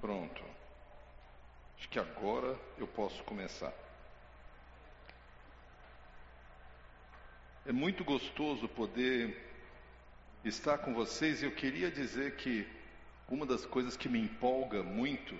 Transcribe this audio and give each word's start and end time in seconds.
Pronto. 0.00 0.42
Acho 1.78 1.88
que 1.88 1.98
agora 1.98 2.58
eu 2.78 2.86
posso 2.86 3.22
começar. 3.24 3.72
É 7.66 7.72
muito 7.72 8.02
gostoso 8.02 8.66
poder 8.68 9.36
estar 10.44 10.78
com 10.78 10.94
vocês 10.94 11.42
e 11.42 11.44
eu 11.44 11.52
queria 11.52 11.90
dizer 11.90 12.36
que 12.36 12.66
uma 13.28 13.44
das 13.44 13.66
coisas 13.66 13.96
que 13.96 14.08
me 14.08 14.18
empolga 14.18 14.82
muito 14.82 15.38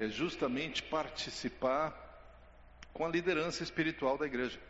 é 0.00 0.08
justamente 0.08 0.82
participar 0.82 1.96
com 2.92 3.06
a 3.06 3.08
liderança 3.08 3.62
espiritual 3.62 4.18
da 4.18 4.26
igreja. 4.26 4.60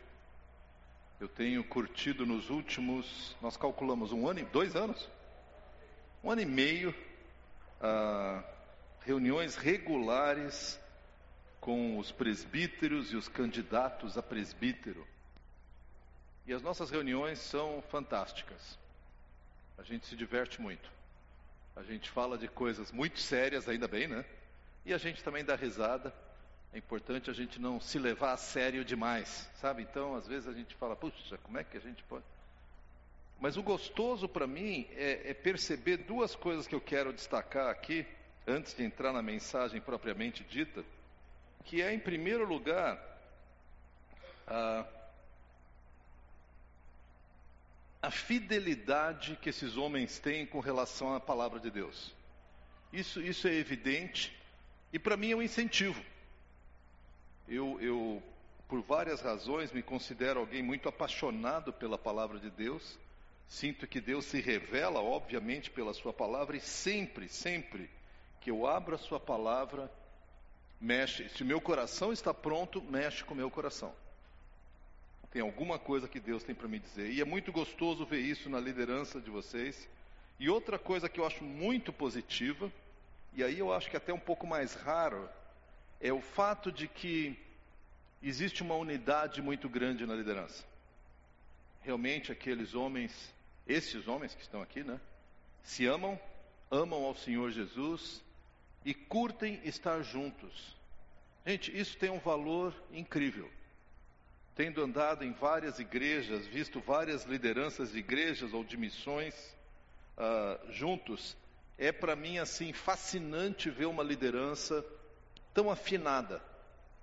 Eu 1.19 1.27
tenho 1.27 1.63
curtido 1.63 2.25
nos 2.25 2.49
últimos, 2.49 3.35
nós 3.41 3.57
calculamos 3.57 4.11
um 4.11 4.27
ano, 4.27 4.45
dois 4.51 4.75
anos, 4.75 5.09
um 6.23 6.29
ano 6.29 6.41
e 6.41 6.45
meio, 6.45 6.95
ah, 7.81 8.43
reuniões 9.05 9.55
regulares 9.55 10.79
com 11.59 11.97
os 11.97 12.11
presbíteros 12.11 13.13
e 13.13 13.15
os 13.15 13.27
candidatos 13.27 14.17
a 14.17 14.23
presbítero. 14.23 15.07
E 16.45 16.53
as 16.53 16.61
nossas 16.61 16.89
reuniões 16.89 17.39
são 17.39 17.81
fantásticas. 17.89 18.77
A 19.77 19.83
gente 19.83 20.05
se 20.05 20.15
diverte 20.15 20.61
muito. 20.61 20.91
A 21.75 21.83
gente 21.83 22.09
fala 22.09 22.37
de 22.37 22.47
coisas 22.47 22.91
muito 22.91 23.19
sérias, 23.19 23.67
ainda 23.67 23.87
bem, 23.87 24.07
né? 24.07 24.25
E 24.85 24.93
a 24.93 24.97
gente 24.97 25.23
também 25.23 25.43
dá 25.43 25.55
risada. 25.55 26.13
É 26.73 26.77
importante 26.77 27.29
a 27.29 27.33
gente 27.33 27.61
não 27.61 27.79
se 27.79 27.97
levar 27.97 28.33
a 28.33 28.37
sério 28.37 28.83
demais, 28.83 29.49
sabe? 29.55 29.83
Então, 29.83 30.15
às 30.15 30.27
vezes 30.27 30.47
a 30.47 30.53
gente 30.53 30.75
fala, 30.75 30.95
puxa, 30.95 31.37
como 31.39 31.57
é 31.57 31.63
que 31.63 31.77
a 31.77 31.81
gente 31.81 32.03
pode. 32.03 32.25
Mas 33.39 33.57
o 33.57 33.63
gostoso 33.63 34.27
para 34.27 34.47
mim 34.47 34.87
é, 34.91 35.31
é, 35.31 35.33
perceber 35.33 35.97
duas 35.97 36.35
coisas 36.35 36.67
que 36.67 36.75
eu 36.75 36.81
quero 36.81 37.13
destacar 37.13 37.69
aqui, 37.69 38.05
antes 38.47 38.73
de 38.73 38.83
entrar 38.83 39.13
na 39.13 39.21
mensagem 39.21 39.79
propriamente 39.79 40.43
dita, 40.43 40.83
que 41.63 41.81
é, 41.81 41.93
em 41.93 41.99
primeiro 41.99 42.45
lugar, 42.45 42.99
a, 44.45 44.85
a 48.01 48.11
fidelidade 48.11 49.37
que 49.41 49.49
esses 49.49 49.77
homens 49.77 50.19
têm 50.19 50.45
com 50.45 50.59
relação 50.59 51.15
à 51.15 51.19
palavra 51.19 51.59
de 51.59 51.71
Deus. 51.71 52.13
Isso, 52.91 53.21
isso 53.21 53.47
é 53.47 53.53
evidente 53.53 54.35
e 54.91 54.99
para 54.99 55.17
mim 55.17 55.31
é 55.31 55.35
um 55.35 55.41
incentivo. 55.41 56.03
Eu, 57.47 57.79
eu, 57.81 58.21
por 58.67 58.81
várias 58.81 59.21
razões, 59.21 59.71
me 59.71 59.81
considero 59.81 60.39
alguém 60.39 60.61
muito 60.61 60.87
apaixonado 60.87 61.73
pela 61.73 61.97
palavra 61.97 62.39
de 62.39 62.49
Deus. 62.49 62.97
Sinto 63.47 63.87
que 63.87 63.99
Deus 63.99 64.25
se 64.25 64.39
revela, 64.39 65.01
obviamente, 65.01 65.71
pela 65.71 65.93
Sua 65.93 66.13
palavra, 66.13 66.55
e 66.55 66.61
sempre, 66.61 67.27
sempre 67.27 67.89
que 68.43 68.51
eu 68.51 68.67
abro 68.67 68.93
a 68.93 68.97
Sua 68.97 69.21
palavra, 69.21 69.89
mexe. 70.79 71.29
Se 71.29 71.43
o 71.43 71.45
meu 71.45 71.61
coração 71.61 72.11
está 72.11 72.33
pronto, 72.33 72.81
mexe 72.81 73.23
com 73.23 73.33
o 73.33 73.37
meu 73.37 73.49
coração. 73.49 73.95
Tem 75.31 75.41
alguma 75.41 75.79
coisa 75.79 76.09
que 76.09 76.19
Deus 76.19 76.43
tem 76.43 76.53
para 76.53 76.67
me 76.67 76.77
dizer. 76.77 77.09
E 77.09 77.21
é 77.21 77.25
muito 77.25 77.53
gostoso 77.53 78.05
ver 78.05 78.19
isso 78.19 78.49
na 78.49 78.59
liderança 78.59 79.21
de 79.21 79.29
vocês. 79.29 79.87
E 80.37 80.49
outra 80.49 80.77
coisa 80.77 81.07
que 81.07 81.21
eu 81.21 81.25
acho 81.25 81.41
muito 81.41 81.93
positiva, 81.93 82.69
e 83.33 83.41
aí 83.41 83.57
eu 83.57 83.71
acho 83.71 83.89
que 83.89 83.95
até 83.95 84.13
um 84.13 84.19
pouco 84.19 84.45
mais 84.45 84.73
raro, 84.73 85.29
é 86.01 86.11
o 86.11 86.19
fato 86.19 86.69
de 86.69 86.87
que 86.89 87.39
existe 88.21 88.61
uma 88.61 88.75
unidade 88.75 89.41
muito 89.41 89.69
grande 89.69 90.05
na 90.05 90.13
liderança. 90.13 90.65
Realmente 91.81 92.29
aqueles 92.29 92.75
homens, 92.75 93.33
esses 93.65 94.05
homens 94.05 94.35
que 94.35 94.41
estão 94.41 94.61
aqui, 94.61 94.83
né, 94.83 94.99
se 95.63 95.85
amam, 95.85 96.19
amam 96.69 97.05
ao 97.05 97.15
Senhor 97.15 97.49
Jesus 97.51 98.21
e 98.85 98.93
curtem 98.93 99.59
estar 99.63 100.01
juntos. 100.01 100.75
Gente, 101.45 101.77
isso 101.77 101.97
tem 101.97 102.09
um 102.09 102.19
valor 102.19 102.73
incrível 102.91 103.49
tendo 104.55 104.83
andado 104.83 105.23
em 105.23 105.31
várias 105.31 105.79
igrejas, 105.79 106.45
visto 106.45 106.79
várias 106.79 107.23
lideranças 107.23 107.91
de 107.91 107.99
igrejas 107.99 108.53
ou 108.53 108.63
de 108.63 108.77
missões 108.77 109.33
uh, 110.17 110.71
juntos, 110.71 111.35
é 111.77 111.91
para 111.91 112.15
mim 112.15 112.37
assim 112.37 112.71
fascinante 112.71 113.69
ver 113.69 113.85
uma 113.85 114.03
liderança 114.03 114.85
tão 115.53 115.71
afinada. 115.71 116.41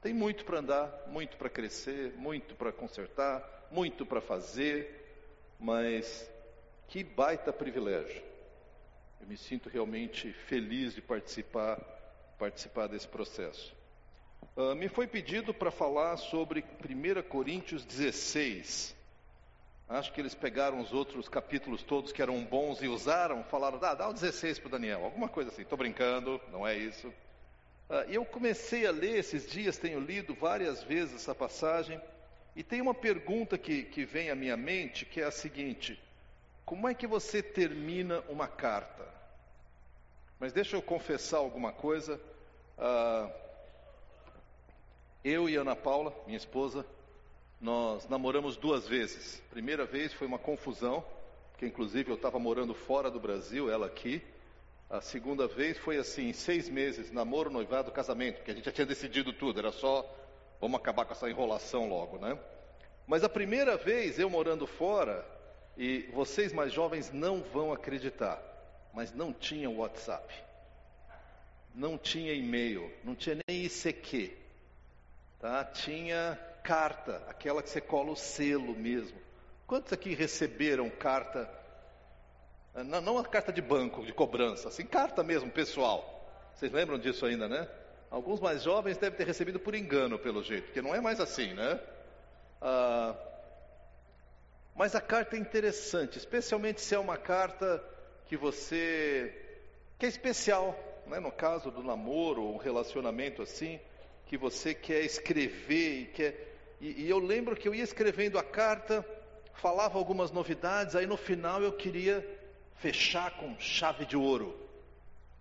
Tem 0.01 0.15
muito 0.15 0.45
para 0.45 0.61
andar, 0.61 1.05
muito 1.09 1.37
para 1.37 1.51
crescer, 1.51 2.15
muito 2.17 2.55
para 2.55 2.73
consertar, 2.73 3.67
muito 3.71 4.07
para 4.07 4.21
fazer, 4.21 5.29
mas 5.59 6.31
que 6.89 7.03
baita 7.03 7.53
privilégio. 7.53 8.30
Eu 9.21 9.27
me 9.27 9.37
sinto 9.37 9.69
realmente 9.69 10.33
feliz 10.33 10.95
de 10.95 11.03
participar 11.03 11.79
participar 12.41 12.87
desse 12.87 13.07
processo. 13.07 13.77
Uh, 14.57 14.75
me 14.75 14.89
foi 14.89 15.07
pedido 15.07 15.53
para 15.53 15.71
falar 15.71 16.17
sobre 16.17 16.65
1 16.83 17.23
Coríntios 17.29 17.85
16. 17.85 18.97
Acho 19.87 20.11
que 20.13 20.21
eles 20.21 20.35
pegaram 20.35 20.81
os 20.81 20.95
outros 20.95 21.29
capítulos 21.29 21.83
todos 21.83 22.13
que 22.13 22.23
eram 22.23 22.43
bons 22.43 22.81
e 22.81 22.89
usaram, 22.89 23.45
falaram, 23.45 23.79
dá, 23.79 23.95
dá 23.95 24.09
o 24.09 24.15
16 24.15 24.59
para 24.59 24.69
o 24.69 24.71
Daniel, 24.71 25.05
alguma 25.05 25.29
coisa 25.29 25.51
assim. 25.51 25.63
Estou 25.63 25.77
brincando, 25.77 26.41
não 26.51 26.67
é 26.67 26.79
isso. 26.79 27.09
Uh, 27.09 28.09
eu 28.09 28.25
comecei 28.25 28.87
a 28.87 28.91
ler 28.91 29.19
esses 29.19 29.51
dias, 29.51 29.77
tenho 29.77 30.01
lido 30.01 30.35
várias 30.35 30.83
vezes 30.83 31.17
essa 31.17 31.35
passagem, 31.35 32.01
e 32.57 32.63
tem 32.63 32.81
uma 32.81 32.95
pergunta 32.95 33.59
que, 33.59 33.83
que 33.83 34.07
vem 34.07 34.31
à 34.31 34.35
minha 34.35 34.57
mente, 34.57 35.05
que 35.05 35.21
é 35.21 35.25
a 35.25 35.31
seguinte: 35.31 36.01
como 36.71 36.87
é 36.87 36.95
que 36.95 37.05
você 37.05 37.43
termina 37.43 38.23
uma 38.29 38.47
carta? 38.47 39.05
Mas 40.39 40.53
deixa 40.53 40.77
eu 40.77 40.81
confessar 40.81 41.39
alguma 41.39 41.73
coisa. 41.73 42.15
Uh, 42.79 43.29
eu 45.25 45.49
e 45.49 45.57
Ana 45.57 45.75
Paula, 45.75 46.15
minha 46.27 46.37
esposa, 46.37 46.87
nós 47.61 48.09
namoramos 48.09 48.57
duas 48.57 48.87
vezes. 48.87 49.43
Primeira 49.51 49.85
vez 49.85 50.13
foi 50.13 50.29
uma 50.29 50.39
confusão, 50.39 51.05
porque 51.51 51.67
inclusive 51.67 52.09
eu 52.09 52.15
estava 52.15 52.39
morando 52.39 52.73
fora 52.73 53.11
do 53.11 53.19
Brasil, 53.19 53.69
ela 53.69 53.87
aqui. 53.87 54.23
A 54.89 55.01
segunda 55.01 55.49
vez 55.49 55.77
foi 55.77 55.97
assim, 55.97 56.33
seis 56.33 56.69
meses, 56.69 57.11
namoro, 57.11 57.51
noivado, 57.51 57.91
casamento, 57.91 58.45
que 58.45 58.51
a 58.53 58.55
gente 58.55 58.67
já 58.67 58.71
tinha 58.71 58.87
decidido 58.87 59.33
tudo, 59.33 59.59
era 59.59 59.73
só 59.73 60.09
vamos 60.61 60.79
acabar 60.79 61.05
com 61.05 61.15
essa 61.15 61.29
enrolação 61.29 61.89
logo, 61.89 62.17
né? 62.19 62.39
Mas 63.09 63.25
a 63.25 63.29
primeira 63.29 63.77
vez 63.77 64.21
eu 64.21 64.31
morando 64.31 64.69
fora, 64.69 65.40
e 65.77 66.09
vocês 66.13 66.53
mais 66.53 66.73
jovens 66.73 67.13
não 67.13 67.43
vão 67.43 67.73
acreditar, 67.73 68.41
mas 68.93 69.13
não 69.13 69.33
tinha 69.33 69.71
WhatsApp, 69.71 70.33
não 71.75 71.97
tinha 71.97 72.33
e-mail, 72.33 72.93
não 73.05 73.15
tinha 73.15 73.39
nem 73.47 73.65
ICQ 73.65 74.41
tá? 75.41 75.65
tinha 75.65 76.39
carta, 76.63 77.23
aquela 77.27 77.63
que 77.63 77.71
você 77.71 77.81
cola 77.81 78.13
o 78.13 78.17
selo 78.17 78.75
mesmo. 78.77 79.19
Quantos 79.67 79.93
aqui 79.93 80.15
receberam 80.15 80.89
carta? 80.91 81.51
Não, 82.75 83.01
não 83.01 83.19
a 83.19 83.25
carta 83.25 83.53
de 83.53 83.63
banco, 83.63 84.05
de 84.05 84.13
cobrança, 84.13 84.69
assim, 84.69 84.85
carta 84.85 85.25
mesmo, 85.25 85.51
pessoal. 85.51 86.29
Vocês 86.55 86.71
lembram 86.71 86.99
disso 86.99 87.25
ainda, 87.25 87.49
né? 87.49 87.67
Alguns 88.11 88.41
mais 88.41 88.63
jovens 88.63 88.99
devem 88.99 89.17
ter 89.17 89.27
recebido 89.27 89.59
por 89.59 89.75
engano, 89.75 90.19
pelo 90.19 90.43
jeito, 90.43 90.67
porque 90.67 90.83
não 90.83 90.95
é 90.95 91.01
mais 91.01 91.21
assim, 91.21 91.55
né? 91.55 91.81
Ah, 92.61 93.15
mas 94.75 94.95
a 94.95 95.01
carta 95.01 95.37
é 95.37 95.39
interessante, 95.39 96.19
especialmente 96.19 96.81
se 96.81 96.95
é 96.95 96.99
uma 96.99 97.17
carta 97.17 97.83
que 98.27 98.37
você. 98.37 99.35
que 99.99 100.07
é 100.07 100.09
especial, 100.09 100.79
né? 101.07 101.19
no 101.21 101.33
caso 101.33 101.71
do 101.71 101.83
namoro 101.83 102.43
ou 102.43 102.55
um 102.55 102.59
relacionamento 102.59 103.43
assim 103.43 103.81
que 104.27 104.37
você 104.37 104.73
quer 104.73 105.01
escrever 105.01 106.03
e 106.03 106.07
quer. 106.07 106.57
E, 106.81 107.03
e 107.03 107.11
eu 107.11 107.19
lembro 107.19 107.57
que 107.57 107.67
eu 107.67 107.75
ia 107.75 107.83
escrevendo 107.83 108.39
a 108.39 108.45
carta, 108.45 109.05
falava 109.55 109.99
algumas 109.99 110.31
novidades, 110.31 110.95
aí 110.95 111.05
no 111.05 111.17
final 111.17 111.61
eu 111.61 111.73
queria 111.73 112.25
fechar 112.77 113.37
com 113.37 113.59
chave 113.59 114.07
de 114.07 114.17
ouro. 114.17 114.57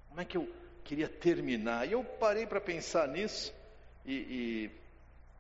Como 0.09 0.19
é 0.19 0.25
que 0.25 0.37
eu 0.37 0.49
queria 0.83 1.07
terminar? 1.07 1.87
E 1.87 1.91
eu 1.91 2.03
parei 2.03 2.47
para 2.47 2.59
pensar 2.59 3.07
nisso 3.07 3.53
e, 4.03 4.13
e, 4.13 4.71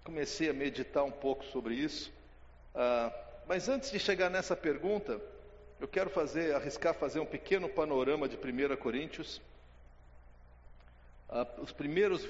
comecei 0.03 0.49
a 0.49 0.53
meditar 0.53 1.03
um 1.03 1.11
pouco 1.11 1.43
sobre 1.45 1.73
isso. 1.73 2.13
Ah, 2.75 3.11
mas 3.49 3.67
antes 3.67 3.89
de 3.89 3.97
chegar 3.97 4.29
nessa 4.29 4.55
pergunta, 4.55 5.19
eu 5.79 5.87
quero 5.87 6.11
fazer, 6.11 6.53
arriscar 6.53 6.93
fazer 6.93 7.19
um 7.19 7.25
pequeno 7.25 7.67
panorama 7.67 8.29
de 8.29 8.37
1 8.37 8.77
Coríntios 8.77 9.41
uh, 11.29 11.59
os 11.59 11.71
primeiros 11.71 12.27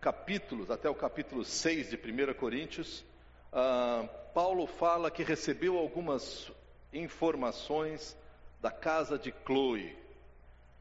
capítulos, 0.00 0.68
até 0.68 0.90
o 0.90 0.94
capítulo 0.94 1.44
6 1.44 1.90
de 1.90 1.96
1 1.96 2.34
Coríntios, 2.34 3.04
uh, 3.52 4.08
Paulo 4.34 4.66
fala 4.66 5.08
que 5.08 5.22
recebeu 5.22 5.78
algumas 5.78 6.50
informações 6.92 8.16
da 8.60 8.72
casa 8.72 9.16
de 9.16 9.32
Chloe. 9.44 9.96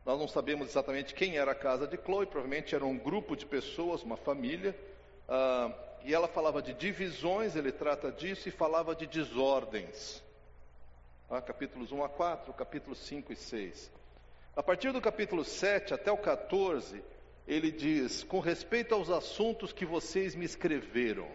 Nós 0.04 0.20
não 0.20 0.28
sabemos 0.28 0.70
exatamente 0.70 1.14
quem 1.14 1.38
era 1.38 1.52
a 1.52 1.56
casa 1.56 1.86
de 1.86 1.96
Chloe, 1.98 2.26
provavelmente 2.26 2.74
era 2.74 2.84
um 2.84 2.98
grupo 2.98 3.36
de 3.36 3.46
pessoas, 3.46 4.02
uma 4.02 4.18
família. 4.18 4.76
Uh, 5.30 5.72
e 6.06 6.14
ela 6.14 6.28
falava 6.28 6.62
de 6.62 6.72
divisões, 6.72 7.56
ele 7.56 7.72
trata 7.72 8.12
disso, 8.12 8.48
e 8.48 8.52
falava 8.52 8.96
de 8.96 9.08
desordens. 9.08 10.24
Ah, 11.28 11.42
capítulos 11.42 11.92
1 11.92 12.04
a 12.04 12.10
4, 12.10 12.54
capítulos 12.54 13.00
5 13.00 13.34
e 13.34 13.36
6. 13.36 13.92
A 14.56 14.62
partir 14.62 14.92
do 14.92 15.02
capítulo 15.02 15.44
7 15.44 15.96
até 15.96 16.12
o 16.12 16.18
14, 16.18 17.04
ele 17.48 17.72
diz: 17.72 18.24
com 18.24 18.40
respeito 18.40 18.94
aos 18.94 19.10
assuntos 19.10 19.74
que 19.74 19.84
vocês 19.84 20.36
me 20.36 20.46
escreveram. 20.46 21.28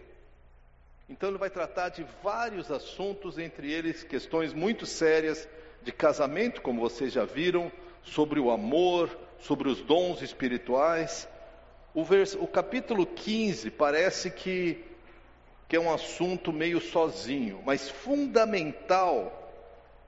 Então, 1.09 1.27
ele 1.27 1.37
vai 1.37 1.49
tratar 1.49 1.89
de 1.89 2.05
vários 2.23 2.71
assuntos, 2.71 3.37
entre 3.37 3.69
eles 3.69 4.05
questões 4.05 4.53
muito 4.53 4.85
sérias 4.85 5.49
de 5.83 5.91
casamento, 5.91 6.61
como 6.61 6.79
vocês 6.79 7.11
já 7.11 7.25
viram, 7.25 7.69
sobre 8.01 8.39
o 8.39 8.49
amor, 8.49 9.09
sobre 9.37 9.67
os 9.67 9.81
dons 9.81 10.21
espirituais. 10.21 11.27
O, 11.93 12.01
o 12.01 12.47
capítulo 12.47 13.05
15 13.05 13.69
parece 13.71 14.31
que, 14.31 14.83
que 15.67 15.75
é 15.75 15.79
um 15.79 15.93
assunto 15.93 16.53
meio 16.53 16.79
sozinho, 16.79 17.61
mas 17.65 17.89
fundamental 17.89 19.37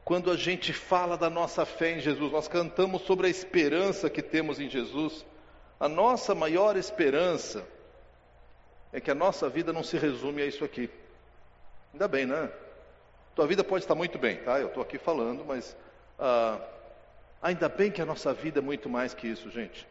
quando 0.06 0.32
a 0.32 0.36
gente 0.36 0.74
fala 0.74 1.18
da 1.18 1.30
nossa 1.30 1.66
fé 1.66 1.92
em 1.92 2.00
Jesus. 2.00 2.32
Nós 2.32 2.48
cantamos 2.48 3.04
sobre 3.04 3.28
a 3.28 3.30
esperança 3.30 4.10
que 4.10 4.22
temos 4.22 4.60
em 4.60 4.70
Jesus. 4.70 5.26
A 5.80 5.88
nossa 5.88 6.36
maior 6.36 6.76
esperança 6.76 7.66
é 8.92 9.00
que 9.00 9.12
a 9.12 9.16
nossa 9.16 9.50
vida 9.50 9.74
não 9.74 9.84
se 9.84 9.98
resume 9.98 10.42
a 10.42 10.46
isso 10.46 10.64
aqui. 10.64 10.90
Ainda 11.94 12.08
bem, 12.08 12.26
né? 12.26 12.50
Tua 13.36 13.48
vida 13.48 13.64
pode 13.64 13.84
estar 13.84 13.96
muito 13.96 14.20
bem, 14.20 14.38
tá? 14.38 14.60
Eu 14.60 14.68
estou 14.68 14.84
aqui 14.84 14.98
falando, 14.98 15.44
mas 15.44 15.76
ah, 16.20 16.60
ainda 17.42 17.68
bem 17.68 17.92
que 17.92 18.02
a 18.02 18.06
nossa 18.06 18.34
vida 18.34 18.60
é 18.60 18.62
muito 18.62 18.90
mais 18.90 19.14
que 19.14 19.28
isso, 19.28 19.50
gente. 19.50 19.88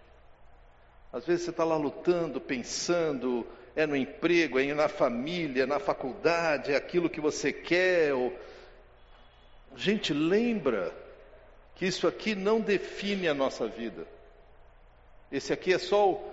Às 1.13 1.27
vezes 1.27 1.45
você 1.45 1.51
está 1.51 1.63
lá 1.63 1.77
lutando, 1.77 2.41
pensando, 2.41 3.47
é 3.77 3.87
no 3.87 3.95
emprego, 3.95 4.59
é 4.59 4.73
na 4.73 4.89
família, 4.89 5.67
na 5.67 5.79
faculdade, 5.79 6.73
é 6.73 6.77
aquilo 6.77 7.11
que 7.11 7.21
você 7.21 7.53
quer. 7.53 8.15
Ou... 8.15 8.33
Gente, 9.77 10.15
lembra 10.15 10.93
que 11.75 11.87
isso 11.87 12.07
aqui 12.09 12.35
não 12.35 12.61
define 12.61 13.29
a 13.29 13.35
nossa 13.35 13.67
vida. 13.67 14.07
Esse 15.31 15.53
aqui 15.53 15.73
é 15.73 15.79
só 15.79 16.11
o 16.11 16.33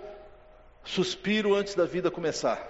suspiro 0.84 1.54
antes 1.54 1.74
da 1.74 1.84
vida 1.84 2.10
começar. 2.10 2.66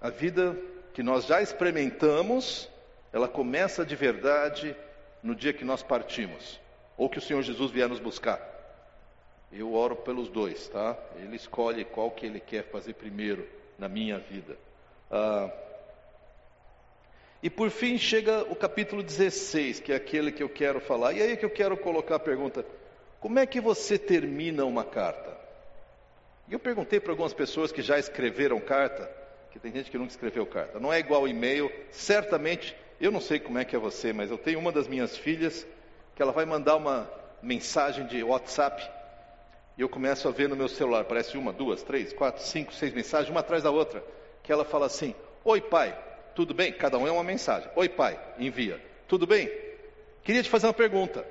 A 0.00 0.10
vida 0.10 0.56
que 0.94 1.02
nós 1.02 1.26
já 1.26 1.40
experimentamos, 1.40 2.68
ela 3.12 3.28
começa 3.28 3.84
de 3.84 3.94
verdade 3.94 4.76
no 5.22 5.34
dia 5.34 5.52
que 5.52 5.64
nós 5.64 5.82
partimos, 5.82 6.60
ou 6.96 7.08
que 7.08 7.18
o 7.18 7.22
Senhor 7.22 7.42
Jesus 7.42 7.70
vier 7.70 7.88
nos 7.88 8.00
buscar. 8.00 8.51
Eu 9.52 9.74
oro 9.74 9.96
pelos 9.96 10.28
dois, 10.28 10.68
tá? 10.68 10.96
Ele 11.16 11.36
escolhe 11.36 11.84
qual 11.84 12.10
que 12.10 12.24
ele 12.24 12.40
quer 12.40 12.64
fazer 12.64 12.94
primeiro 12.94 13.46
na 13.78 13.88
minha 13.88 14.18
vida. 14.18 14.56
Ah, 15.10 15.50
e 17.42 17.50
por 17.50 17.70
fim 17.70 17.98
chega 17.98 18.42
o 18.44 18.54
capítulo 18.54 19.02
16, 19.02 19.80
que 19.80 19.92
é 19.92 19.96
aquele 19.96 20.30
que 20.30 20.42
eu 20.42 20.48
quero 20.48 20.80
falar. 20.80 21.12
E 21.12 21.20
aí 21.20 21.36
que 21.36 21.44
eu 21.44 21.50
quero 21.50 21.76
colocar 21.76 22.14
a 22.14 22.20
pergunta: 22.20 22.64
como 23.20 23.38
é 23.38 23.46
que 23.46 23.60
você 23.60 23.98
termina 23.98 24.64
uma 24.64 24.84
carta? 24.84 25.36
E 26.48 26.52
eu 26.52 26.60
perguntei 26.60 27.00
para 27.00 27.12
algumas 27.12 27.34
pessoas 27.34 27.72
que 27.72 27.82
já 27.82 27.98
escreveram 27.98 28.60
carta, 28.60 29.10
que 29.50 29.58
tem 29.58 29.72
gente 29.72 29.90
que 29.90 29.98
nunca 29.98 30.12
escreveu 30.12 30.46
carta. 30.46 30.78
Não 30.78 30.92
é 30.92 31.00
igual 31.00 31.26
e-mail, 31.26 31.70
certamente, 31.90 32.76
eu 33.00 33.10
não 33.10 33.20
sei 33.20 33.40
como 33.40 33.58
é 33.58 33.64
que 33.64 33.74
é 33.74 33.78
você, 33.78 34.12
mas 34.12 34.30
eu 34.30 34.38
tenho 34.38 34.60
uma 34.60 34.70
das 34.70 34.86
minhas 34.86 35.16
filhas 35.16 35.66
que 36.14 36.22
ela 36.22 36.32
vai 36.32 36.44
mandar 36.44 36.76
uma 36.76 37.10
mensagem 37.42 38.06
de 38.06 38.22
WhatsApp 38.22 38.88
e 39.76 39.80
eu 39.80 39.88
começo 39.88 40.28
a 40.28 40.30
ver 40.30 40.48
no 40.48 40.56
meu 40.56 40.68
celular, 40.68 41.04
parece 41.04 41.36
uma, 41.36 41.52
duas, 41.52 41.82
três, 41.82 42.12
quatro, 42.12 42.42
cinco, 42.42 42.74
seis 42.74 42.92
mensagens, 42.92 43.30
uma 43.30 43.40
atrás 43.40 43.62
da 43.62 43.70
outra, 43.70 44.04
que 44.42 44.52
ela 44.52 44.64
fala 44.64 44.86
assim: 44.86 45.14
Oi 45.44 45.60
pai, 45.60 45.96
tudo 46.34 46.52
bem? 46.52 46.72
Cada 46.72 46.98
um 46.98 47.06
é 47.06 47.10
uma 47.10 47.24
mensagem. 47.24 47.70
Oi 47.74 47.88
pai, 47.88 48.18
envia. 48.38 48.80
Tudo 49.08 49.26
bem? 49.26 49.50
Queria 50.22 50.42
te 50.42 50.50
fazer 50.50 50.66
uma 50.66 50.74
pergunta. 50.74 51.26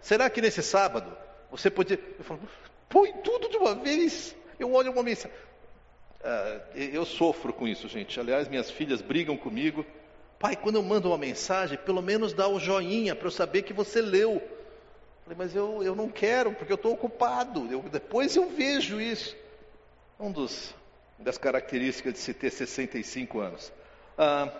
Será 0.00 0.30
que 0.30 0.40
nesse 0.40 0.62
sábado 0.62 1.16
você 1.50 1.70
podia. 1.70 1.98
Eu 2.18 2.24
falo, 2.24 2.40
põe 2.88 3.12
tudo 3.24 3.48
de 3.48 3.56
uma 3.56 3.74
vez. 3.74 4.36
Eu 4.58 4.72
olho 4.72 4.92
uma 4.92 5.02
mensagem. 5.02 5.36
Ah, 6.22 6.60
eu 6.74 7.04
sofro 7.04 7.52
com 7.52 7.66
isso, 7.66 7.88
gente. 7.88 8.18
Aliás, 8.18 8.48
minhas 8.48 8.70
filhas 8.70 9.00
brigam 9.00 9.36
comigo. 9.36 9.84
Pai, 10.38 10.54
quando 10.54 10.76
eu 10.76 10.82
mando 10.82 11.08
uma 11.08 11.18
mensagem, 11.18 11.78
pelo 11.78 12.02
menos 12.02 12.32
dá 12.32 12.46
o 12.46 12.58
joinha 12.58 13.14
para 13.14 13.26
eu 13.26 13.32
saber 13.32 13.62
que 13.62 13.72
você 13.72 14.00
leu. 14.00 14.42
Falei, 15.26 15.36
mas 15.36 15.56
eu, 15.56 15.82
eu 15.82 15.96
não 15.96 16.08
quero, 16.08 16.52
porque 16.52 16.72
eu 16.72 16.76
estou 16.76 16.92
ocupado. 16.92 17.66
Eu, 17.68 17.82
depois 17.82 18.36
eu 18.36 18.48
vejo 18.48 19.00
isso. 19.00 19.36
Um 20.20 20.30
dos 20.30 20.72
das 21.18 21.36
características 21.36 22.12
de 22.12 22.20
se 22.20 22.32
ter 22.32 22.48
65 22.48 23.40
anos. 23.40 23.72
Ah, 24.16 24.52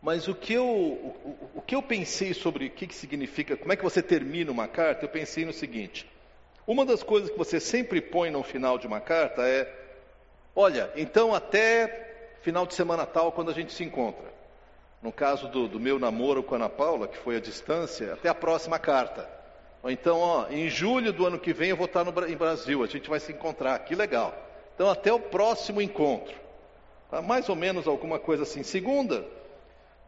mas 0.00 0.26
o 0.26 0.34
que, 0.34 0.54
eu, 0.54 0.64
o, 0.64 1.50
o, 1.56 1.60
que 1.60 1.74
eu 1.74 1.82
pensei 1.82 2.32
sobre 2.32 2.68
o 2.68 2.70
que, 2.70 2.86
que 2.86 2.94
significa, 2.94 3.58
como 3.58 3.74
é 3.74 3.76
que 3.76 3.84
você 3.84 4.00
termina 4.00 4.50
uma 4.50 4.66
carta, 4.66 5.04
eu 5.04 5.08
pensei 5.10 5.44
no 5.44 5.52
seguinte: 5.52 6.10
uma 6.66 6.86
das 6.86 7.02
coisas 7.02 7.28
que 7.28 7.36
você 7.36 7.60
sempre 7.60 8.00
põe 8.00 8.30
no 8.30 8.42
final 8.42 8.78
de 8.78 8.86
uma 8.86 9.00
carta 9.00 9.42
é: 9.46 9.70
olha, 10.54 10.90
então 10.96 11.34
até 11.34 12.38
final 12.40 12.66
de 12.66 12.72
semana 12.72 13.04
tal, 13.04 13.32
quando 13.32 13.50
a 13.50 13.54
gente 13.54 13.74
se 13.74 13.84
encontra. 13.84 14.35
No 15.02 15.12
caso 15.12 15.48
do, 15.48 15.68
do 15.68 15.78
meu 15.78 15.98
namoro 15.98 16.42
com 16.42 16.54
a 16.54 16.58
Ana 16.58 16.68
Paula, 16.68 17.06
que 17.06 17.16
foi 17.18 17.36
à 17.36 17.40
distância, 17.40 18.14
até 18.14 18.28
a 18.28 18.34
próxima 18.34 18.78
carta. 18.78 19.28
Ou 19.82 19.90
então, 19.90 20.18
ó, 20.18 20.46
em 20.50 20.68
julho 20.68 21.12
do 21.12 21.26
ano 21.26 21.38
que 21.38 21.52
vem 21.52 21.70
eu 21.70 21.76
vou 21.76 21.86
estar 21.86 22.04
no 22.04 22.26
em 22.26 22.36
Brasil, 22.36 22.82
a 22.82 22.86
gente 22.86 23.08
vai 23.08 23.20
se 23.20 23.32
encontrar, 23.32 23.78
que 23.80 23.94
legal. 23.94 24.34
Então, 24.74 24.90
até 24.90 25.12
o 25.12 25.20
próximo 25.20 25.80
encontro. 25.80 26.34
Tá? 27.10 27.22
Mais 27.22 27.48
ou 27.48 27.54
menos 27.54 27.86
alguma 27.86 28.18
coisa 28.18 28.42
assim. 28.42 28.62
Segunda, 28.62 29.24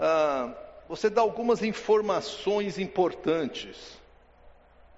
ah, 0.01 0.53
você 0.89 1.09
dá 1.09 1.21
algumas 1.21 1.63
informações 1.63 2.79
importantes, 2.79 3.99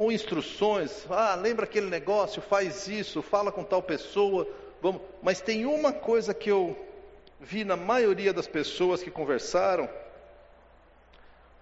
ou 0.00 0.10
instruções. 0.10 1.04
Ah, 1.10 1.34
lembra 1.34 1.66
aquele 1.66 1.90
negócio? 1.90 2.40
Faz 2.40 2.88
isso, 2.88 3.20
fala 3.20 3.52
com 3.52 3.62
tal 3.62 3.82
pessoa. 3.82 4.48
Vamos. 4.80 5.02
Mas 5.22 5.42
tem 5.42 5.66
uma 5.66 5.92
coisa 5.92 6.32
que 6.32 6.50
eu 6.50 6.74
vi 7.40 7.64
na 7.64 7.76
maioria 7.76 8.32
das 8.32 8.46
pessoas 8.46 9.02
que 9.02 9.10
conversaram. 9.10 9.88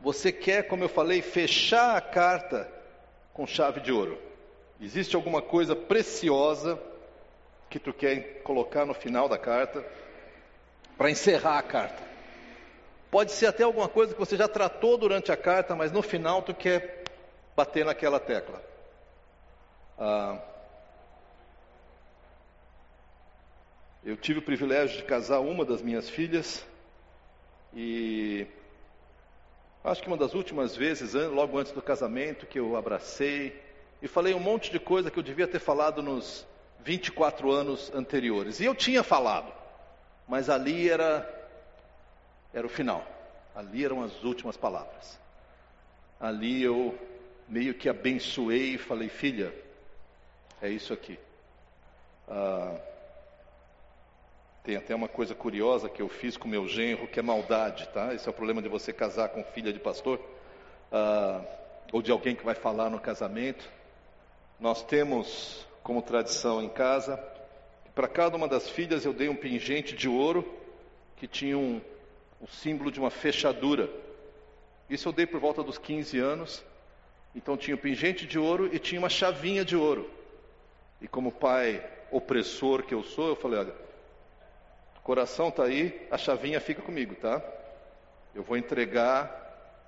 Você 0.01 0.33
quer, 0.33 0.67
como 0.67 0.85
eu 0.85 0.89
falei, 0.89 1.23
fechar 1.23 1.97
a 1.97 2.01
carta 2.01 2.71
com 3.33 3.47
chave 3.47 3.81
de 3.81 3.93
ouro. 3.93 4.19
Existe 4.81 5.15
alguma 5.15 5.41
coisa 5.41 5.77
preciosa 5.77 6.79
que 7.71 7.79
tu 7.79 7.93
quer 7.93 8.43
colocar 8.43 8.85
no 8.85 8.95
final 8.95 9.29
da 9.29 9.39
carta 9.39 9.85
para 10.97 11.11
encerrar 11.11 11.59
a 11.59 11.63
carta. 11.63 12.03
Pode 13.11 13.33
ser 13.33 13.47
até 13.47 13.63
alguma 13.63 13.89
coisa 13.89 14.13
que 14.13 14.21
você 14.21 14.37
já 14.37 14.49
tratou 14.49 14.99
durante 14.99 15.33
a 15.33 15.37
carta, 15.37 15.75
mas 15.75 15.93
no 15.93 16.03
final 16.03 16.43
tu 16.43 16.55
quer 16.55 17.05
bater 17.57 17.85
naquela 17.85 18.21
tecla. 18.21 18.63
Ah, 19.99 20.39
eu 24.09 24.17
tive 24.17 24.39
o 24.39 24.43
privilégio 24.43 24.97
de 24.97 25.03
casar 25.03 25.41
uma 25.41 25.67
das 25.67 25.83
minhas 25.83 26.09
filhas 26.09 26.65
e 27.75 28.47
acho 29.85 30.01
que 30.01 30.09
uma 30.09 30.17
das 30.17 30.33
últimas 30.33 30.75
vezes, 30.75 31.13
logo 31.13 31.59
antes 31.59 31.73
do 31.73 31.83
casamento, 31.83 32.47
que 32.47 32.59
eu 32.59 32.75
abracei 32.75 33.63
e 34.01 34.09
falei 34.09 34.33
um 34.33 34.41
monte 34.41 34.71
de 34.71 34.81
coisa 34.81 35.11
que 35.11 35.19
eu 35.19 35.23
devia 35.23 35.47
ter 35.47 35.59
falado 35.59 36.03
nos 36.03 36.47
24 36.81 37.51
anos 37.53 37.93
anteriores. 37.95 38.61
E 38.61 38.65
eu 38.65 38.75
tinha 38.75 39.03
falado, 39.03 39.53
mas 40.27 40.49
ali 40.49 40.89
era 40.89 41.29
era 42.55 42.67
o 42.67 42.71
final. 42.71 43.07
Ali 43.55 43.85
eram 43.85 44.03
as 44.03 44.25
últimas 44.25 44.57
palavras. 44.57 45.21
Ali 46.19 46.63
eu 46.63 46.99
meio 47.47 47.75
que 47.75 47.91
abençoei 47.91 48.77
e 48.77 48.79
falei, 48.79 49.11
filha, 49.11 49.55
é 50.63 50.71
isso 50.71 50.95
aqui. 50.95 51.19
Ah, 52.27 52.75
tem 54.63 54.77
até 54.77 54.95
uma 54.95 55.09
coisa 55.09 55.35
curiosa 55.35 55.89
que 55.89 56.03
eu 56.03 56.09
fiz 56.09 56.37
com 56.37 56.49
meu 56.49 56.67
genro, 56.67 57.09
que 57.09 57.19
é 57.19 57.23
maldade, 57.23 57.89
tá? 57.89 58.13
Esse 58.15 58.27
é 58.27 58.31
o 58.31 58.35
problema 58.35 58.61
de 58.61 58.69
você 58.69 58.93
casar 58.93 59.31
com 59.31 59.43
filha 59.43 59.73
de 59.73 59.79
pastor, 59.79 60.21
ah, 60.93 61.43
ou 61.93 62.03
de 62.03 62.11
alguém 62.11 62.35
que 62.35 62.45
vai 62.45 62.55
falar 62.55 62.91
no 62.91 63.01
casamento. 63.01 63.69
Nós 64.61 64.83
temos 64.83 65.67
como 65.83 66.03
tradição 66.03 66.63
em 66.63 66.69
casa, 66.69 67.17
para 67.95 68.07
cada 68.07 68.37
uma 68.37 68.47
das 68.47 68.69
filhas 68.69 69.05
eu 69.05 69.13
dei 69.13 69.29
um 69.29 69.35
pingente 69.35 69.97
de 69.97 70.09
ouro 70.09 70.47
que 71.17 71.27
tinha 71.27 71.59
um, 71.59 71.81
o 72.41 72.47
símbolo 72.47 72.93
de 72.93 73.01
uma 73.01 73.11
fechadura. 73.11 73.91
Isso 74.89 75.09
eu 75.09 75.13
dei 75.13 75.27
por 75.27 75.41
volta 75.41 75.63
dos 75.63 75.79
15 75.79 76.19
anos. 76.19 76.65
Então 77.35 77.57
tinha 77.57 77.75
o 77.75 77.79
pingente 77.79 78.27
de 78.27 78.39
ouro 78.39 78.73
e 78.73 78.79
tinha 78.79 79.01
uma 79.01 79.09
chavinha 79.09 79.65
de 79.65 79.77
ouro. 79.77 80.09
E 81.01 81.09
como 81.09 81.33
pai 81.33 81.85
opressor 82.11 82.85
que 82.85 82.95
eu 82.95 83.03
sou, 83.03 83.29
eu 83.29 83.37
falei: 83.37 83.61
olha, 83.61 83.75
coração 85.09 85.49
está 85.49 85.65
aí, 85.65 86.07
a 86.11 86.19
chavinha 86.19 86.61
fica 86.61 86.83
comigo, 86.83 87.15
tá? 87.15 87.43
Eu 88.35 88.43
vou 88.43 88.59
entregar 88.59 89.27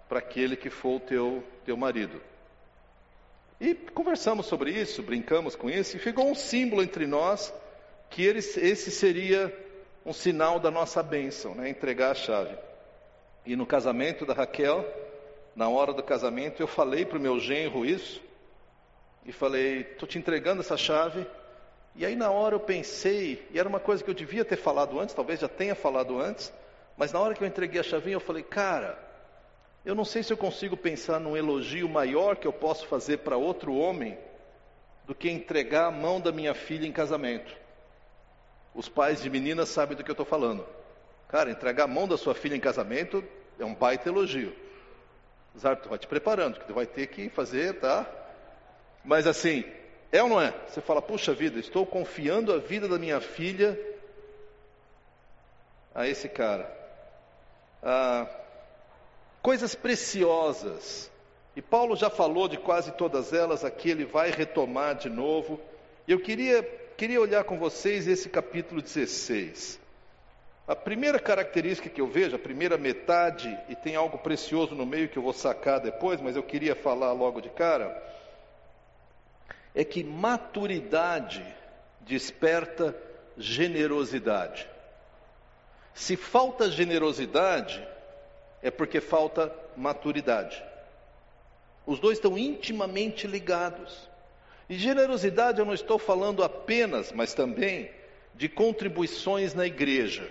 para 0.08 0.18
aquele 0.18 0.56
que 0.56 0.70
for 0.70 0.96
o 0.96 1.00
teu, 1.00 1.44
teu 1.62 1.76
marido. 1.76 2.22
E 3.60 3.74
conversamos 3.74 4.46
sobre 4.46 4.70
isso, 4.70 5.02
brincamos 5.02 5.54
com 5.54 5.68
isso, 5.68 5.94
e 5.94 6.00
ficou 6.00 6.26
um 6.26 6.34
símbolo 6.34 6.82
entre 6.82 7.06
nós 7.06 7.52
que 8.08 8.24
ele, 8.24 8.38
esse 8.38 8.90
seria 8.90 9.54
um 10.06 10.12
sinal 10.14 10.58
da 10.58 10.70
nossa 10.70 11.02
bênção, 11.02 11.54
né? 11.54 11.68
entregar 11.68 12.12
a 12.12 12.14
chave. 12.14 12.56
E 13.44 13.54
no 13.54 13.66
casamento 13.66 14.24
da 14.24 14.32
Raquel, 14.32 14.90
na 15.54 15.68
hora 15.68 15.92
do 15.92 16.02
casamento, 16.02 16.62
eu 16.62 16.66
falei 16.66 17.04
para 17.04 17.18
o 17.18 17.20
meu 17.20 17.38
genro 17.38 17.84
isso, 17.84 18.22
e 19.26 19.32
falei: 19.32 19.80
estou 19.80 20.08
te 20.08 20.16
entregando 20.16 20.62
essa 20.62 20.78
chave. 20.78 21.26
E 21.94 22.06
aí 22.06 22.14
na 22.14 22.30
hora 22.30 22.54
eu 22.54 22.60
pensei, 22.60 23.46
e 23.50 23.58
era 23.58 23.68
uma 23.68 23.80
coisa 23.80 24.02
que 24.02 24.10
eu 24.10 24.14
devia 24.14 24.44
ter 24.44 24.56
falado 24.56 24.98
antes, 25.00 25.14
talvez 25.14 25.40
já 25.40 25.48
tenha 25.48 25.74
falado 25.74 26.20
antes, 26.20 26.52
mas 26.96 27.12
na 27.12 27.20
hora 27.20 27.34
que 27.34 27.42
eu 27.42 27.48
entreguei 27.48 27.80
a 27.80 27.84
chavinha 27.84 28.16
eu 28.16 28.20
falei: 28.20 28.42
cara, 28.42 28.98
eu 29.84 29.94
não 29.94 30.04
sei 30.04 30.22
se 30.22 30.32
eu 30.32 30.36
consigo 30.36 30.76
pensar 30.76 31.18
num 31.18 31.36
elogio 31.36 31.88
maior 31.88 32.36
que 32.36 32.46
eu 32.46 32.52
posso 32.52 32.86
fazer 32.86 33.18
para 33.18 33.36
outro 33.36 33.74
homem 33.74 34.18
do 35.06 35.14
que 35.14 35.30
entregar 35.30 35.86
a 35.86 35.90
mão 35.90 36.20
da 36.20 36.30
minha 36.30 36.54
filha 36.54 36.86
em 36.86 36.92
casamento. 36.92 37.52
Os 38.74 38.88
pais 38.88 39.20
de 39.20 39.28
meninas 39.28 39.68
sabem 39.68 39.96
do 39.96 40.04
que 40.04 40.10
eu 40.10 40.12
estou 40.14 40.26
falando. 40.26 40.64
Cara, 41.28 41.50
entregar 41.50 41.84
a 41.84 41.88
mão 41.88 42.06
da 42.06 42.16
sua 42.16 42.34
filha 42.34 42.54
em 42.54 42.60
casamento 42.60 43.24
é 43.58 43.64
um 43.64 43.74
baita 43.74 44.08
elogio. 44.08 44.54
Exato, 45.56 45.88
vai 45.88 45.98
te 45.98 46.06
preparando, 46.06 46.60
que 46.60 46.66
tu 46.66 46.74
vai 46.74 46.86
ter 46.86 47.08
que 47.08 47.28
fazer, 47.28 47.80
tá? 47.80 48.06
Mas 49.04 49.26
assim, 49.26 49.64
é 50.12 50.22
ou 50.22 50.28
não 50.28 50.40
é? 50.40 50.52
Você 50.68 50.80
fala, 50.80 51.00
puxa 51.00 51.32
vida, 51.32 51.58
estou 51.58 51.86
confiando 51.86 52.52
a 52.52 52.58
vida 52.58 52.88
da 52.88 52.98
minha 52.98 53.20
filha 53.20 53.78
a 55.94 56.08
esse 56.08 56.28
cara. 56.28 56.70
Ah, 57.82 58.26
coisas 59.42 59.74
preciosas. 59.74 61.10
E 61.54 61.62
Paulo 61.62 61.96
já 61.96 62.10
falou 62.10 62.48
de 62.48 62.56
quase 62.56 62.92
todas 62.92 63.32
elas, 63.32 63.64
aqui 63.64 63.90
ele 63.90 64.04
vai 64.04 64.30
retomar 64.30 64.94
de 64.94 65.08
novo. 65.08 65.60
Eu 66.06 66.20
queria, 66.20 66.62
queria 66.96 67.20
olhar 67.20 67.44
com 67.44 67.58
vocês 67.58 68.08
esse 68.08 68.28
capítulo 68.28 68.82
16. 68.82 69.80
A 70.66 70.76
primeira 70.76 71.18
característica 71.18 71.88
que 71.88 72.00
eu 72.00 72.06
vejo, 72.06 72.36
a 72.36 72.38
primeira 72.38 72.78
metade, 72.78 73.56
e 73.68 73.74
tem 73.74 73.96
algo 73.96 74.18
precioso 74.18 74.74
no 74.74 74.86
meio 74.86 75.08
que 75.08 75.16
eu 75.16 75.22
vou 75.22 75.32
sacar 75.32 75.80
depois, 75.80 76.20
mas 76.20 76.36
eu 76.36 76.42
queria 76.42 76.76
falar 76.76 77.12
logo 77.12 77.40
de 77.40 77.50
cara, 77.50 78.00
é 79.74 79.84
que 79.84 80.02
maturidade 80.02 81.44
desperta 82.00 82.96
generosidade. 83.36 84.68
Se 85.94 86.16
falta 86.16 86.70
generosidade, 86.70 87.86
é 88.62 88.70
porque 88.70 89.00
falta 89.00 89.52
maturidade. 89.76 90.62
Os 91.86 91.98
dois 91.98 92.18
estão 92.18 92.36
intimamente 92.36 93.26
ligados. 93.26 94.08
E 94.68 94.76
generosidade 94.76 95.58
eu 95.58 95.64
não 95.64 95.74
estou 95.74 95.98
falando 95.98 96.44
apenas, 96.44 97.12
mas 97.12 97.34
também 97.34 97.90
de 98.34 98.48
contribuições 98.48 99.54
na 99.54 99.66
igreja 99.66 100.30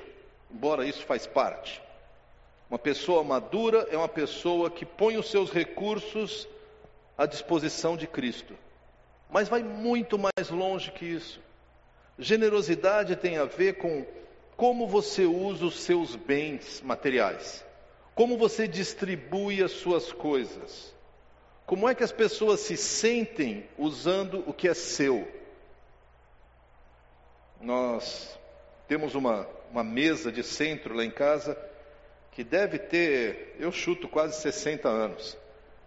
embora 0.52 0.86
isso 0.86 1.06
faz 1.06 1.28
parte. 1.28 1.82
Uma 2.70 2.80
pessoa 2.80 3.24
madura 3.24 3.88
é 3.92 3.98
uma 3.98 4.08
pessoa 4.08 4.70
que 4.70 4.86
põe 4.86 5.18
os 5.18 5.30
seus 5.30 5.52
recursos 5.52 6.48
à 7.18 7.26
disposição 7.26 7.96
de 7.96 8.08
Cristo. 8.08 8.56
Mas 9.30 9.48
vai 9.48 9.64
muito 9.64 10.18
mais 10.18 10.50
longe 10.50 10.92
que 10.92 11.06
isso. 11.06 11.40
Generosidade 12.18 13.16
tem 13.16 13.38
a 13.38 13.46
ver 13.46 13.78
com 13.78 14.06
como 14.58 14.88
você 14.88 15.24
usa 15.24 15.66
os 15.66 15.80
seus 15.80 16.16
bens 16.16 16.82
materiais, 16.82 17.66
como 18.14 18.38
você 18.38 18.68
distribui 18.68 19.64
as 19.64 19.72
suas 19.72 20.12
coisas, 20.12 20.94
como 21.66 21.88
é 21.88 21.96
que 21.96 22.04
as 22.04 22.12
pessoas 22.12 22.60
se 22.60 22.76
sentem 22.76 23.70
usando 23.78 24.44
o 24.46 24.54
que 24.54 24.68
é 24.68 24.74
seu. 24.74 25.26
Nós 27.62 28.38
temos 28.88 29.16
uma 29.16 29.48
uma 29.72 29.84
mesa 29.84 30.32
de 30.32 30.44
centro 30.44 30.96
lá 30.96 31.06
em 31.06 31.12
casa 31.12 31.58
que 32.32 32.44
deve 32.44 32.80
ter, 32.80 33.56
eu 33.60 33.72
chuto, 33.72 34.08
quase 34.08 34.42
60 34.42 34.88
anos. 34.88 35.38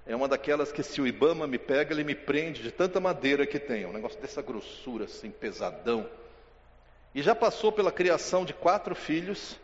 É 0.06 0.16
uma 0.16 0.26
daquelas 0.26 0.72
que 0.72 0.82
se 0.82 1.00
o 1.00 1.06
Ibama 1.06 1.46
me 1.46 1.58
pega, 1.58 1.92
ele 1.92 2.02
me 2.02 2.14
prende 2.14 2.62
de 2.62 2.72
tanta 2.72 2.98
madeira 2.98 3.46
que 3.46 3.58
tem. 3.58 3.86
Um 3.86 3.92
negócio 3.92 4.20
dessa 4.20 4.42
grossura, 4.42 5.04
assim, 5.04 5.30
pesadão. 5.30 6.08
E 7.14 7.22
já 7.22 7.34
passou 7.34 7.70
pela 7.70 7.92
criação 7.92 8.44
de 8.44 8.52
quatro 8.52 8.94
filhos, 8.94 9.58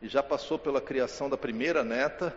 e 0.00 0.08
já 0.08 0.22
passou 0.22 0.58
pela 0.58 0.80
criação 0.80 1.28
da 1.28 1.36
primeira 1.36 1.82
neta, 1.82 2.34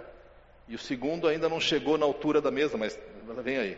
e 0.68 0.76
o 0.76 0.80
segundo 0.80 1.28
ainda 1.28 1.48
não 1.48 1.60
chegou 1.60 1.98
na 1.98 2.06
altura 2.06 2.42
da 2.42 2.50
mesa, 2.50 2.78
mas 2.78 2.98
ela 3.28 3.42
vem 3.42 3.58
aí. 3.58 3.78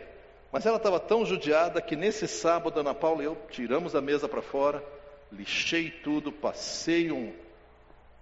Mas 0.50 0.64
ela 0.64 0.76
estava 0.76 0.98
tão 0.98 1.26
judiada 1.26 1.82
que 1.82 1.96
nesse 1.96 2.26
sábado, 2.26 2.80
Ana 2.80 2.94
Paula 2.94 3.22
e 3.22 3.26
eu 3.26 3.36
tiramos 3.50 3.94
a 3.94 4.00
mesa 4.00 4.28
para 4.28 4.40
fora, 4.40 4.82
lixei 5.30 5.90
tudo, 5.90 6.30
passei 6.32 7.10
um, 7.10 7.34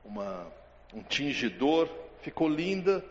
uma, 0.04 0.46
um 0.92 1.02
tingidor, 1.02 1.88
ficou 2.22 2.48
linda. 2.48 3.04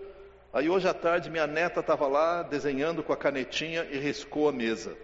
Aí 0.54 0.70
hoje 0.70 0.88
à 0.88 0.94
tarde 0.94 1.32
minha 1.32 1.48
neta 1.48 1.80
estava 1.80 2.06
lá 2.06 2.44
desenhando 2.44 3.02
com 3.02 3.12
a 3.12 3.18
canetinha 3.18 3.86
e 3.86 3.98
riscou 3.98 4.48
a 4.48 4.52
mesa. 4.52 4.96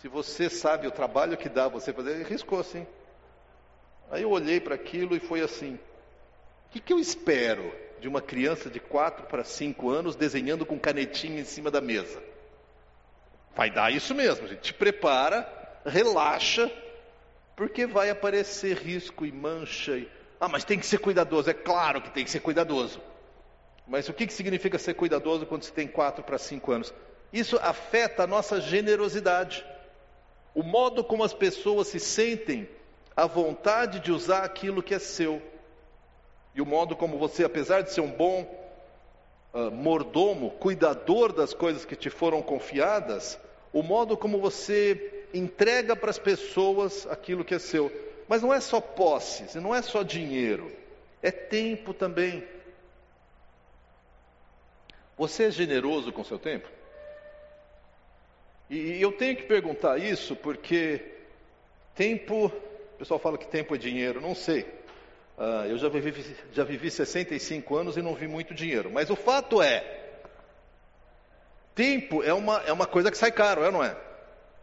Se 0.00 0.08
você 0.08 0.50
sabe 0.50 0.88
o 0.88 0.90
trabalho 0.90 1.36
que 1.36 1.48
dá 1.48 1.68
você 1.68 1.92
fazer, 1.92 2.26
riscou 2.26 2.58
assim. 2.58 2.84
Aí 4.10 4.22
eu 4.22 4.30
olhei 4.30 4.60
para 4.60 4.74
aquilo 4.74 5.14
e 5.14 5.20
foi 5.20 5.42
assim: 5.42 5.74
o 6.66 6.70
que, 6.70 6.80
que 6.80 6.92
eu 6.92 6.98
espero 6.98 7.72
de 8.00 8.08
uma 8.08 8.20
criança 8.20 8.68
de 8.68 8.80
4 8.80 9.26
para 9.26 9.44
5 9.44 9.90
anos 9.90 10.16
desenhando 10.16 10.66
com 10.66 10.76
canetinha 10.76 11.40
em 11.40 11.44
cima 11.44 11.70
da 11.70 11.80
mesa? 11.80 12.20
Vai 13.54 13.70
dar 13.70 13.92
isso 13.92 14.12
mesmo, 14.12 14.48
gente. 14.48 14.60
Te 14.60 14.74
prepara, 14.74 15.48
relaxa, 15.86 16.68
porque 17.54 17.86
vai 17.86 18.10
aparecer 18.10 18.76
risco 18.76 19.24
e 19.24 19.30
mancha. 19.30 19.96
E... 19.96 20.08
Ah, 20.40 20.48
mas 20.48 20.64
tem 20.64 20.80
que 20.80 20.86
ser 20.86 20.98
cuidadoso. 20.98 21.48
É 21.48 21.54
claro 21.54 22.02
que 22.02 22.10
tem 22.10 22.24
que 22.24 22.30
ser 22.30 22.40
cuidadoso. 22.40 23.00
Mas 23.88 24.06
o 24.08 24.12
que, 24.12 24.30
significa 24.30 24.78
ser 24.78 24.94
cuidadoso 24.94 25.46
quando 25.46 25.62
você 25.62 25.72
tem 25.72 25.88
4 25.88 26.22
para 26.22 26.36
5 26.36 26.72
anos? 26.72 26.94
Isso 27.32 27.56
afeta 27.56 28.24
a 28.24 28.26
nossa 28.26 28.60
generosidade. 28.60 29.64
O 30.54 30.62
modo 30.62 31.02
como 31.02 31.24
as 31.24 31.32
pessoas 31.32 31.88
se 31.88 31.98
sentem 31.98 32.68
a 33.16 33.26
vontade 33.26 34.00
de 34.00 34.12
usar 34.12 34.44
aquilo 34.44 34.82
que 34.82 34.94
é 34.94 34.98
seu. 34.98 35.40
E 36.54 36.60
o 36.60 36.66
modo 36.66 36.94
como 36.94 37.18
você, 37.18 37.44
apesar 37.44 37.80
de 37.80 37.92
ser 37.92 38.02
um 38.02 38.10
bom 38.10 38.42
uh, 39.54 39.70
mordomo, 39.70 40.50
cuidador 40.52 41.32
das 41.32 41.54
coisas 41.54 41.84
que 41.84 41.96
te 41.96 42.10
foram 42.10 42.42
confiadas, 42.42 43.38
o 43.72 43.82
modo 43.82 44.16
como 44.16 44.38
você 44.38 45.26
entrega 45.32 45.96
para 45.96 46.10
as 46.10 46.18
pessoas 46.18 47.06
aquilo 47.06 47.44
que 47.44 47.54
é 47.54 47.58
seu. 47.58 47.90
Mas 48.28 48.42
não 48.42 48.52
é 48.52 48.60
só 48.60 48.80
posses, 48.80 49.54
não 49.54 49.74
é 49.74 49.80
só 49.80 50.02
dinheiro, 50.02 50.70
é 51.22 51.30
tempo 51.30 51.94
também. 51.94 52.46
Você 55.18 55.44
é 55.44 55.50
generoso 55.50 56.12
com 56.12 56.22
seu 56.22 56.38
tempo? 56.38 56.68
E 58.70 59.02
eu 59.02 59.10
tenho 59.12 59.36
que 59.36 59.42
perguntar 59.42 59.98
isso 59.98 60.36
porque 60.36 61.02
tempo, 61.94 62.46
o 62.46 62.98
pessoal 62.98 63.18
fala 63.18 63.36
que 63.36 63.46
tempo 63.46 63.74
é 63.74 63.78
dinheiro, 63.78 64.20
não 64.20 64.34
sei. 64.34 64.62
Uh, 65.36 65.66
eu 65.68 65.78
já 65.78 65.88
vivi, 65.88 66.36
já 66.52 66.64
vivi 66.64 66.90
65 66.90 67.76
anos 67.76 67.96
e 67.96 68.02
não 68.02 68.14
vi 68.14 68.28
muito 68.28 68.54
dinheiro, 68.54 68.90
mas 68.90 69.08
o 69.08 69.16
fato 69.16 69.62
é, 69.62 69.84
tempo 71.74 72.22
é 72.22 72.34
uma, 72.34 72.58
é 72.66 72.72
uma 72.72 72.86
coisa 72.86 73.10
que 73.10 73.16
sai 73.16 73.30
caro, 73.30 73.62
é 73.62 73.70
não 73.70 73.82
é? 73.82 73.96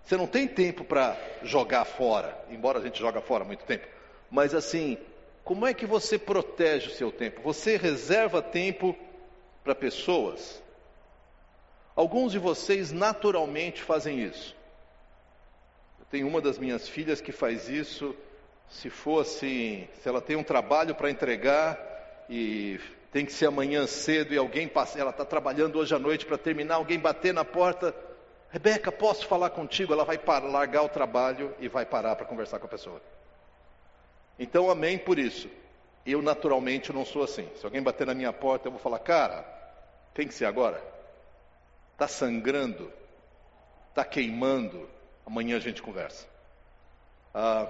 Você 0.04 0.16
não 0.16 0.28
tem 0.28 0.48
tempo 0.48 0.84
para 0.84 1.18
jogar 1.44 1.84
fora, 1.84 2.38
embora 2.50 2.80
a 2.80 2.82
gente 2.82 3.00
joga 3.00 3.22
fora 3.22 3.44
muito 3.44 3.66
tempo. 3.66 3.88
Mas 4.30 4.54
assim, 4.54 4.98
como 5.44 5.66
é 5.66 5.74
que 5.74 5.86
você 5.86 6.20
protege 6.20 6.90
o 6.90 6.94
seu 6.94 7.12
tempo? 7.12 7.42
Você 7.42 7.78
reserva 7.78 8.42
tempo 8.42 8.96
para 9.66 9.76
pessoas? 9.76 10.64
Alguns 11.96 12.32
de 12.32 12.40
vocês 12.40 12.92
naturalmente 12.92 13.82
fazem 13.82 14.22
isso. 14.24 14.56
Eu 16.00 16.06
tenho 16.10 16.28
uma 16.28 16.40
das 16.40 16.58
minhas 16.58 16.88
filhas 16.88 17.20
que 17.20 17.32
faz 17.32 17.68
isso. 17.68 18.16
Se 18.70 18.90
fosse, 18.90 19.90
se 20.02 20.08
ela 20.08 20.22
tem 20.22 20.36
um 20.36 20.44
trabalho 20.44 20.96
para 20.96 21.10
entregar 21.10 21.78
e 22.30 22.80
tem 23.12 23.26
que 23.26 23.34
ser 23.34 23.48
amanhã 23.48 23.88
cedo 23.88 24.34
e 24.34 24.38
alguém 24.38 24.68
passa, 24.68 25.00
ela 25.00 25.12
está 25.12 25.26
trabalhando 25.26 25.80
hoje 25.80 25.94
à 25.94 26.00
noite 26.00 26.26
para 26.26 26.38
terminar, 26.38 26.76
alguém 26.76 27.00
bater 27.00 27.34
na 27.34 27.46
porta, 27.46 27.94
Rebeca, 28.56 28.92
posso 28.92 29.28
falar 29.28 29.50
contigo? 29.50 29.92
Ela 29.92 30.06
vai 30.06 30.18
largar 30.50 30.84
o 30.84 30.90
trabalho 30.90 31.54
e 31.60 31.68
vai 31.68 31.86
parar 31.86 32.16
para 32.16 32.26
conversar 32.26 32.60
com 32.60 32.66
a 32.66 32.70
pessoa. 32.70 33.02
Então, 34.40 34.70
amém 34.70 34.98
por 34.98 35.20
isso. 35.20 35.50
Eu 36.06 36.22
naturalmente 36.22 36.94
não 36.94 37.04
sou 37.04 37.24
assim. 37.24 37.50
Se 37.56 37.66
alguém 37.66 37.82
bater 37.82 38.08
na 38.08 38.14
minha 38.14 38.32
porta, 38.32 38.68
eu 38.68 38.72
vou 38.72 38.80
falar, 38.80 39.00
cara, 39.00 39.46
tem 40.16 40.28
que 40.28 40.34
ser 40.34 40.46
agora. 40.46 40.82
Está 41.94 42.08
sangrando, 42.08 42.92
está 43.90 44.04
queimando. 44.04 44.90
Amanhã 45.26 45.58
a 45.58 45.60
gente 45.60 45.82
conversa. 45.82 46.26
Ah, 47.34 47.70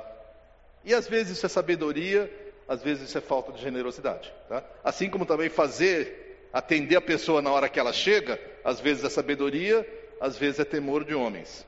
e 0.83 0.93
às 0.93 1.07
vezes 1.07 1.37
isso 1.37 1.45
é 1.45 1.49
sabedoria, 1.49 2.31
às 2.67 2.83
vezes 2.83 3.09
isso 3.09 3.17
é 3.17 3.21
falta 3.21 3.51
de 3.51 3.61
generosidade. 3.61 4.31
Tá? 4.47 4.63
Assim 4.83 5.09
como 5.09 5.25
também 5.25 5.49
fazer, 5.49 6.47
atender 6.53 6.95
a 6.95 7.01
pessoa 7.01 7.41
na 7.41 7.51
hora 7.51 7.67
que 7.67 7.79
ela 7.79 7.91
chega, 7.91 8.39
às 8.63 8.79
vezes 8.79 9.03
é 9.03 9.09
sabedoria, 9.09 9.85
às 10.21 10.37
vezes 10.37 10.59
é 10.59 10.65
temor 10.65 11.03
de 11.03 11.15
homens. 11.15 11.65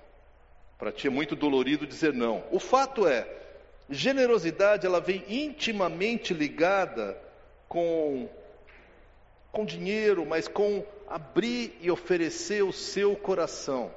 Para 0.78 0.92
ti 0.92 1.08
é 1.08 1.10
muito 1.10 1.36
dolorido 1.36 1.88
dizer 1.88 2.14
não. 2.14 2.44
O 2.52 2.60
fato 2.60 3.08
é, 3.08 3.28
generosidade 3.90 4.86
ela 4.86 5.02
vem 5.02 5.24
intimamente 5.28 6.36
ligada 6.36 7.18
com 7.68 8.30
com 9.58 9.66
dinheiro, 9.66 10.24
mas 10.24 10.48
com 10.48 10.86
abrir 11.08 11.76
e 11.82 11.90
oferecer 11.90 12.64
o 12.64 12.72
seu 12.72 13.16
coração. 13.16 13.92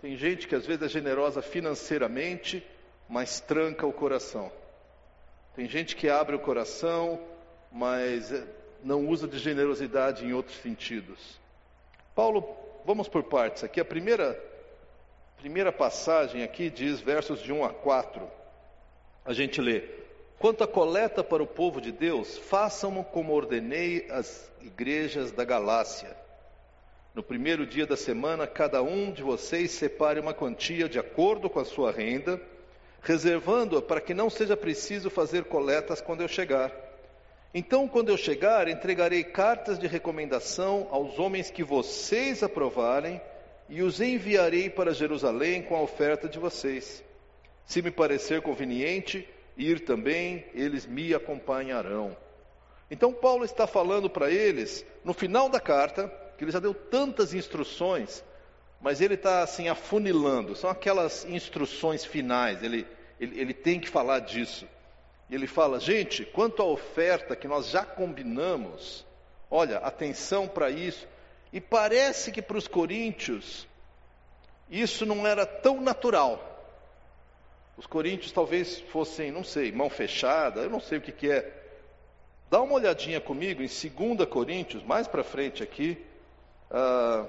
Tem 0.00 0.16
gente 0.16 0.48
que 0.48 0.54
às 0.54 0.64
vezes 0.64 0.84
é 0.84 0.88
generosa 0.88 1.42
financeiramente, 1.42 2.66
mas 3.06 3.38
tranca 3.38 3.86
o 3.86 3.92
coração. 3.92 4.50
Tem 5.54 5.68
gente 5.68 5.94
que 5.96 6.08
abre 6.08 6.34
o 6.34 6.38
coração, 6.38 7.20
mas 7.70 8.32
eh, 8.32 8.42
não 8.82 9.06
usa 9.06 9.28
de 9.28 9.38
generosidade 9.38 10.24
em 10.24 10.32
outros 10.32 10.56
sentidos. 10.56 11.38
Paulo, 12.14 12.56
vamos 12.86 13.06
por 13.06 13.24
partes 13.24 13.62
aqui. 13.62 13.82
A 13.82 13.84
primeira, 13.84 14.42
primeira 15.36 15.70
passagem 15.70 16.42
aqui 16.42 16.70
diz, 16.70 17.00
versos 17.00 17.42
de 17.42 17.52
1 17.52 17.64
a 17.66 17.68
4. 17.68 18.26
A 19.26 19.34
gente 19.34 19.60
lê: 19.60 20.05
Quanto 20.38 20.62
à 20.62 20.66
coleta 20.66 21.24
para 21.24 21.42
o 21.42 21.46
povo 21.46 21.80
de 21.80 21.90
Deus, 21.90 22.36
façam 22.36 23.02
como 23.02 23.32
ordenei 23.32 24.06
as 24.10 24.50
igrejas 24.60 25.32
da 25.32 25.44
Galácia. 25.44 26.14
No 27.14 27.22
primeiro 27.22 27.66
dia 27.66 27.86
da 27.86 27.96
semana, 27.96 28.46
cada 28.46 28.82
um 28.82 29.10
de 29.10 29.22
vocês 29.22 29.70
separe 29.70 30.20
uma 30.20 30.34
quantia 30.34 30.86
de 30.86 30.98
acordo 30.98 31.48
com 31.48 31.58
a 31.58 31.64
sua 31.64 31.90
renda, 31.90 32.38
reservando-a 33.00 33.80
para 33.80 34.02
que 34.02 34.12
não 34.12 34.28
seja 34.28 34.54
preciso 34.54 35.08
fazer 35.08 35.44
coletas 35.44 36.02
quando 36.02 36.20
eu 36.20 36.28
chegar. 36.28 36.70
Então, 37.54 37.88
quando 37.88 38.10
eu 38.10 38.18
chegar, 38.18 38.68
entregarei 38.68 39.24
cartas 39.24 39.78
de 39.78 39.86
recomendação 39.86 40.88
aos 40.90 41.18
homens 41.18 41.50
que 41.50 41.64
vocês 41.64 42.42
aprovarem 42.42 43.18
e 43.70 43.80
os 43.80 44.02
enviarei 44.02 44.68
para 44.68 44.92
Jerusalém 44.92 45.62
com 45.62 45.74
a 45.74 45.80
oferta 45.80 46.28
de 46.28 46.38
vocês. 46.38 47.02
Se 47.64 47.80
me 47.80 47.90
parecer 47.90 48.42
conveniente 48.42 49.26
ir 49.56 49.80
também, 49.80 50.44
eles 50.54 50.86
me 50.86 51.14
acompanharão. 51.14 52.16
Então, 52.90 53.12
Paulo 53.12 53.44
está 53.44 53.66
falando 53.66 54.08
para 54.08 54.30
eles, 54.30 54.84
no 55.04 55.12
final 55.12 55.48
da 55.48 55.58
carta, 55.58 56.08
que 56.36 56.44
ele 56.44 56.52
já 56.52 56.60
deu 56.60 56.74
tantas 56.74 57.34
instruções, 57.34 58.22
mas 58.80 59.00
ele 59.00 59.14
está 59.14 59.42
assim 59.42 59.68
afunilando, 59.68 60.54
são 60.54 60.70
aquelas 60.70 61.24
instruções 61.24 62.04
finais, 62.04 62.62
ele, 62.62 62.86
ele, 63.18 63.40
ele 63.40 63.54
tem 63.54 63.80
que 63.80 63.88
falar 63.88 64.20
disso. 64.20 64.66
E 65.28 65.34
ele 65.34 65.46
fala, 65.46 65.80
gente, 65.80 66.24
quanto 66.24 66.62
à 66.62 66.66
oferta 66.66 67.34
que 67.34 67.48
nós 67.48 67.68
já 67.68 67.84
combinamos, 67.84 69.04
olha, 69.50 69.78
atenção 69.78 70.46
para 70.46 70.70
isso. 70.70 71.06
E 71.52 71.60
parece 71.60 72.30
que 72.30 72.42
para 72.42 72.58
os 72.58 72.68
coríntios 72.68 73.66
isso 74.70 75.04
não 75.06 75.26
era 75.26 75.44
tão 75.44 75.80
natural. 75.80 76.55
Os 77.76 77.86
coríntios 77.86 78.32
talvez 78.32 78.80
fossem, 78.80 79.30
não 79.30 79.44
sei, 79.44 79.70
mão 79.70 79.90
fechada, 79.90 80.62
eu 80.62 80.70
não 80.70 80.80
sei 80.80 80.98
o 80.98 81.00
que, 81.00 81.12
que 81.12 81.30
é. 81.30 81.52
Dá 82.48 82.62
uma 82.62 82.74
olhadinha 82.74 83.20
comigo 83.20 83.62
em 83.62 83.66
2 83.66 84.28
Coríntios, 84.28 84.82
mais 84.82 85.06
para 85.06 85.22
frente 85.22 85.62
aqui, 85.62 85.98
uh, 86.70 87.28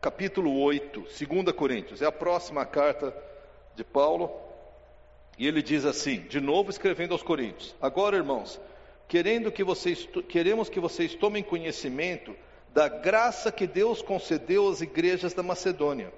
capítulo 0.00 0.58
8, 0.60 1.00
2 1.00 1.52
Coríntios, 1.52 2.00
é 2.00 2.06
a 2.06 2.12
próxima 2.12 2.64
carta 2.64 3.14
de 3.74 3.84
Paulo, 3.84 4.30
e 5.38 5.46
ele 5.46 5.62
diz 5.62 5.84
assim, 5.84 6.20
de 6.20 6.40
novo 6.40 6.70
escrevendo 6.70 7.12
aos 7.12 7.22
Coríntios: 7.22 7.74
Agora, 7.80 8.16
irmãos, 8.16 8.58
querendo 9.06 9.52
que 9.52 9.62
vocês, 9.62 10.08
queremos 10.28 10.70
que 10.70 10.80
vocês 10.80 11.14
tomem 11.14 11.42
conhecimento 11.42 12.34
da 12.72 12.88
graça 12.88 13.52
que 13.52 13.66
Deus 13.66 14.00
concedeu 14.00 14.68
às 14.68 14.80
igrejas 14.80 15.34
da 15.34 15.42
Macedônia. 15.42 16.12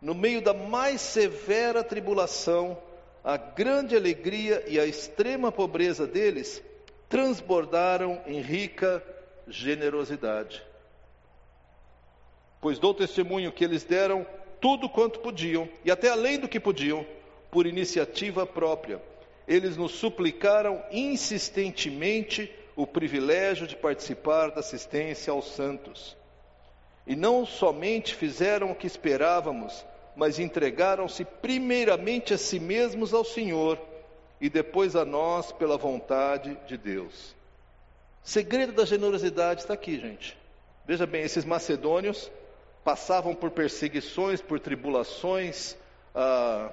No 0.00 0.14
meio 0.14 0.40
da 0.40 0.54
mais 0.54 1.00
severa 1.00 1.84
tribulação, 1.84 2.78
a 3.22 3.36
grande 3.36 3.94
alegria 3.94 4.64
e 4.66 4.80
a 4.80 4.86
extrema 4.86 5.52
pobreza 5.52 6.06
deles 6.06 6.62
transbordaram 7.08 8.20
em 8.26 8.40
rica 8.40 9.02
generosidade 9.46 10.70
pois 12.60 12.78
dou 12.78 12.92
testemunho 12.92 13.52
que 13.52 13.64
eles 13.64 13.84
deram 13.84 14.26
tudo 14.60 14.88
quanto 14.88 15.20
podiam, 15.20 15.68
e 15.84 15.90
até 15.90 16.10
além 16.10 16.38
do 16.38 16.48
que 16.48 16.60
podiam, 16.60 17.06
por 17.50 17.66
iniciativa 17.66 18.46
própria. 18.46 19.00
Eles 19.48 19.76
nos 19.76 19.92
suplicaram 19.92 20.82
insistentemente 20.92 22.52
o 22.76 22.86
privilégio 22.86 23.66
de 23.66 23.74
participar 23.74 24.50
da 24.50 24.60
assistência 24.60 25.32
aos 25.32 25.46
santos. 25.52 26.16
E 27.06 27.16
não 27.16 27.46
somente 27.46 28.14
fizeram 28.14 28.70
o 28.70 28.74
que 28.74 28.86
esperávamos, 28.86 29.84
mas 30.20 30.38
entregaram-se 30.38 31.24
primeiramente 31.24 32.34
a 32.34 32.36
si 32.36 32.60
mesmos 32.60 33.14
ao 33.14 33.24
Senhor 33.24 33.80
e 34.38 34.50
depois 34.50 34.94
a 34.94 35.02
nós 35.02 35.50
pela 35.50 35.78
vontade 35.78 36.58
de 36.66 36.76
Deus. 36.76 37.34
Segredo 38.22 38.74
da 38.74 38.84
generosidade 38.84 39.62
está 39.62 39.72
aqui, 39.72 39.98
gente. 39.98 40.36
Veja 40.86 41.06
bem, 41.06 41.22
esses 41.22 41.42
macedônios 41.42 42.30
passavam 42.84 43.34
por 43.34 43.50
perseguições, 43.50 44.42
por 44.42 44.60
tribulações, 44.60 45.74
ah, 46.14 46.70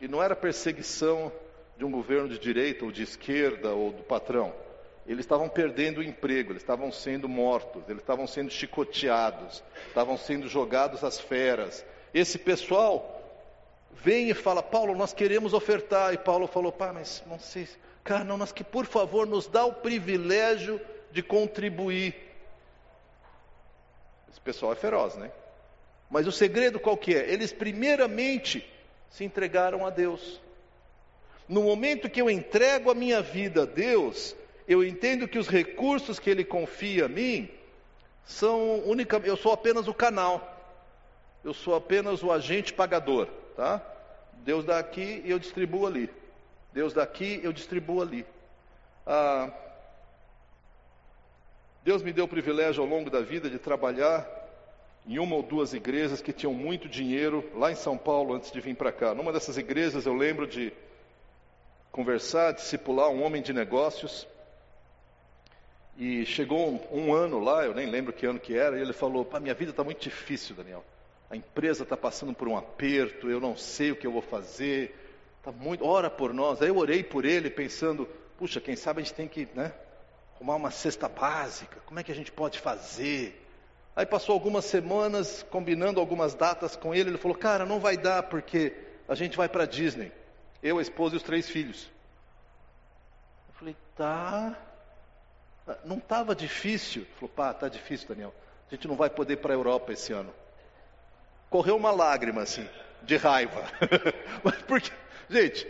e 0.00 0.08
não 0.08 0.20
era 0.20 0.34
perseguição 0.34 1.30
de 1.76 1.84
um 1.84 1.92
governo 1.92 2.28
de 2.28 2.40
direita 2.40 2.84
ou 2.84 2.90
de 2.90 3.04
esquerda 3.04 3.74
ou 3.74 3.92
do 3.92 4.02
patrão. 4.02 4.52
Eles 5.06 5.20
estavam 5.20 5.48
perdendo 5.48 5.98
o 5.98 6.02
emprego, 6.02 6.50
eles 6.50 6.62
estavam 6.62 6.90
sendo 6.90 7.28
mortos, 7.28 7.80
eles 7.88 8.02
estavam 8.02 8.26
sendo 8.26 8.50
chicoteados, 8.50 9.62
estavam 9.86 10.18
sendo 10.18 10.48
jogados 10.48 11.04
às 11.04 11.20
feras. 11.20 11.86
Esse 12.12 12.38
pessoal 12.38 13.18
vem 13.92 14.30
e 14.30 14.34
fala: 14.34 14.62
Paulo, 14.62 14.94
nós 14.96 15.12
queremos 15.12 15.52
ofertar. 15.52 16.14
E 16.14 16.18
Paulo 16.18 16.46
falou: 16.46 16.72
Pá, 16.72 16.92
mas 16.92 17.22
não 17.26 17.38
sei, 17.38 17.68
cara, 18.04 18.24
não, 18.24 18.36
nós 18.36 18.52
que 18.52 18.64
por 18.64 18.86
favor 18.86 19.26
nos 19.26 19.46
dá 19.46 19.64
o 19.64 19.72
privilégio 19.72 20.80
de 21.10 21.22
contribuir. 21.22 22.14
Esse 24.30 24.40
pessoal 24.40 24.72
é 24.72 24.76
feroz, 24.76 25.14
né? 25.16 25.30
Mas 26.10 26.26
o 26.26 26.32
segredo 26.32 26.80
qual 26.80 26.96
que 26.96 27.14
é? 27.14 27.30
Eles 27.30 27.52
primeiramente 27.52 28.66
se 29.10 29.24
entregaram 29.24 29.86
a 29.86 29.90
Deus. 29.90 30.40
No 31.48 31.62
momento 31.62 32.10
que 32.10 32.20
eu 32.20 32.30
entrego 32.30 32.90
a 32.90 32.94
minha 32.94 33.22
vida 33.22 33.62
a 33.62 33.66
Deus, 33.66 34.36
eu 34.66 34.84
entendo 34.84 35.26
que 35.26 35.38
os 35.38 35.48
recursos 35.48 36.18
que 36.18 36.28
Ele 36.28 36.44
confia 36.44 37.06
a 37.06 37.08
mim 37.08 37.48
são 38.24 38.80
única, 38.80 39.16
eu 39.24 39.36
sou 39.36 39.52
apenas 39.52 39.88
o 39.88 39.94
canal, 39.94 40.57
eu 41.44 41.54
sou 41.54 41.74
apenas 41.74 42.22
o 42.22 42.32
agente 42.32 42.72
pagador, 42.72 43.26
tá? 43.56 43.80
Deus 44.44 44.64
dá 44.64 44.78
aqui 44.78 45.22
e 45.24 45.30
eu 45.30 45.38
distribuo 45.38 45.86
ali. 45.86 46.10
Deus 46.72 46.92
dá 46.92 47.02
aqui, 47.02 47.40
eu 47.42 47.52
distribuo 47.52 48.02
ali. 48.02 48.24
Ah, 49.06 49.50
Deus 51.84 52.02
me 52.02 52.12
deu 52.12 52.26
o 52.26 52.28
privilégio 52.28 52.82
ao 52.82 52.88
longo 52.88 53.10
da 53.10 53.20
vida 53.20 53.48
de 53.48 53.58
trabalhar 53.58 54.26
em 55.06 55.18
uma 55.18 55.36
ou 55.36 55.42
duas 55.42 55.72
igrejas 55.72 56.20
que 56.20 56.32
tinham 56.32 56.52
muito 56.52 56.88
dinheiro 56.88 57.42
lá 57.54 57.72
em 57.72 57.74
São 57.74 57.96
Paulo 57.96 58.34
antes 58.34 58.52
de 58.52 58.60
vir 58.60 58.76
para 58.76 58.92
cá. 58.92 59.14
Numa 59.14 59.32
dessas 59.32 59.56
igrejas 59.56 60.04
eu 60.04 60.12
lembro 60.12 60.46
de 60.46 60.72
conversar, 61.90 62.52
discipular 62.52 63.08
um 63.08 63.22
homem 63.22 63.40
de 63.40 63.52
negócios. 63.52 64.26
E 65.96 66.24
chegou 66.26 66.68
um, 66.68 67.08
um 67.08 67.14
ano 67.14 67.40
lá, 67.40 67.64
eu 67.64 67.74
nem 67.74 67.86
lembro 67.86 68.12
que 68.12 68.26
ano 68.26 68.38
que 68.38 68.56
era, 68.56 68.78
e 68.78 68.82
ele 68.82 68.92
falou: 68.92 69.24
Pá, 69.24 69.40
minha 69.40 69.54
vida 69.54 69.70
está 69.70 69.82
muito 69.82 70.00
difícil, 70.00 70.54
Daniel. 70.54 70.84
A 71.30 71.36
empresa 71.36 71.82
está 71.82 71.96
passando 71.96 72.32
por 72.32 72.48
um 72.48 72.56
aperto, 72.56 73.28
eu 73.28 73.38
não 73.38 73.56
sei 73.56 73.92
o 73.92 73.96
que 73.96 74.06
eu 74.06 74.12
vou 74.12 74.22
fazer. 74.22 74.94
Tá 75.42 75.52
muito, 75.52 75.84
ora 75.84 76.08
por 76.08 76.32
nós. 76.32 76.62
Aí 76.62 76.68
eu 76.68 76.76
orei 76.76 77.02
por 77.02 77.24
ele, 77.24 77.50
pensando: 77.50 78.08
puxa, 78.38 78.60
quem 78.60 78.76
sabe 78.76 79.00
a 79.00 79.04
gente 79.04 79.14
tem 79.14 79.28
que 79.28 79.46
né, 79.54 79.72
arrumar 80.34 80.56
uma 80.56 80.70
cesta 80.70 81.08
básica. 81.08 81.78
Como 81.84 82.00
é 82.00 82.02
que 82.02 82.12
a 82.12 82.14
gente 82.14 82.32
pode 82.32 82.58
fazer? 82.58 83.44
Aí 83.94 84.06
passou 84.06 84.32
algumas 84.32 84.64
semanas, 84.64 85.44
combinando 85.50 86.00
algumas 86.00 86.34
datas 86.34 86.76
com 86.76 86.94
ele, 86.94 87.10
ele 87.10 87.18
falou: 87.18 87.36
Cara, 87.36 87.66
não 87.66 87.78
vai 87.78 87.96
dar 87.96 88.22
porque 88.22 88.72
a 89.06 89.14
gente 89.14 89.36
vai 89.36 89.48
para 89.48 89.66
Disney. 89.66 90.12
Eu, 90.62 90.78
a 90.78 90.82
esposa 90.82 91.14
e 91.14 91.18
os 91.18 91.22
três 91.22 91.48
filhos. 91.48 91.90
Eu 93.48 93.54
falei: 93.54 93.76
Tá. 93.94 94.56
Não 95.84 95.98
estava 95.98 96.34
difícil. 96.34 97.02
Ele 97.02 97.10
falou: 97.16 97.28
Pá, 97.28 97.52
tá 97.52 97.68
difícil, 97.68 98.08
Daniel. 98.08 98.32
A 98.70 98.74
gente 98.74 98.88
não 98.88 98.96
vai 98.96 99.10
poder 99.10 99.34
ir 99.34 99.38
para 99.38 99.52
a 99.52 99.56
Europa 99.56 99.92
esse 99.92 100.12
ano. 100.12 100.32
Correu 101.50 101.76
uma 101.76 101.90
lágrima, 101.90 102.42
assim, 102.42 102.68
de 103.02 103.16
raiva. 103.16 103.64
Mas 104.44 104.60
porque, 104.62 104.90
gente, 105.30 105.66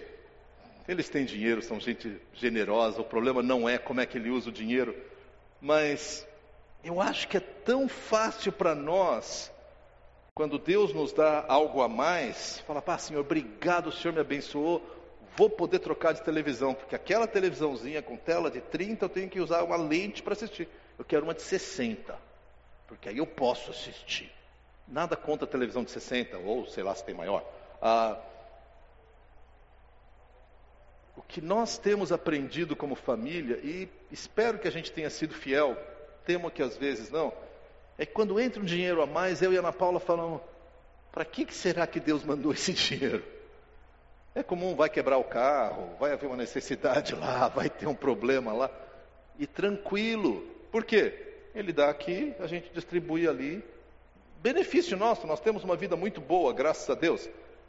eles 0.88 1.08
têm 1.08 1.24
dinheiro, 1.24 1.60
são 1.60 1.78
gente 1.78 2.20
generosa. 2.32 3.00
O 3.00 3.04
problema 3.04 3.42
não 3.42 3.68
é 3.68 3.76
como 3.76 4.00
é 4.00 4.06
que 4.06 4.16
ele 4.16 4.30
usa 4.30 4.48
o 4.48 4.52
dinheiro, 4.52 4.96
mas 5.60 6.26
eu 6.82 7.00
acho 7.00 7.28
que 7.28 7.36
é 7.36 7.40
tão 7.40 7.88
fácil 7.88 8.50
para 8.52 8.74
nós, 8.74 9.52
quando 10.34 10.58
Deus 10.58 10.94
nos 10.94 11.12
dá 11.12 11.44
algo 11.48 11.82
a 11.82 11.88
mais, 11.88 12.60
falar, 12.60 12.80
pá, 12.80 12.96
Senhor, 12.96 13.20
obrigado, 13.20 13.88
o 13.88 13.92
Senhor 13.92 14.14
me 14.14 14.20
abençoou, 14.20 14.82
vou 15.36 15.50
poder 15.50 15.80
trocar 15.80 16.14
de 16.14 16.22
televisão, 16.22 16.72
porque 16.72 16.94
aquela 16.94 17.26
televisãozinha 17.26 18.00
com 18.00 18.16
tela 18.16 18.50
de 18.50 18.60
30 18.60 19.04
eu 19.04 19.08
tenho 19.08 19.28
que 19.28 19.40
usar 19.40 19.62
uma 19.64 19.76
lente 19.76 20.22
para 20.22 20.32
assistir. 20.32 20.68
Eu 20.98 21.04
quero 21.04 21.24
uma 21.24 21.34
de 21.34 21.42
60, 21.42 22.16
porque 22.86 23.08
aí 23.08 23.18
eu 23.18 23.26
posso 23.26 23.70
assistir. 23.70 24.32
Nada 24.88 25.16
contra 25.16 25.46
a 25.46 25.50
televisão 25.50 25.84
de 25.84 25.90
60, 25.90 26.38
ou 26.38 26.66
sei 26.66 26.82
lá 26.82 26.94
se 26.94 27.04
tem 27.04 27.14
maior. 27.14 27.44
Ah, 27.80 28.18
o 31.16 31.22
que 31.22 31.40
nós 31.40 31.78
temos 31.78 32.10
aprendido 32.10 32.74
como 32.74 32.94
família, 32.94 33.58
e 33.62 33.88
espero 34.10 34.58
que 34.58 34.68
a 34.68 34.70
gente 34.70 34.90
tenha 34.90 35.10
sido 35.10 35.34
fiel 35.34 35.76
temo 36.28 36.50
que 36.50 36.62
às 36.62 36.76
vezes 36.76 37.10
não, 37.10 37.32
é 37.96 38.04
que 38.04 38.12
quando 38.12 38.38
entra 38.38 38.60
um 38.60 38.64
dinheiro 38.64 39.00
a 39.00 39.06
mais, 39.06 39.40
eu 39.40 39.50
e 39.50 39.56
a 39.56 39.60
Ana 39.60 39.72
Paula 39.72 39.98
falamos, 39.98 40.42
para 41.10 41.24
que, 41.24 41.46
que 41.46 41.54
será 41.54 41.86
que 41.86 41.98
Deus 41.98 42.22
mandou 42.22 42.52
esse 42.52 42.74
dinheiro? 42.74 43.24
É 44.34 44.42
comum, 44.42 44.76
vai 44.76 44.90
quebrar 44.90 45.16
o 45.16 45.24
carro, 45.24 45.96
vai 45.98 46.12
haver 46.12 46.26
uma 46.26 46.36
necessidade 46.36 47.14
lá, 47.14 47.48
vai 47.56 47.70
ter 47.70 47.86
um 47.86 47.94
problema 47.94 48.52
lá. 48.52 48.70
E 49.38 49.46
tranquilo. 49.46 50.42
Por 50.70 50.84
quê? 50.84 51.14
Ele 51.54 51.72
dá 51.72 51.88
aqui, 51.88 52.34
a 52.38 52.46
gente 52.46 52.70
distribui 52.74 53.26
ali. 53.26 53.64
Benefício 54.40 54.96
nosso, 54.96 55.26
nós 55.26 55.40
temos 55.40 55.64
uma 55.64 55.74
vida 55.74 55.96
muito 55.96 56.20
boa, 56.20 56.52
graças 56.52 56.88
a 56.88 56.94
Deus. 56.94 57.28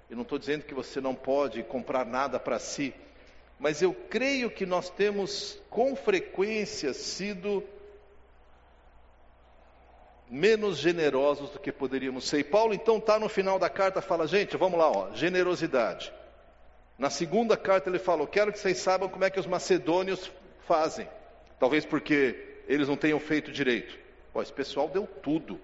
Eu 0.10 0.16
não 0.16 0.24
estou 0.24 0.38
dizendo 0.38 0.64
que 0.64 0.74
você 0.74 1.02
não 1.02 1.16
pode 1.16 1.64
comprar 1.64 2.06
nada 2.06 2.40
para 2.40 2.60
si, 2.60 2.94
mas 3.60 3.82
eu 3.82 3.94
creio 3.94 4.52
que 4.52 4.66
nós 4.66 4.90
temos 4.90 5.60
com 5.70 5.96
frequência 5.96 6.94
sido 6.94 7.64
menos 10.30 10.78
generosos 10.78 11.50
do 11.50 11.60
que 11.60 11.72
poderíamos 11.72 12.28
ser. 12.28 12.40
E 12.40 12.44
Paulo 12.44 12.74
então 12.74 12.98
está 12.98 13.20
no 13.20 13.28
final 13.28 13.58
da 13.58 13.70
carta, 13.70 14.00
fala, 14.00 14.28
gente, 14.28 14.56
vamos 14.56 14.78
lá, 14.78 14.92
ó, 14.92 15.14
generosidade. 15.14 16.14
Na 17.00 17.10
segunda 17.10 17.58
carta 17.58 17.90
ele 17.90 17.98
fala, 17.98 18.22
eu 18.22 18.28
quero 18.28 18.52
que 18.52 18.60
vocês 18.60 18.78
saibam 18.78 19.10
como 19.10 19.26
é 19.26 19.30
que 19.32 19.40
os 19.40 19.48
macedônios 19.48 20.32
fazem. 20.68 21.10
Talvez 21.60 21.84
porque 21.84 22.60
eles 22.68 22.88
não 22.88 22.96
tenham 22.96 23.20
feito 23.20 23.52
direito. 23.52 23.98
Pô, 24.32 24.42
esse 24.42 24.54
pessoal 24.54 24.88
deu 24.88 25.08
tudo, 25.08 25.60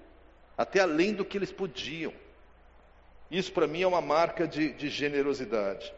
até 0.58 0.80
além 0.80 1.14
do 1.14 1.26
que 1.26 1.38
eles 1.38 1.52
podiam. 1.52 2.14
Isso 3.30 3.52
para 3.52 3.68
mim 3.68 3.82
é 3.82 3.88
uma 3.88 4.02
marca 4.02 4.48
de, 4.48 4.72
de 4.74 4.90
generosidade. 4.90 5.94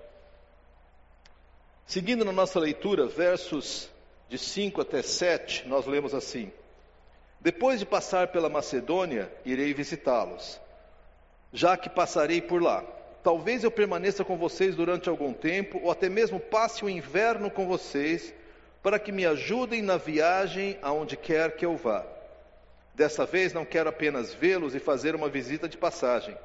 Seguindo 1.85 2.25
na 2.25 2.31
nossa 2.31 2.59
leitura, 2.59 3.07
versos 3.07 3.89
de 4.27 4.37
5 4.37 4.81
até 4.81 5.01
7, 5.01 5.67
nós 5.67 5.85
lemos 5.85 6.13
assim: 6.13 6.51
depois 7.39 7.79
de 7.79 7.85
passar 7.85 8.27
pela 8.27 8.49
Macedônia, 8.49 9.31
irei 9.45 9.73
visitá-los, 9.73 10.59
já 11.53 11.77
que 11.77 11.89
passarei 11.89 12.41
por 12.41 12.61
lá. 12.61 12.83
Talvez 13.23 13.63
eu 13.63 13.71
permaneça 13.71 14.23
com 14.23 14.37
vocês 14.37 14.75
durante 14.75 15.09
algum 15.09 15.33
tempo, 15.33 15.79
ou 15.83 15.91
até 15.91 16.09
mesmo 16.09 16.39
passe 16.39 16.83
o 16.83 16.89
inverno 16.89 17.51
com 17.51 17.67
vocês, 17.67 18.33
para 18.81 18.97
que 18.97 19.11
me 19.11 19.25
ajudem 19.25 19.81
na 19.81 19.97
viagem 19.97 20.77
aonde 20.81 21.17
quer 21.17 21.55
que 21.55 21.65
eu 21.65 21.75
vá. 21.75 22.05
Dessa 22.97 23.27
vez 23.27 23.53
não 23.53 23.63
quero 23.63 23.89
apenas 23.89 24.33
vê-los 24.33 24.73
e 24.73 24.79
fazer 24.79 25.13
uma 25.13 25.29
visita 25.29 25.69
de 25.69 25.77
passagem. 25.77 26.35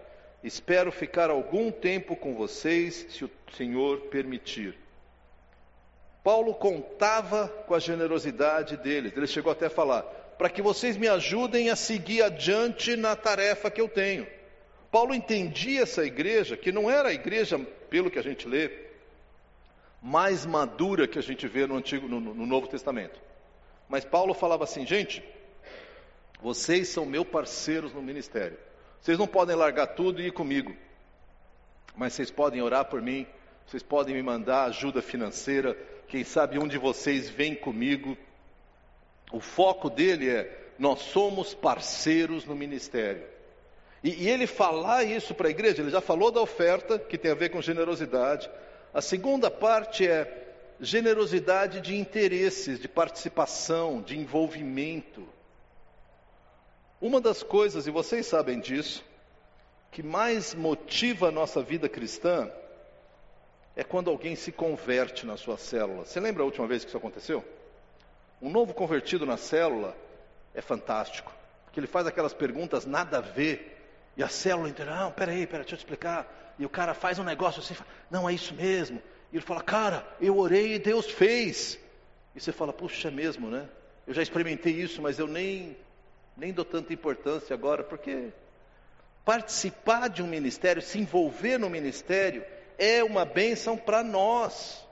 Espero 0.44 0.92
ficar 0.92 1.30
algum 1.30 1.70
tempo 1.70 2.14
com 2.14 2.34
vocês, 2.34 3.06
se 3.08 3.24
o 3.24 3.30
Senhor 3.56 4.02
permitir. 4.10 4.76
Paulo 6.22 6.52
contava 6.54 7.48
com 7.66 7.74
a 7.74 7.78
generosidade 7.78 8.76
deles. 8.76 9.16
Ele 9.16 9.26
chegou 9.26 9.50
até 9.50 9.64
a 9.64 9.70
falar: 9.70 10.02
para 10.36 10.50
que 10.50 10.60
vocês 10.60 10.94
me 10.98 11.08
ajudem 11.08 11.70
a 11.70 11.74
seguir 11.74 12.20
adiante 12.20 12.96
na 12.96 13.16
tarefa 13.16 13.70
que 13.70 13.80
eu 13.80 13.88
tenho. 13.88 14.26
Paulo 14.90 15.14
entendia 15.14 15.80
essa 15.80 16.04
igreja, 16.04 16.54
que 16.54 16.70
não 16.70 16.90
era 16.90 17.08
a 17.08 17.14
igreja, 17.14 17.58
pelo 17.88 18.10
que 18.10 18.18
a 18.18 18.22
gente 18.22 18.46
lê, 18.46 18.70
mais 20.02 20.44
madura 20.44 21.08
que 21.08 21.18
a 21.18 21.22
gente 21.22 21.48
vê 21.48 21.66
no, 21.66 21.76
Antigo, 21.76 22.06
no, 22.06 22.20
no 22.20 22.44
Novo 22.44 22.66
Testamento. 22.66 23.18
Mas 23.88 24.04
Paulo 24.04 24.34
falava 24.34 24.64
assim, 24.64 24.86
gente, 24.86 25.24
vocês 26.42 26.88
são 26.88 27.06
meus 27.06 27.26
parceiros 27.26 27.92
no 27.92 28.02
ministério. 28.02 28.58
Vocês 29.00 29.18
não 29.18 29.26
podem 29.26 29.56
largar 29.56 29.88
tudo 29.88 30.20
e 30.20 30.26
ir 30.26 30.32
comigo. 30.32 30.74
Mas 31.96 32.14
vocês 32.14 32.30
podem 32.30 32.60
orar 32.62 32.86
por 32.86 33.00
mim, 33.00 33.26
vocês 33.66 33.82
podem 33.82 34.14
me 34.14 34.22
mandar 34.22 34.64
ajuda 34.64 35.00
financeira. 35.00 35.76
Quem 36.08 36.24
sabe 36.24 36.58
um 36.58 36.66
de 36.66 36.78
vocês 36.78 37.28
vem 37.28 37.54
comigo 37.54 38.16
o 39.32 39.40
foco 39.40 39.88
dele 39.88 40.28
é: 40.28 40.72
nós 40.78 41.00
somos 41.00 41.54
parceiros 41.54 42.44
no 42.44 42.54
ministério. 42.54 43.24
E, 44.04 44.24
e 44.24 44.28
ele 44.28 44.46
falar 44.46 45.04
isso 45.04 45.34
para 45.34 45.48
a 45.48 45.50
igreja, 45.50 45.80
ele 45.80 45.90
já 45.90 46.00
falou 46.00 46.30
da 46.30 46.40
oferta, 46.40 46.98
que 46.98 47.16
tem 47.16 47.30
a 47.30 47.36
ver 47.36 47.48
com 47.48 47.62
generosidade. 47.62 48.50
A 48.92 49.00
segunda 49.00 49.50
parte 49.50 50.06
é 50.06 50.40
generosidade 50.78 51.80
de 51.80 51.96
interesses, 51.96 52.78
de 52.78 52.88
participação, 52.88 54.02
de 54.02 54.18
envolvimento. 54.18 55.26
Uma 57.02 57.20
das 57.20 57.42
coisas, 57.42 57.88
e 57.88 57.90
vocês 57.90 58.26
sabem 58.26 58.60
disso, 58.60 59.04
que 59.90 60.04
mais 60.04 60.54
motiva 60.54 61.26
a 61.26 61.32
nossa 61.32 61.60
vida 61.60 61.88
cristã 61.88 62.48
é 63.74 63.82
quando 63.82 64.08
alguém 64.08 64.36
se 64.36 64.52
converte 64.52 65.26
na 65.26 65.36
sua 65.36 65.56
célula. 65.56 66.04
Você 66.04 66.20
lembra 66.20 66.44
a 66.44 66.46
última 66.46 66.64
vez 66.68 66.84
que 66.84 66.90
isso 66.90 66.96
aconteceu? 66.96 67.44
Um 68.40 68.48
novo 68.48 68.72
convertido 68.72 69.26
na 69.26 69.36
célula 69.36 69.96
é 70.54 70.60
fantástico, 70.60 71.32
porque 71.64 71.80
ele 71.80 71.88
faz 71.88 72.06
aquelas 72.06 72.32
perguntas 72.32 72.86
nada 72.86 73.18
a 73.18 73.20
ver, 73.20 73.84
e 74.16 74.22
a 74.22 74.28
célula 74.28 74.68
inteira, 74.68 74.94
não, 74.94 75.10
peraí, 75.10 75.44
peraí, 75.44 75.62
deixa 75.62 75.74
eu 75.74 75.78
te 75.78 75.80
explicar. 75.80 76.54
E 76.56 76.64
o 76.64 76.70
cara 76.70 76.94
faz 76.94 77.18
um 77.18 77.24
negócio 77.24 77.60
assim, 77.60 77.74
fala, 77.74 77.90
não, 78.08 78.30
é 78.30 78.32
isso 78.32 78.54
mesmo. 78.54 79.02
E 79.32 79.36
ele 79.38 79.44
fala, 79.44 79.60
cara, 79.60 80.06
eu 80.20 80.38
orei 80.38 80.74
e 80.74 80.78
Deus 80.78 81.06
fez. 81.06 81.80
E 82.32 82.40
você 82.40 82.52
fala, 82.52 82.72
puxa, 82.72 83.08
é 83.08 83.10
mesmo, 83.10 83.50
né? 83.50 83.68
Eu 84.06 84.14
já 84.14 84.22
experimentei 84.22 84.72
isso, 84.72 85.02
mas 85.02 85.18
eu 85.18 85.26
nem, 85.26 85.76
nem 86.36 86.52
dou 86.52 86.64
tanta 86.64 86.92
importância 86.92 87.54
agora, 87.54 87.82
porque 87.82 88.28
participar 89.24 90.08
de 90.08 90.22
um 90.22 90.26
ministério, 90.26 90.82
se 90.82 90.98
envolver 90.98 91.58
no 91.58 91.70
ministério, 91.70 92.44
é 92.78 93.02
uma 93.04 93.24
bênção 93.24 93.76
para 93.76 94.02
nós. 94.02 94.86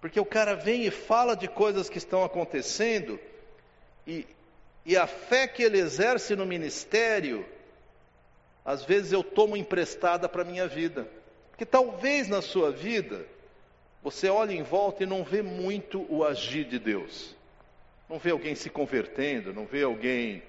Porque 0.00 0.18
o 0.18 0.24
cara 0.24 0.54
vem 0.54 0.86
e 0.86 0.90
fala 0.90 1.36
de 1.36 1.48
coisas 1.48 1.88
que 1.88 1.98
estão 1.98 2.24
acontecendo, 2.24 3.18
e, 4.06 4.26
e 4.84 4.96
a 4.96 5.06
fé 5.06 5.46
que 5.46 5.62
ele 5.62 5.78
exerce 5.78 6.34
no 6.34 6.46
ministério, 6.46 7.46
às 8.64 8.84
vezes 8.84 9.12
eu 9.12 9.22
tomo 9.22 9.56
emprestada 9.56 10.28
para 10.28 10.42
a 10.42 10.44
minha 10.44 10.66
vida. 10.66 11.06
Porque 11.50 11.66
talvez 11.66 12.28
na 12.28 12.40
sua 12.40 12.70
vida, 12.70 13.26
você 14.02 14.28
olhe 14.28 14.56
em 14.56 14.62
volta 14.62 15.02
e 15.02 15.06
não 15.06 15.22
vê 15.22 15.42
muito 15.42 16.06
o 16.08 16.24
agir 16.24 16.64
de 16.64 16.78
Deus. 16.78 17.36
Não 18.10 18.18
vê 18.18 18.32
alguém 18.32 18.56
se 18.56 18.68
convertendo, 18.68 19.52
não 19.52 19.64
vê 19.64 19.84
alguém 19.84 20.42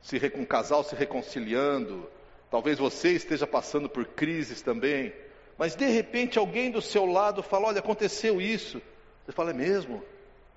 se 0.00 0.16
um 0.36 0.44
casal 0.44 0.84
se 0.84 0.94
reconciliando. 0.94 2.08
Talvez 2.48 2.78
você 2.78 3.10
esteja 3.10 3.48
passando 3.48 3.88
por 3.88 4.04
crises 4.04 4.62
também. 4.62 5.12
Mas 5.58 5.74
de 5.74 5.86
repente 5.86 6.38
alguém 6.38 6.70
do 6.70 6.80
seu 6.80 7.04
lado 7.04 7.42
fala: 7.42 7.66
Olha, 7.66 7.80
aconteceu 7.80 8.40
isso. 8.40 8.80
Você 9.26 9.32
fala, 9.32 9.50
é 9.50 9.52
mesmo? 9.52 10.04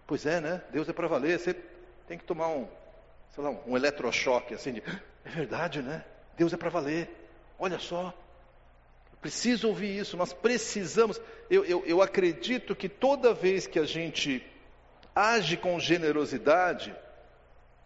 Pois 0.05 0.27
é, 0.27 0.39
né? 0.39 0.61
Deus 0.71 0.87
é 0.87 0.93
para 0.93 1.07
valer. 1.07 1.39
Você 1.39 1.55
tem 2.07 2.19
que 2.19 2.23
tomar 2.23 2.49
um, 2.49 2.67
sei 3.31 3.43
lá, 3.43 3.49
um 3.65 3.75
eletrochoque 3.75 4.53
assim 4.53 4.73
de, 4.73 4.83
é 5.25 5.29
verdade, 5.29 5.81
né? 5.81 6.05
Deus 6.37 6.53
é 6.53 6.57
para 6.57 6.69
valer. 6.69 7.09
Olha 7.57 7.79
só. 7.79 8.13
Preciso 9.19 9.69
ouvir 9.69 9.97
isso. 9.97 10.15
Nós 10.15 10.33
precisamos. 10.33 11.19
Eu, 11.49 11.65
eu, 11.65 11.83
eu 11.83 11.99
acredito 11.99 12.75
que 12.75 12.87
toda 12.87 13.33
vez 13.33 13.65
que 13.65 13.79
a 13.79 13.85
gente 13.85 14.52
age 15.15 15.57
com 15.57 15.79
generosidade, 15.79 16.95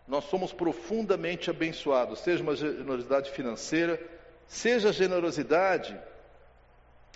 nós 0.07 0.23
somos 0.25 0.53
profundamente 0.53 1.49
abençoados. 1.49 2.19
Seja 2.19 2.41
uma 2.41 2.55
generosidade 2.55 3.31
financeira, 3.31 4.01
seja 4.47 4.89
a 4.89 4.93
generosidade 4.93 5.99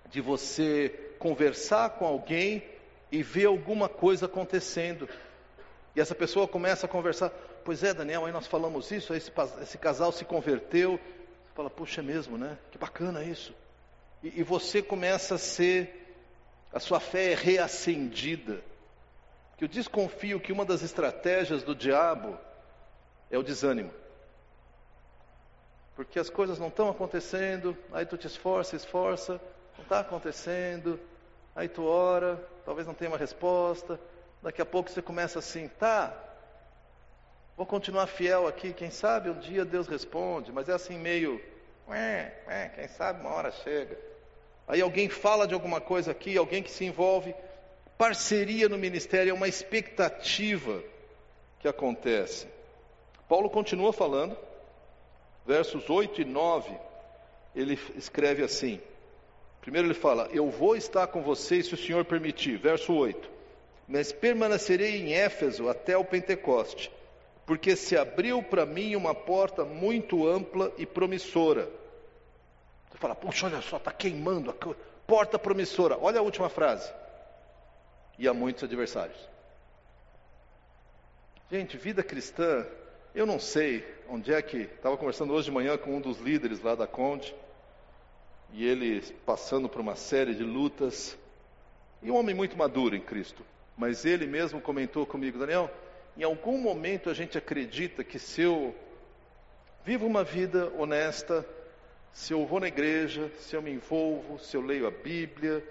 de 0.09 0.19
você 0.19 0.89
conversar 1.17 1.91
com 1.91 2.05
alguém 2.05 2.63
e 3.11 3.23
vê 3.23 3.45
alguma 3.45 3.87
coisa 3.87 4.25
acontecendo. 4.25 5.07
E 5.95 6.01
essa 6.01 6.13
pessoa 6.13 6.47
começa 6.47 6.85
a 6.85 6.89
conversar, 6.89 7.29
pois 7.63 7.83
é, 7.83 7.93
Daniel, 7.93 8.25
aí 8.25 8.31
nós 8.31 8.47
falamos 8.47 8.91
isso, 8.91 9.13
aí 9.13 9.17
esse, 9.17 9.31
esse 9.61 9.77
casal 9.77 10.11
se 10.11 10.25
converteu. 10.25 10.97
Você 10.97 11.55
fala, 11.55 11.69
puxa, 11.69 12.01
é 12.01 12.03
mesmo, 12.03 12.37
né? 12.37 12.57
Que 12.71 12.77
bacana 12.77 13.23
isso. 13.23 13.53
E, 14.23 14.39
e 14.39 14.43
você 14.43 14.81
começa 14.81 15.35
a 15.35 15.37
ser, 15.37 16.13
a 16.73 16.79
sua 16.79 16.99
fé 16.99 17.31
é 17.31 17.35
reacendida. 17.35 18.61
Eu 19.61 19.67
desconfio 19.67 20.41
que 20.41 20.51
uma 20.51 20.65
das 20.65 20.81
estratégias 20.81 21.63
do 21.63 21.73
diabo 21.73 22.37
é 23.29 23.37
o 23.37 23.43
desânimo. 23.43 23.93
Porque 25.95 26.19
as 26.19 26.29
coisas 26.29 26.59
não 26.59 26.67
estão 26.67 26.89
acontecendo, 26.89 27.77
aí 27.93 28.05
tu 28.05 28.17
te 28.17 28.27
esforça, 28.27 28.75
esforça, 28.75 29.39
não 29.77 29.83
está 29.83 29.99
acontecendo, 30.01 30.99
Aí 31.55 31.67
tu 31.67 31.85
ora, 31.85 32.41
talvez 32.65 32.87
não 32.87 32.93
tenha 32.93 33.11
uma 33.11 33.17
resposta. 33.17 33.99
Daqui 34.41 34.61
a 34.61 34.65
pouco 34.65 34.89
você 34.89 35.01
começa 35.01 35.39
assim, 35.39 35.67
tá? 35.67 36.13
Vou 37.57 37.65
continuar 37.65 38.07
fiel 38.07 38.47
aqui, 38.47 38.73
quem 38.73 38.89
sabe 38.89 39.29
um 39.29 39.37
dia 39.37 39.65
Deus 39.65 39.87
responde, 39.87 40.51
mas 40.51 40.69
é 40.69 40.73
assim 40.73 40.97
meio, 40.97 41.41
quem 42.73 42.87
sabe 42.87 43.19
uma 43.19 43.31
hora 43.31 43.51
chega. 43.51 43.97
Aí 44.67 44.81
alguém 44.81 45.09
fala 45.09 45.45
de 45.45 45.53
alguma 45.53 45.81
coisa 45.81 46.11
aqui, 46.11 46.37
alguém 46.37 46.63
que 46.63 46.71
se 46.71 46.85
envolve. 46.85 47.35
Parceria 48.01 48.67
no 48.67 48.79
ministério 48.79 49.29
é 49.29 49.33
uma 49.33 49.47
expectativa 49.47 50.81
que 51.59 51.67
acontece. 51.67 52.47
Paulo 53.29 53.47
continua 53.47 53.93
falando, 53.93 54.35
versos 55.45 55.87
8 55.87 56.21
e 56.21 56.25
9, 56.25 56.75
ele 57.55 57.77
escreve 57.95 58.41
assim: 58.41 58.81
Primeiro 59.61 59.87
ele 59.87 59.93
fala: 59.93 60.27
Eu 60.33 60.49
vou 60.49 60.75
estar 60.75 61.05
com 61.05 61.21
vocês 61.21 61.67
se 61.67 61.75
o 61.75 61.77
Senhor 61.77 62.03
permitir. 62.03 62.57
Verso 62.57 62.91
8: 62.91 63.29
Mas 63.87 64.11
permanecerei 64.11 64.99
em 64.99 65.13
Éfeso 65.13 65.69
até 65.69 65.95
o 65.95 66.03
Pentecoste, 66.03 66.91
porque 67.45 67.75
se 67.75 67.95
abriu 67.95 68.41
para 68.41 68.65
mim 68.65 68.95
uma 68.95 69.13
porta 69.13 69.63
muito 69.63 70.27
ampla 70.27 70.73
e 70.75 70.87
promissora. 70.87 71.69
Você 72.89 72.97
fala, 72.97 73.13
puxa, 73.13 73.45
olha 73.45 73.61
só, 73.61 73.77
está 73.77 73.91
queimando, 73.91 74.49
a 74.49 74.55
porta 75.05 75.37
promissora. 75.37 75.99
Olha 76.01 76.17
a 76.17 76.23
última 76.23 76.49
frase. 76.49 76.91
E 78.21 78.27
há 78.27 78.35
muitos 78.35 78.63
adversários. 78.63 79.17
Gente, 81.49 81.75
vida 81.75 82.03
cristã, 82.03 82.67
eu 83.15 83.25
não 83.25 83.39
sei 83.39 83.83
onde 84.07 84.31
é 84.31 84.39
que. 84.43 84.57
Estava 84.59 84.95
conversando 84.95 85.33
hoje 85.33 85.45
de 85.45 85.51
manhã 85.51 85.75
com 85.75 85.95
um 85.95 85.99
dos 85.99 86.19
líderes 86.19 86.61
lá 86.61 86.75
da 86.75 86.85
Conde, 86.85 87.33
e 88.53 88.63
ele 88.63 89.01
passando 89.25 89.67
por 89.67 89.81
uma 89.81 89.95
série 89.95 90.35
de 90.35 90.43
lutas, 90.43 91.17
e 91.99 92.11
um 92.11 92.15
homem 92.15 92.35
muito 92.35 92.55
maduro 92.55 92.95
em 92.95 93.01
Cristo. 93.01 93.43
Mas 93.75 94.05
ele 94.05 94.27
mesmo 94.27 94.61
comentou 94.61 95.03
comigo, 95.03 95.39
Daniel, 95.39 95.71
em 96.15 96.21
algum 96.21 96.59
momento 96.59 97.09
a 97.09 97.15
gente 97.15 97.39
acredita 97.39 98.03
que 98.03 98.19
se 98.19 98.43
eu 98.43 98.75
vivo 99.83 100.05
uma 100.05 100.23
vida 100.23 100.71
honesta, 100.77 101.43
se 102.13 102.33
eu 102.33 102.45
vou 102.45 102.59
na 102.59 102.67
igreja, 102.67 103.31
se 103.39 103.55
eu 103.55 103.63
me 103.63 103.71
envolvo, 103.71 104.37
se 104.37 104.55
eu 104.55 104.61
leio 104.61 104.85
a 104.85 104.91
Bíblia, 104.91 105.65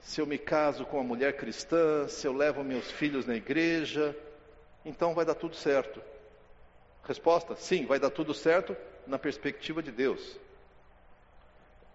se 0.00 0.20
eu 0.20 0.26
me 0.26 0.38
caso 0.38 0.84
com 0.86 0.96
uma 0.98 1.04
mulher 1.04 1.36
cristã, 1.36 2.08
se 2.08 2.26
eu 2.26 2.32
levo 2.32 2.64
meus 2.64 2.90
filhos 2.90 3.26
na 3.26 3.34
igreja, 3.34 4.16
então 4.84 5.14
vai 5.14 5.24
dar 5.24 5.34
tudo 5.34 5.56
certo. 5.56 6.02
Resposta: 7.04 7.56
sim, 7.56 7.86
vai 7.86 7.98
dar 7.98 8.10
tudo 8.10 8.32
certo 8.34 8.76
na 9.06 9.18
perspectiva 9.18 9.82
de 9.82 9.90
Deus. 9.90 10.38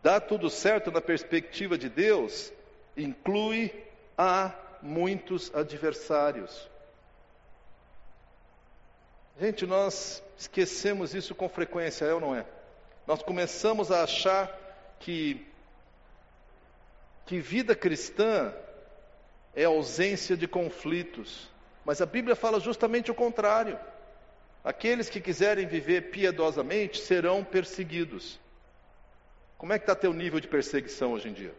Dá 0.01 0.19
tudo 0.19 0.49
certo 0.49 0.91
na 0.91 0.99
perspectiva 0.99 1.77
de 1.77 1.87
Deus 1.87 2.51
inclui 2.95 3.73
a 4.17 4.53
muitos 4.81 5.53
adversários. 5.55 6.69
Gente, 9.39 9.65
nós 9.65 10.23
esquecemos 10.37 11.15
isso 11.15 11.33
com 11.33 11.49
frequência, 11.49 12.05
é 12.05 12.13
ou 12.13 12.19
não 12.19 12.35
é? 12.35 12.45
Nós 13.07 13.23
começamos 13.23 13.91
a 13.91 14.03
achar 14.03 14.47
que, 14.99 15.45
que 17.25 17.39
vida 17.39 17.75
cristã 17.75 18.53
é 19.55 19.65
ausência 19.65 20.35
de 20.35 20.47
conflitos, 20.47 21.49
mas 21.85 22.01
a 22.01 22.05
Bíblia 22.05 22.35
fala 22.35 22.59
justamente 22.59 23.11
o 23.11 23.15
contrário. 23.15 23.79
Aqueles 24.63 25.09
que 25.09 25.19
quiserem 25.19 25.67
viver 25.67 26.09
piedosamente 26.09 26.99
serão 26.99 27.43
perseguidos. 27.43 28.39
Como 29.57 29.73
é 29.73 29.77
que 29.77 29.83
está 29.83 29.95
teu 29.95 30.13
nível 30.13 30.39
de 30.39 30.47
perseguição 30.47 31.13
hoje 31.13 31.29
em 31.29 31.33
dia? 31.33 31.53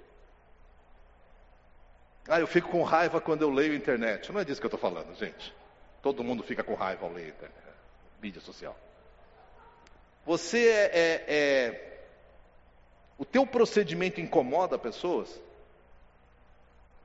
Ah, 2.27 2.41
eu 2.41 2.47
fico 2.47 2.71
com 2.71 2.83
raiva 2.83 3.21
quando 3.21 3.43
eu 3.43 3.51
leio 3.51 3.73
a 3.73 3.77
internet. 3.77 4.33
Não 4.33 4.41
é 4.41 4.45
disso 4.45 4.61
que 4.61 4.67
eu 4.67 4.69
estou 4.69 4.81
falando, 4.81 5.15
gente. 5.15 5.55
Todo 6.03 6.25
mundo 6.25 6.43
fica 6.43 6.63
com 6.63 6.75
raiva 6.75 7.05
ao 7.05 7.13
ler 7.13 7.29
internet, 7.29 7.55
mídia 8.23 8.41
social. 8.41 8.77
Você 10.25 10.69
é, 10.69 10.85
é, 10.85 11.25
é, 11.29 11.99
O 13.19 13.25
teu 13.25 13.47
procedimento 13.47 14.21
incomoda 14.21 14.79
pessoas? 14.79 15.39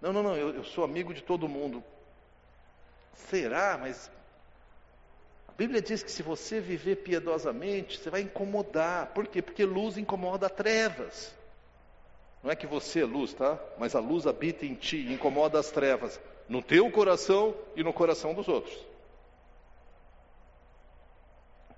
Não, 0.02 0.14
não, 0.14 0.24
não, 0.24 0.36
eu, 0.36 0.56
eu 0.56 0.64
sou 0.64 0.84
amigo 0.84 1.14
de 1.14 1.22
todo 1.22 1.48
mundo. 1.48 1.84
Será? 3.14 3.78
Mas 3.78 4.10
a 5.48 5.52
Bíblia 5.52 5.82
diz 5.82 6.02
que 6.02 6.12
se 6.12 6.24
você 6.24 6.60
viver 6.60 6.98
piedosamente, 6.98 8.00
você 8.00 8.10
vai 8.10 8.22
incomodar. 8.22 9.08
Por 9.08 9.28
quê? 9.28 9.42
Porque 9.42 9.66
luz 9.66 9.98
incomoda 9.98 10.50
trevas. 10.50 11.34
Não 12.42 12.50
é 12.50 12.56
que 12.56 12.66
você 12.66 13.02
é 13.02 13.06
luz, 13.06 13.34
tá? 13.34 13.60
Mas 13.78 13.96
a 13.96 14.00
luz 14.00 14.26
habita 14.26 14.66
em 14.66 14.74
ti, 14.74 15.12
incomoda 15.12 15.60
as 15.60 15.70
trevas, 15.70 16.20
no 16.48 16.62
teu 16.62 16.90
coração 16.90 17.54
e 17.76 17.84
no 17.84 17.92
coração 17.92 18.34
dos 18.34 18.48
outros. 18.48 18.78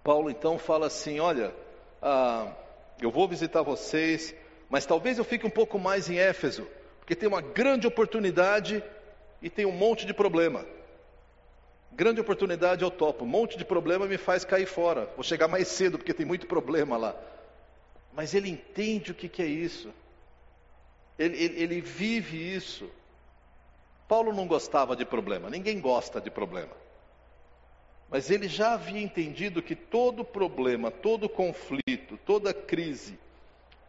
Paulo 0.03 0.29
então 0.29 0.59
fala 0.59 0.87
assim: 0.87 1.19
Olha, 1.19 1.53
ah, 2.01 2.53
eu 3.01 3.09
vou 3.09 3.27
visitar 3.27 3.63
vocês, 3.63 4.35
mas 4.69 4.85
talvez 4.85 5.17
eu 5.17 5.23
fique 5.23 5.45
um 5.45 5.49
pouco 5.49 5.79
mais 5.79 6.09
em 6.09 6.17
Éfeso, 6.17 6.67
porque 7.01 7.15
tem 7.15 7.27
uma 7.27 7.41
grande 7.41 7.87
oportunidade 7.87 8.81
e 9.41 9.49
tem 9.49 9.65
um 9.65 9.71
monte 9.71 10.05
de 10.05 10.13
problema. 10.13 10.65
Grande 11.91 12.21
oportunidade 12.21 12.83
eu 12.83 12.91
topo, 12.91 13.25
um 13.25 13.27
monte 13.27 13.57
de 13.57 13.65
problema 13.65 14.05
me 14.05 14.17
faz 14.17 14.45
cair 14.45 14.67
fora. 14.67 15.09
Vou 15.15 15.23
chegar 15.23 15.47
mais 15.49 15.67
cedo 15.67 15.97
porque 15.97 16.13
tem 16.13 16.25
muito 16.25 16.47
problema 16.47 16.95
lá. 16.95 17.15
Mas 18.13 18.33
ele 18.33 18.49
entende 18.49 19.11
o 19.11 19.15
que, 19.15 19.27
que 19.27 19.41
é 19.41 19.45
isso. 19.45 19.91
Ele, 21.19 21.37
ele, 21.37 21.61
ele 21.61 21.81
vive 21.81 22.55
isso. 22.55 22.89
Paulo 24.07 24.31
não 24.31 24.47
gostava 24.47 24.95
de 24.95 25.03
problema, 25.03 25.49
ninguém 25.49 25.81
gosta 25.81 26.21
de 26.21 26.29
problema. 26.29 26.71
Mas 28.09 28.29
ele 28.29 28.47
já 28.47 28.73
havia 28.73 29.01
entendido 29.01 29.61
que 29.61 29.75
todo 29.75 30.23
problema, 30.23 30.91
todo 30.91 31.27
conflito, 31.27 32.17
toda 32.25 32.53
crise, 32.53 33.17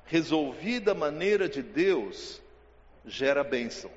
resolvida 0.07 0.93
à 0.93 0.95
maneira 0.95 1.49
de 1.49 1.63
Deus, 1.63 2.42
gera 3.05 3.43
bênção. 3.43 3.91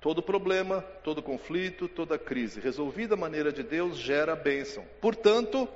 Todo 0.00 0.22
problema, 0.22 0.82
todo 1.02 1.22
conflito, 1.22 1.88
toda 1.88 2.18
crise, 2.18 2.60
resolvida 2.60 3.14
à 3.14 3.16
maneira 3.16 3.52
de 3.52 3.62
Deus, 3.62 3.96
gera 3.96 4.36
bênção. 4.36 4.84
Portanto, 5.00 5.68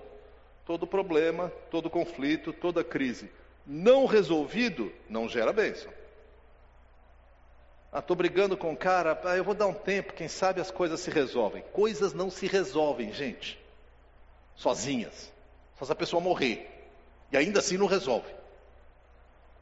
todo 0.67 0.87
problema, 0.87 1.51
todo 1.71 1.89
conflito, 1.89 2.53
toda 2.53 2.85
crise 2.85 3.31
não 3.69 4.07
resolvido, 4.07 4.91
não 5.11 5.29
gera 5.29 5.53
bênção. 5.53 5.93
Ah, 7.93 7.99
estou 7.99 8.17
brigando 8.17 8.57
com 8.57 8.73
o 8.73 8.77
cara, 8.77 9.19
ah, 9.25 9.37
eu 9.37 9.45
vou 9.45 9.55
dar 9.55 9.67
um 9.67 9.75
tempo, 9.75 10.15
quem 10.15 10.27
sabe 10.27 10.61
as 10.61 10.71
coisas 10.71 11.01
se 11.01 11.11
resolvem. 11.11 11.63
Coisas 11.73 12.15
não 12.15 12.31
se 12.31 12.47
resolvem, 12.47 13.13
gente, 13.13 13.63
sozinhas. 14.57 15.31
Só 15.79 15.85
se 15.85 15.93
a 15.93 15.95
pessoa 15.95 16.21
morrer. 16.21 16.67
E 17.31 17.37
ainda 17.37 17.61
assim 17.61 17.77
não 17.77 17.87
resolve. 17.87 18.29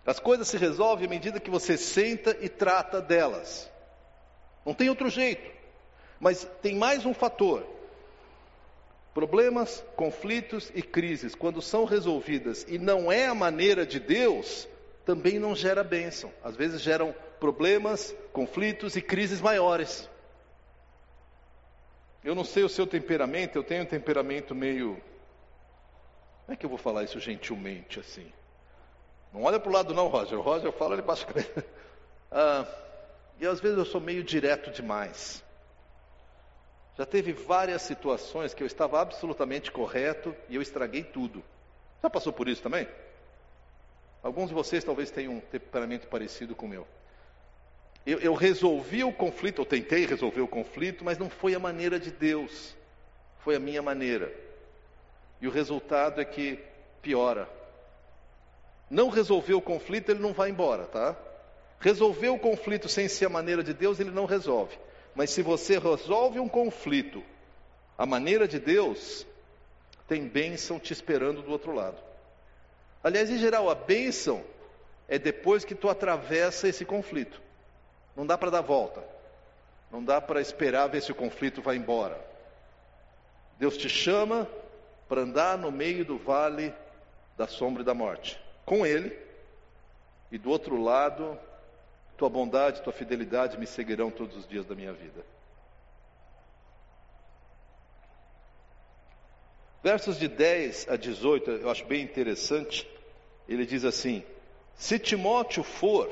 As 0.06 0.20
coisas 0.20 0.46
se 0.46 0.56
resolvem 0.56 1.06
à 1.06 1.10
medida 1.10 1.40
que 1.40 1.50
você 1.50 1.76
senta 1.76 2.36
e 2.40 2.48
trata 2.48 3.02
delas. 3.02 3.68
Não 4.64 4.72
tem 4.72 4.88
outro 4.88 5.10
jeito. 5.10 5.50
Mas 6.20 6.48
tem 6.62 6.76
mais 6.76 7.04
um 7.04 7.12
fator. 7.12 7.66
Problemas, 9.12 9.84
conflitos 9.96 10.70
e 10.74 10.82
crises, 10.82 11.34
quando 11.34 11.60
são 11.60 11.84
resolvidas 11.84 12.64
e 12.68 12.78
não 12.78 13.10
é 13.10 13.26
a 13.26 13.34
maneira 13.34 13.84
de 13.84 13.98
Deus, 13.98 14.68
também 15.04 15.38
não 15.38 15.56
gera 15.56 15.82
bênção. 15.82 16.32
Às 16.44 16.54
vezes 16.54 16.80
geram 16.80 17.14
problemas, 17.40 18.14
conflitos 18.32 18.94
e 18.94 19.02
crises 19.02 19.40
maiores. 19.40 20.08
Eu 22.22 22.34
não 22.34 22.44
sei 22.44 22.62
o 22.62 22.68
seu 22.68 22.86
temperamento, 22.86 23.56
eu 23.56 23.64
tenho 23.64 23.82
um 23.82 23.86
temperamento 23.86 24.54
meio. 24.54 25.00
Como 26.44 26.54
é 26.54 26.56
que 26.56 26.64
eu 26.64 26.70
vou 26.70 26.78
falar 26.78 27.04
isso 27.04 27.18
gentilmente 27.18 27.98
assim? 27.98 28.30
Não 29.36 29.42
olha 29.42 29.60
para 29.60 29.68
o 29.68 29.72
lado 29.72 29.92
não, 29.92 30.08
Roger. 30.08 30.38
O 30.38 30.40
Roger 30.40 30.72
fala 30.72 30.94
ele 30.94 31.02
baixa 31.02 31.26
ah, 32.32 32.64
E 33.38 33.46
às 33.46 33.60
vezes 33.60 33.76
eu 33.76 33.84
sou 33.84 34.00
meio 34.00 34.24
direto 34.24 34.70
demais. 34.70 35.44
Já 36.96 37.04
teve 37.04 37.34
várias 37.34 37.82
situações 37.82 38.54
que 38.54 38.62
eu 38.62 38.66
estava 38.66 38.98
absolutamente 38.98 39.70
correto 39.70 40.34
e 40.48 40.56
eu 40.56 40.62
estraguei 40.62 41.04
tudo. 41.04 41.44
Já 42.02 42.08
passou 42.08 42.32
por 42.32 42.48
isso 42.48 42.62
também? 42.62 42.88
Alguns 44.22 44.48
de 44.48 44.54
vocês 44.54 44.82
talvez 44.82 45.10
tenham 45.10 45.34
um 45.34 45.40
temperamento 45.40 46.08
parecido 46.08 46.56
com 46.56 46.64
o 46.64 46.70
meu. 46.70 46.88
Eu, 48.06 48.18
eu 48.20 48.32
resolvi 48.32 49.04
o 49.04 49.12
conflito, 49.12 49.60
eu 49.60 49.66
tentei 49.66 50.06
resolver 50.06 50.40
o 50.40 50.48
conflito, 50.48 51.04
mas 51.04 51.18
não 51.18 51.28
foi 51.28 51.54
a 51.54 51.58
maneira 51.58 52.00
de 52.00 52.10
Deus, 52.10 52.74
foi 53.40 53.56
a 53.56 53.60
minha 53.60 53.82
maneira. 53.82 54.32
E 55.42 55.46
o 55.46 55.50
resultado 55.50 56.22
é 56.22 56.24
que 56.24 56.58
piora. 57.02 57.46
Não 58.88 59.08
resolver 59.08 59.54
o 59.54 59.60
conflito, 59.60 60.10
ele 60.10 60.20
não 60.20 60.32
vai 60.32 60.50
embora, 60.50 60.84
tá? 60.84 61.16
Resolver 61.80 62.28
o 62.28 62.38
conflito 62.38 62.88
sem 62.88 63.08
ser 63.08 63.26
a 63.26 63.30
maneira 63.30 63.62
de 63.62 63.74
Deus, 63.74 63.98
ele 63.98 64.10
não 64.10 64.24
resolve. 64.24 64.78
Mas 65.14 65.30
se 65.30 65.42
você 65.42 65.78
resolve 65.78 66.38
um 66.38 66.48
conflito 66.48 67.22
à 67.98 68.06
maneira 68.06 68.46
de 68.46 68.58
Deus, 68.58 69.26
tem 70.06 70.28
bênção 70.28 70.78
te 70.78 70.92
esperando 70.92 71.42
do 71.42 71.50
outro 71.50 71.72
lado. 71.72 71.96
Aliás, 73.02 73.30
em 73.30 73.38
geral, 73.38 73.68
a 73.68 73.74
bênção 73.74 74.42
é 75.08 75.18
depois 75.18 75.64
que 75.64 75.74
tu 75.74 75.88
atravessa 75.88 76.68
esse 76.68 76.84
conflito. 76.84 77.40
Não 78.14 78.26
dá 78.26 78.38
para 78.38 78.50
dar 78.50 78.60
volta. 78.60 79.02
Não 79.90 80.02
dá 80.02 80.20
para 80.20 80.40
esperar 80.40 80.88
ver 80.88 81.02
se 81.02 81.12
o 81.12 81.14
conflito 81.14 81.62
vai 81.62 81.76
embora. 81.76 82.18
Deus 83.58 83.76
te 83.76 83.88
chama 83.88 84.48
para 85.08 85.22
andar 85.22 85.56
no 85.56 85.70
meio 85.70 86.04
do 86.04 86.18
vale 86.18 86.74
da 87.36 87.46
sombra 87.46 87.82
e 87.82 87.84
da 87.84 87.94
morte. 87.94 88.40
Com 88.66 88.84
Ele. 88.84 89.16
E 90.30 90.36
do 90.36 90.50
outro 90.50 90.76
lado, 90.76 91.38
tua 92.18 92.28
bondade, 92.28 92.82
tua 92.82 92.92
fidelidade 92.92 93.58
me 93.58 93.66
seguirão 93.66 94.10
todos 94.10 94.36
os 94.36 94.46
dias 94.46 94.66
da 94.66 94.74
minha 94.74 94.92
vida. 94.92 95.24
Versos 99.82 100.18
de 100.18 100.28
10 100.28 100.88
a 100.90 100.96
18, 100.96 101.50
eu 101.52 101.70
acho 101.70 101.86
bem 101.86 102.02
interessante. 102.02 102.86
Ele 103.48 103.64
diz 103.64 103.84
assim: 103.84 104.22
Se 104.74 104.98
Timóteo 104.98 105.62
for, 105.62 106.10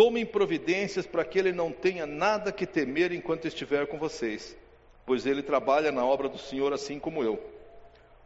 Tomem 0.00 0.24
providências 0.24 1.06
para 1.06 1.26
que 1.26 1.38
ele 1.38 1.52
não 1.52 1.70
tenha 1.70 2.06
nada 2.06 2.50
que 2.50 2.64
temer 2.66 3.12
enquanto 3.12 3.46
estiver 3.46 3.86
com 3.86 3.98
vocês, 3.98 4.56
pois 5.04 5.26
ele 5.26 5.42
trabalha 5.42 5.92
na 5.92 6.02
obra 6.02 6.26
do 6.26 6.38
Senhor 6.38 6.72
assim 6.72 6.98
como 6.98 7.22
eu. 7.22 7.38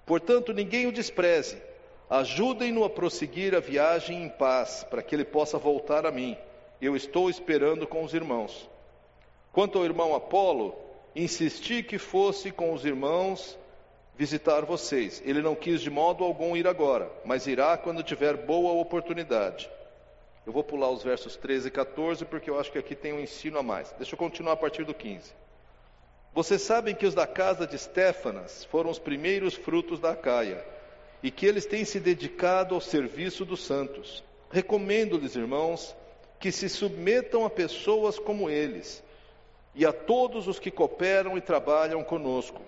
Portanto, 0.07 0.53
ninguém 0.53 0.87
o 0.87 0.93
despreze, 0.93 1.61
Ajudem-no 2.09 2.85
a 2.85 2.91
prosseguir 2.91 3.55
a 3.55 3.61
viagem 3.61 4.23
em 4.25 4.29
paz, 4.29 4.85
para 4.89 5.03
que 5.03 5.15
ele 5.15 5.25
possa 5.25 5.59
voltar 5.59 6.05
a 6.05 6.11
mim. 6.11 6.37
Eu 6.81 6.95
estou 6.95 7.31
esperando 7.31 7.87
com 7.87 8.05
os 8.05 8.13
irmãos. 8.13 8.69
Quanto 9.53 9.79
ao 9.79 9.85
irmão 9.85 10.15
Apolo, 10.15 10.75
insisti 11.17 11.83
que 11.83 11.99
fosse 11.99 12.51
com 12.51 12.73
os 12.73 12.85
irmãos 12.85 13.59
visitar 14.17 14.65
vocês. 14.65 15.23
Ele 15.25 15.41
não 15.41 15.55
quis 15.55 15.81
de 15.81 15.91
modo 15.91 16.25
algum 16.25 16.57
ir 16.57 16.67
agora, 16.67 17.11
mas 17.25 17.47
irá 17.47 17.77
quando 17.79 18.03
tiver 18.03 18.37
boa 18.37 18.73
oportunidade. 18.73 19.71
Eu 20.47 20.53
vou 20.53 20.63
pular 20.63 20.91
os 20.91 21.03
versos 21.03 21.37
13 21.37 21.69
e 21.69 21.71
14 21.71 22.25
porque 22.27 22.51
eu 22.51 22.61
acho 22.61 22.71
que 22.71 22.79
aqui 22.79 22.95
tem 22.95 23.15
um 23.15 23.21
ensino 23.21 23.59
a 23.59 23.63
mais. 23.63 23.93
Deixa 23.97 24.15
eu 24.15 24.19
continuar 24.19 24.53
a 24.53 24.57
partir 24.57 24.85
do 24.85 24.93
15. 24.93 25.33
Vocês 26.35 26.61
sabem 26.61 26.95
que 26.95 27.07
os 27.07 27.15
da 27.15 27.27
casa 27.27 27.67
de 27.67 27.79
Stefanas 27.79 28.65
foram 28.65 28.91
os 28.91 28.99
primeiros 28.99 29.55
frutos 29.55 30.01
da 30.01 30.15
Caia 30.15 30.74
e 31.25 31.31
que 31.33 31.45
eles 31.45 31.67
têm 31.67 31.85
se 31.85 31.99
dedicado 31.99 32.77
ao 32.77 32.81
serviço 32.81 33.45
dos 33.45 33.65
santos. 33.65 34.23
Recomendo-lhes, 34.49 35.35
irmãos, 35.35 35.97
que 36.39 36.53
se 36.53 36.69
submetam 36.69 37.45
a 37.45 37.51
pessoas 37.51 38.17
como 38.17 38.49
eles 38.49 39.03
e 39.75 39.85
a 39.85 39.93
todos 39.93 40.47
os 40.47 40.61
que 40.61 40.71
cooperam 40.71 41.37
e 41.37 41.41
trabalham 41.41 42.05
conosco 42.05 42.63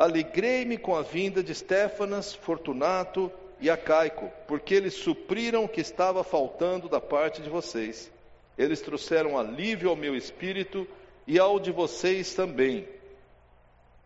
Alegrei-me 0.00 0.78
com 0.78 0.96
a 0.96 1.02
vinda 1.02 1.42
de 1.42 1.54
Stefanas, 1.54 2.32
Fortunato 2.32 3.30
e 3.60 3.68
Acaico, 3.68 4.32
porque 4.48 4.74
eles 4.74 4.94
supriram 4.94 5.64
o 5.64 5.68
que 5.68 5.82
estava 5.82 6.24
faltando 6.24 6.88
da 6.88 6.98
parte 6.98 7.42
de 7.42 7.50
vocês. 7.50 8.10
Eles 8.56 8.80
trouxeram 8.80 9.36
alívio 9.36 9.90
ao 9.90 9.96
meu 9.96 10.16
espírito 10.16 10.88
e 11.26 11.38
ao 11.38 11.60
de 11.60 11.70
vocês 11.70 12.32
também. 12.32 12.88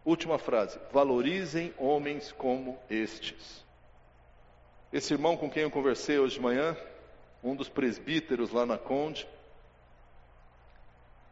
Última 0.04 0.37
frase: 0.37 0.80
valorizem 0.92 1.72
homens 1.78 2.32
como 2.32 2.76
estes. 2.90 3.63
Esse 4.94 5.12
irmão 5.12 5.37
com 5.37 5.50
quem 5.50 5.64
eu 5.64 5.70
conversei 5.72 6.20
hoje 6.20 6.37
de 6.37 6.40
manhã, 6.40 6.76
um 7.42 7.57
dos 7.57 7.68
presbíteros 7.68 8.52
lá 8.52 8.64
na 8.64 8.78
Conde, 8.78 9.28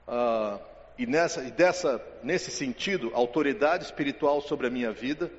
ah, 0.09 0.59
e, 0.99 1.07
nessa, 1.07 1.45
e 1.45 1.53
dessa, 1.53 2.05
nesse 2.25 2.51
sentido, 2.51 3.13
autoridade 3.15 3.85
espiritual 3.85 4.41
sobre 4.41 4.67
a 4.67 4.71
minha 4.71 4.91
vida, 4.91 5.31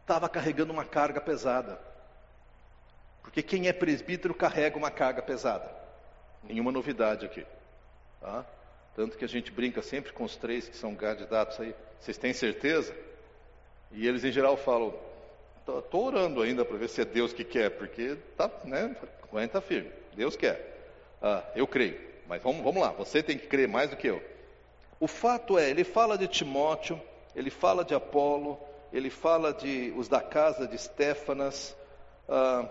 estava 0.00 0.28
carregando 0.28 0.72
uma 0.72 0.84
carga 0.84 1.20
pesada. 1.20 1.78
Porque 3.22 3.40
quem 3.40 3.68
é 3.68 3.72
presbítero 3.72 4.34
carrega 4.34 4.76
uma 4.76 4.90
carga 4.90 5.22
pesada. 5.22 5.72
Nenhuma 6.42 6.72
novidade 6.72 7.24
aqui. 7.24 7.46
Tá? 8.20 8.44
Tanto 8.96 9.16
que 9.16 9.24
a 9.24 9.28
gente 9.28 9.52
brinca 9.52 9.82
sempre 9.82 10.12
com 10.12 10.24
os 10.24 10.34
três 10.36 10.68
que 10.68 10.76
são 10.76 10.96
candidatos 10.96 11.60
aí. 11.60 11.72
Vocês 12.00 12.18
têm 12.18 12.32
certeza? 12.32 12.92
E 13.92 14.04
eles 14.04 14.24
em 14.24 14.32
geral 14.32 14.56
falam, 14.56 14.98
estou 15.78 16.06
orando 16.06 16.42
ainda 16.42 16.64
para 16.64 16.76
ver 16.76 16.88
se 16.88 17.00
é 17.00 17.04
Deus 17.04 17.32
que 17.32 17.44
quer, 17.44 17.70
porque 17.70 18.16
tá, 18.36 18.50
né, 18.64 18.96
aguenta 19.22 19.60
firme. 19.60 19.90
Deus 20.14 20.36
quer. 20.36 20.76
Ah, 21.22 21.44
eu 21.54 21.66
creio. 21.66 22.00
Mas 22.26 22.42
vamos, 22.42 22.62
vamos 22.62 22.82
lá, 22.82 22.90
você 22.90 23.22
tem 23.22 23.38
que 23.38 23.46
crer 23.46 23.68
mais 23.68 23.90
do 23.90 23.96
que 23.96 24.06
eu. 24.06 24.22
O 25.00 25.06
fato 25.06 25.58
é, 25.58 25.70
ele 25.70 25.84
fala 25.84 26.18
de 26.18 26.26
Timóteo, 26.26 27.00
ele 27.34 27.50
fala 27.50 27.84
de 27.84 27.94
Apolo, 27.94 28.58
ele 28.92 29.10
fala 29.10 29.52
de 29.52 29.92
os 29.96 30.08
da 30.08 30.20
casa 30.20 30.66
de 30.66 30.76
Stefanas. 30.76 31.76
Ah, 32.28 32.68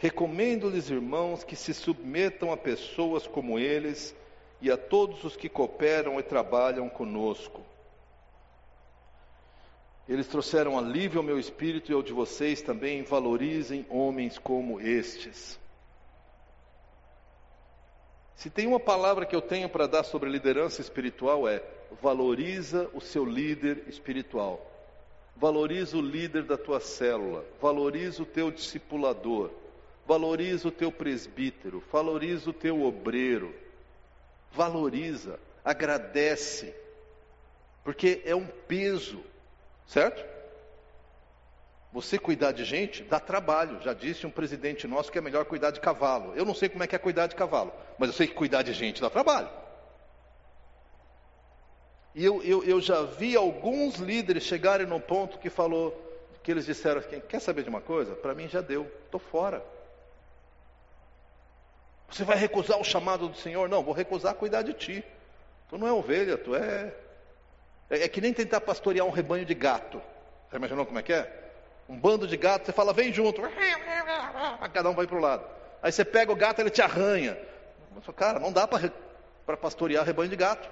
Recomendo-lhes, 0.00 0.90
irmãos, 0.90 1.42
que 1.42 1.56
se 1.56 1.74
submetam 1.74 2.52
a 2.52 2.56
pessoas 2.56 3.26
como 3.26 3.58
eles 3.58 4.14
e 4.60 4.70
a 4.70 4.76
todos 4.76 5.24
os 5.24 5.36
que 5.36 5.48
cooperam 5.48 6.20
e 6.20 6.22
trabalham 6.22 6.88
conosco. 6.88 7.62
Eles 10.08 10.26
trouxeram 10.26 10.78
alívio 10.78 11.18
ao 11.18 11.24
meu 11.24 11.38
espírito 11.38 11.92
e 11.92 11.94
ao 11.94 12.02
de 12.02 12.12
vocês 12.12 12.62
também. 12.62 13.02
Valorizem 13.02 13.84
homens 13.90 14.38
como 14.38 14.80
estes. 14.80 15.58
Se 18.34 18.48
tem 18.48 18.66
uma 18.66 18.80
palavra 18.80 19.26
que 19.26 19.36
eu 19.36 19.42
tenho 19.42 19.68
para 19.68 19.86
dar 19.86 20.04
sobre 20.04 20.30
liderança 20.30 20.80
espiritual 20.80 21.46
é 21.46 21.62
valoriza 22.00 22.88
o 22.94 23.00
seu 23.00 23.24
líder 23.24 23.84
espiritual. 23.88 24.64
Valoriza 25.36 25.96
o 25.96 26.00
líder 26.00 26.44
da 26.44 26.56
tua 26.56 26.80
célula, 26.80 27.44
valoriza 27.60 28.22
o 28.22 28.26
teu 28.26 28.50
discipulador, 28.50 29.50
valoriza 30.06 30.68
o 30.68 30.72
teu 30.72 30.90
presbítero, 30.90 31.82
valoriza 31.92 32.50
o 32.50 32.52
teu 32.52 32.82
obreiro. 32.82 33.54
Valoriza, 34.52 35.38
agradece. 35.64 36.74
Porque 37.84 38.22
é 38.24 38.34
um 38.34 38.46
peso, 38.46 39.20
certo? 39.88 40.24
Você 41.92 42.18
cuidar 42.18 42.52
de 42.52 42.64
gente 42.64 43.02
dá 43.02 43.18
trabalho. 43.18 43.80
Já 43.82 43.94
disse 43.94 44.26
um 44.26 44.30
presidente 44.30 44.86
nosso 44.86 45.10
que 45.10 45.18
é 45.18 45.20
melhor 45.20 45.46
cuidar 45.46 45.70
de 45.70 45.80
cavalo. 45.80 46.34
Eu 46.36 46.44
não 46.44 46.54
sei 46.54 46.68
como 46.68 46.84
é 46.84 46.86
que 46.86 46.94
é 46.94 46.98
cuidar 46.98 47.26
de 47.26 47.34
cavalo, 47.34 47.72
mas 47.98 48.10
eu 48.10 48.14
sei 48.14 48.26
que 48.26 48.34
cuidar 48.34 48.62
de 48.62 48.72
gente 48.72 49.00
dá 49.00 49.10
trabalho. 49.10 49.48
E 52.14 52.24
eu, 52.24 52.42
eu, 52.42 52.62
eu 52.64 52.80
já 52.80 53.02
vi 53.02 53.34
alguns 53.34 53.96
líderes 53.96 54.42
chegarem 54.42 54.86
num 54.86 55.00
ponto 55.00 55.38
que 55.38 55.48
falou, 55.48 55.96
que 56.42 56.50
eles 56.50 56.66
disseram, 56.66 57.00
quer 57.00 57.40
saber 57.40 57.62
de 57.62 57.68
uma 57.68 57.80
coisa? 57.80 58.14
Para 58.14 58.34
mim 58.34 58.48
já 58.48 58.60
deu, 58.60 58.90
estou 59.04 59.20
fora. 59.20 59.64
Você 62.10 62.24
vai 62.24 62.36
recusar 62.36 62.78
o 62.78 62.84
chamado 62.84 63.28
do 63.28 63.36
Senhor? 63.36 63.68
Não, 63.68 63.82
vou 63.82 63.94
recusar 63.94 64.34
cuidar 64.34 64.62
de 64.62 64.72
ti. 64.72 65.04
Tu 65.68 65.78
não 65.78 65.86
é 65.86 65.92
ovelha, 65.92 66.36
tu 66.36 66.54
é. 66.54 66.92
É, 67.90 68.04
é 68.04 68.08
que 68.08 68.20
nem 68.20 68.32
tentar 68.32 68.60
pastorear 68.60 69.06
um 69.06 69.10
rebanho 69.10 69.44
de 69.44 69.54
gato. 69.54 70.00
Você 70.48 70.56
imaginou 70.56 70.86
como 70.86 70.98
é 70.98 71.02
que 71.02 71.12
é? 71.12 71.48
um 71.88 71.98
bando 71.98 72.26
de 72.26 72.36
gatos, 72.36 72.66
você 72.66 72.72
fala, 72.72 72.92
vem 72.92 73.12
junto, 73.12 73.40
cada 74.72 74.90
um 74.90 74.94
vai 74.94 75.06
para 75.06 75.16
o 75.16 75.20
lado. 75.20 75.44
Aí 75.82 75.90
você 75.90 76.04
pega 76.04 76.30
o 76.30 76.36
gato, 76.36 76.60
ele 76.60 76.70
te 76.70 76.82
arranha. 76.82 77.38
Falo, 78.02 78.12
Cara, 78.12 78.38
não 78.38 78.52
dá 78.52 78.68
para 78.68 79.56
pastorear 79.56 80.04
rebanho 80.04 80.28
de 80.28 80.36
gato. 80.36 80.68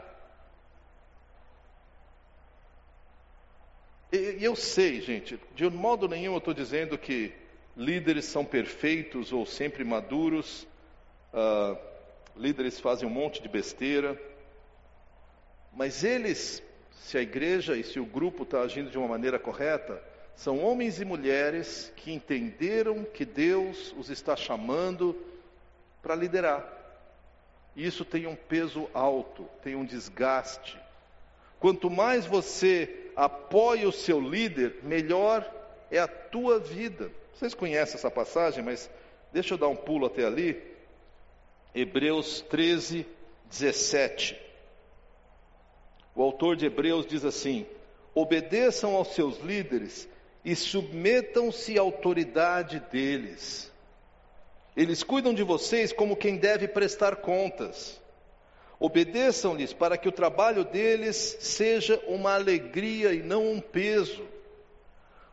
E, 4.12 4.37
e 4.38 4.44
eu 4.44 4.55
sei, 4.55 5.00
gente, 5.00 5.40
de 5.55 5.70
modo 5.70 6.07
nenhum 6.07 6.33
eu 6.33 6.38
estou 6.38 6.52
dizendo 6.52 6.98
que 6.98 7.33
líderes 7.76 8.26
são 8.26 8.44
perfeitos 8.44 9.33
ou 9.33 9.46
sempre 9.46 9.85
maduros, 9.85 10.66
uh, 11.33 11.76
líderes 12.37 12.79
fazem 12.79 13.09
um 13.09 13.12
monte 13.12 13.42
de 13.42 13.48
besteira, 13.48 14.20
mas 15.72 16.05
eles, 16.05 16.62
se 17.02 17.18
a 17.18 17.22
igreja 17.22 17.76
e 17.76 17.85
se 17.85 18.00
o 18.00 18.06
grupo 18.06 18.42
está 18.42 18.61
agindo 18.61 18.90
de 18.90 18.98
uma 18.98 19.09
maneira 19.09 19.38
correta, 19.38 20.02
são 20.35 20.62
homens 20.62 21.00
e 21.00 21.04
mulheres 21.04 21.92
que 21.96 22.12
entenderam 22.12 23.04
que 23.04 23.24
Deus 23.24 23.94
os 23.96 24.11
está 24.11 24.37
chamando 24.37 25.16
para 26.02 26.14
liderar. 26.14 26.64
E 27.74 27.87
isso 27.87 28.04
tem 28.04 28.26
um 28.26 28.37
peso 28.37 28.88
alto, 28.92 29.48
tem 29.62 29.74
um 29.74 29.85
desgaste. 29.85 30.78
Quanto 31.59 31.90
mais 31.90 32.26
você 32.26 33.11
apoia 33.14 33.88
o 33.88 33.92
seu 33.92 34.20
líder, 34.20 34.80
melhor 34.82 35.50
é 35.90 35.98
a 35.98 36.09
tua 36.09 36.59
vida. 36.59 37.11
Vocês 37.35 37.54
conhecem 37.54 37.96
essa 37.96 38.11
passagem, 38.11 38.62
mas 38.62 38.90
deixa 39.32 39.54
eu 39.54 39.59
dar 39.59 39.68
um 39.68 39.76
pulo 39.76 40.06
até 40.06 40.24
ali. 40.24 40.62
Hebreus 41.74 42.40
13, 42.42 43.06
17. 43.50 44.45
O 46.16 46.22
autor 46.22 46.57
de 46.57 46.64
Hebreus 46.64 47.07
diz 47.07 47.24
assim: 47.24 47.66
obedeçam 48.14 48.96
aos 48.96 49.09
seus 49.09 49.38
líderes 49.40 50.09
e 50.42 50.57
submetam-se 50.57 51.79
à 51.79 51.83
autoridade 51.83 52.81
deles. 52.90 53.70
Eles 54.74 55.02
cuidam 55.02 55.35
de 55.35 55.42
vocês 55.42 55.92
como 55.92 56.16
quem 56.16 56.38
deve 56.38 56.67
prestar 56.67 57.17
contas. 57.17 58.00
Obedeçam-lhes 58.81 59.73
para 59.73 59.96
que 59.96 60.08
o 60.08 60.12
trabalho 60.12 60.64
deles 60.64 61.37
seja 61.40 62.02
uma 62.06 62.35
alegria 62.35 63.12
e 63.12 63.23
não 63.23 63.50
um 63.50 63.60
peso, 63.60 64.27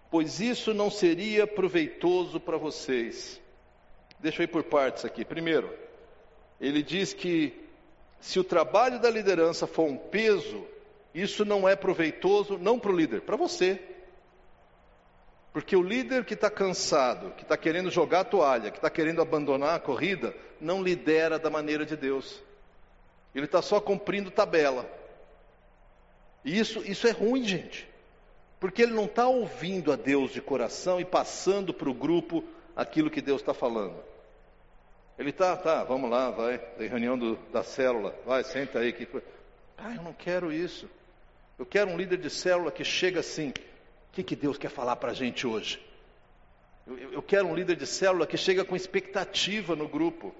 pois 0.09 0.39
isso 0.39 0.73
não 0.73 0.89
seria 0.89 1.45
proveitoso 1.45 2.39
para 2.39 2.57
vocês. 2.57 3.41
Deixa 4.19 4.41
eu 4.41 4.45
ir 4.45 4.47
por 4.47 4.63
partes 4.63 5.03
aqui. 5.03 5.25
Primeiro, 5.25 5.73
ele 6.59 6.81
diz 6.81 7.13
que 7.13 7.53
se 8.21 8.39
o 8.39 8.43
trabalho 8.43 8.99
da 8.99 9.09
liderança 9.09 9.67
for 9.67 9.83
um 9.83 9.97
peso, 9.97 10.65
isso 11.13 11.45
não 11.45 11.67
é 11.67 11.75
proveitoso, 11.75 12.57
não 12.57 12.79
para 12.79 12.91
o 12.91 12.95
líder, 12.95 13.21
para 13.21 13.35
você. 13.35 13.79
Porque 15.53 15.75
o 15.75 15.83
líder 15.83 16.25
que 16.25 16.33
está 16.33 16.49
cansado, 16.49 17.31
que 17.31 17.43
está 17.43 17.55
querendo 17.55 17.91
jogar 17.91 18.21
a 18.21 18.25
toalha, 18.25 18.71
que 18.71 18.79
está 18.79 18.89
querendo 18.89 19.21
abandonar 19.21 19.75
a 19.75 19.79
corrida, 19.79 20.35
não 20.59 20.81
lidera 20.81 21.37
da 21.37 21.49
maneira 21.49 21.85
de 21.85 21.95
Deus. 21.95 22.41
Ele 23.35 23.45
está 23.45 23.61
só 23.61 23.79
cumprindo 23.79 24.31
tabela. 24.31 24.89
E 26.43 26.57
isso, 26.57 26.79
isso 26.83 27.07
é 27.07 27.11
ruim, 27.11 27.43
gente. 27.43 27.87
Porque 28.59 28.81
ele 28.81 28.93
não 28.93 29.05
está 29.05 29.27
ouvindo 29.27 29.91
a 29.91 29.95
Deus 29.95 30.31
de 30.31 30.41
coração 30.41 30.99
e 30.99 31.05
passando 31.05 31.73
para 31.73 31.89
o 31.89 31.93
grupo 31.93 32.43
aquilo 32.75 33.11
que 33.11 33.21
Deus 33.21 33.41
está 33.41 33.53
falando. 33.53 33.95
Ele 35.19 35.29
está, 35.29 35.55
tá, 35.55 35.83
vamos 35.83 36.09
lá, 36.09 36.31
vai, 36.31 36.57
tem 36.57 36.87
reunião 36.87 37.17
do, 37.17 37.35
da 37.51 37.63
célula, 37.63 38.15
vai, 38.25 38.43
senta 38.43 38.79
aí. 38.79 38.91
Que... 38.91 39.07
Ah, 39.77 39.93
eu 39.95 40.01
não 40.01 40.13
quero 40.13 40.51
isso. 40.51 40.89
Eu 41.57 41.65
quero 41.65 41.89
um 41.89 41.97
líder 41.97 42.17
de 42.17 42.29
célula 42.29 42.71
que 42.71 42.83
chega 42.83 43.19
assim: 43.19 43.49
o 43.49 43.53
que, 44.11 44.23
que 44.23 44.35
Deus 44.35 44.57
quer 44.57 44.69
falar 44.69 44.95
para 44.95 45.11
a 45.11 45.13
gente 45.13 45.45
hoje? 45.45 45.79
Eu, 46.85 47.13
eu 47.13 47.21
quero 47.21 47.47
um 47.47 47.55
líder 47.55 47.75
de 47.75 47.85
célula 47.85 48.27
que 48.27 48.37
chega 48.37 48.65
com 48.65 48.75
expectativa 48.75 49.75
no 49.75 49.87
grupo. 49.87 50.33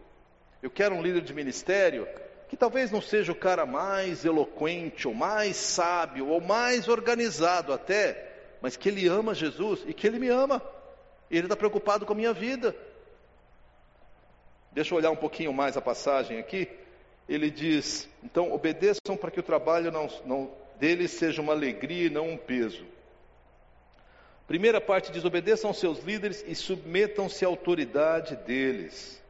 Eu 0.62 0.70
quero 0.70 0.96
um 0.96 1.02
líder 1.02 1.22
de 1.22 1.34
ministério 1.34 2.08
que 2.50 2.58
talvez 2.58 2.92
não 2.92 3.02
seja 3.02 3.32
o 3.32 3.36
cara 3.36 3.66
mais 3.66 4.24
eloquente, 4.24 5.08
ou 5.08 5.14
mais 5.14 5.56
sábio, 5.56 6.28
ou 6.28 6.40
mais 6.40 6.88
organizado 6.88 7.74
até, 7.74 8.32
mas 8.62 8.78
que 8.78 8.90
ele 8.90 9.08
ama 9.08 9.34
Jesus 9.34 9.84
e 9.88 9.94
que 9.94 10.06
ele 10.06 10.20
me 10.20 10.30
ama. 10.30 10.62
Ele 11.32 11.46
está 11.46 11.56
preocupado 11.56 12.06
com 12.06 12.14
a 12.14 12.16
minha 12.16 12.32
vida. 12.32 12.76
Deixa 14.72 14.94
eu 14.94 14.98
olhar 15.00 15.12
um 15.12 15.16
pouquinho 15.16 15.52
mais 15.52 15.76
a 15.78 15.82
passagem 15.82 16.38
aqui. 16.38 16.68
Ele 17.28 17.50
diz: 17.50 18.08
então 18.24 18.52
obedeçam 18.52 19.18
para 19.18 19.32
que 19.32 19.40
o 19.40 19.44
trabalho 19.44 19.92
não, 19.92 20.08
não, 20.26 20.52
deles 20.80 21.12
seja 21.12 21.42
uma 21.42 21.54
alegria 21.54 22.08
e 22.08 22.10
não 22.10 22.30
um 22.30 22.38
peso. 22.38 22.86
Primeira 24.48 24.82
parte 24.82 25.12
diz: 25.12 25.24
obedeçam 25.26 25.70
aos 25.70 25.80
seus 25.80 26.04
líderes 26.04 26.44
e 26.48 26.56
submetam-se 26.56 27.46
à 27.46 27.48
autoridade 27.48 28.36
deles. 28.36 29.22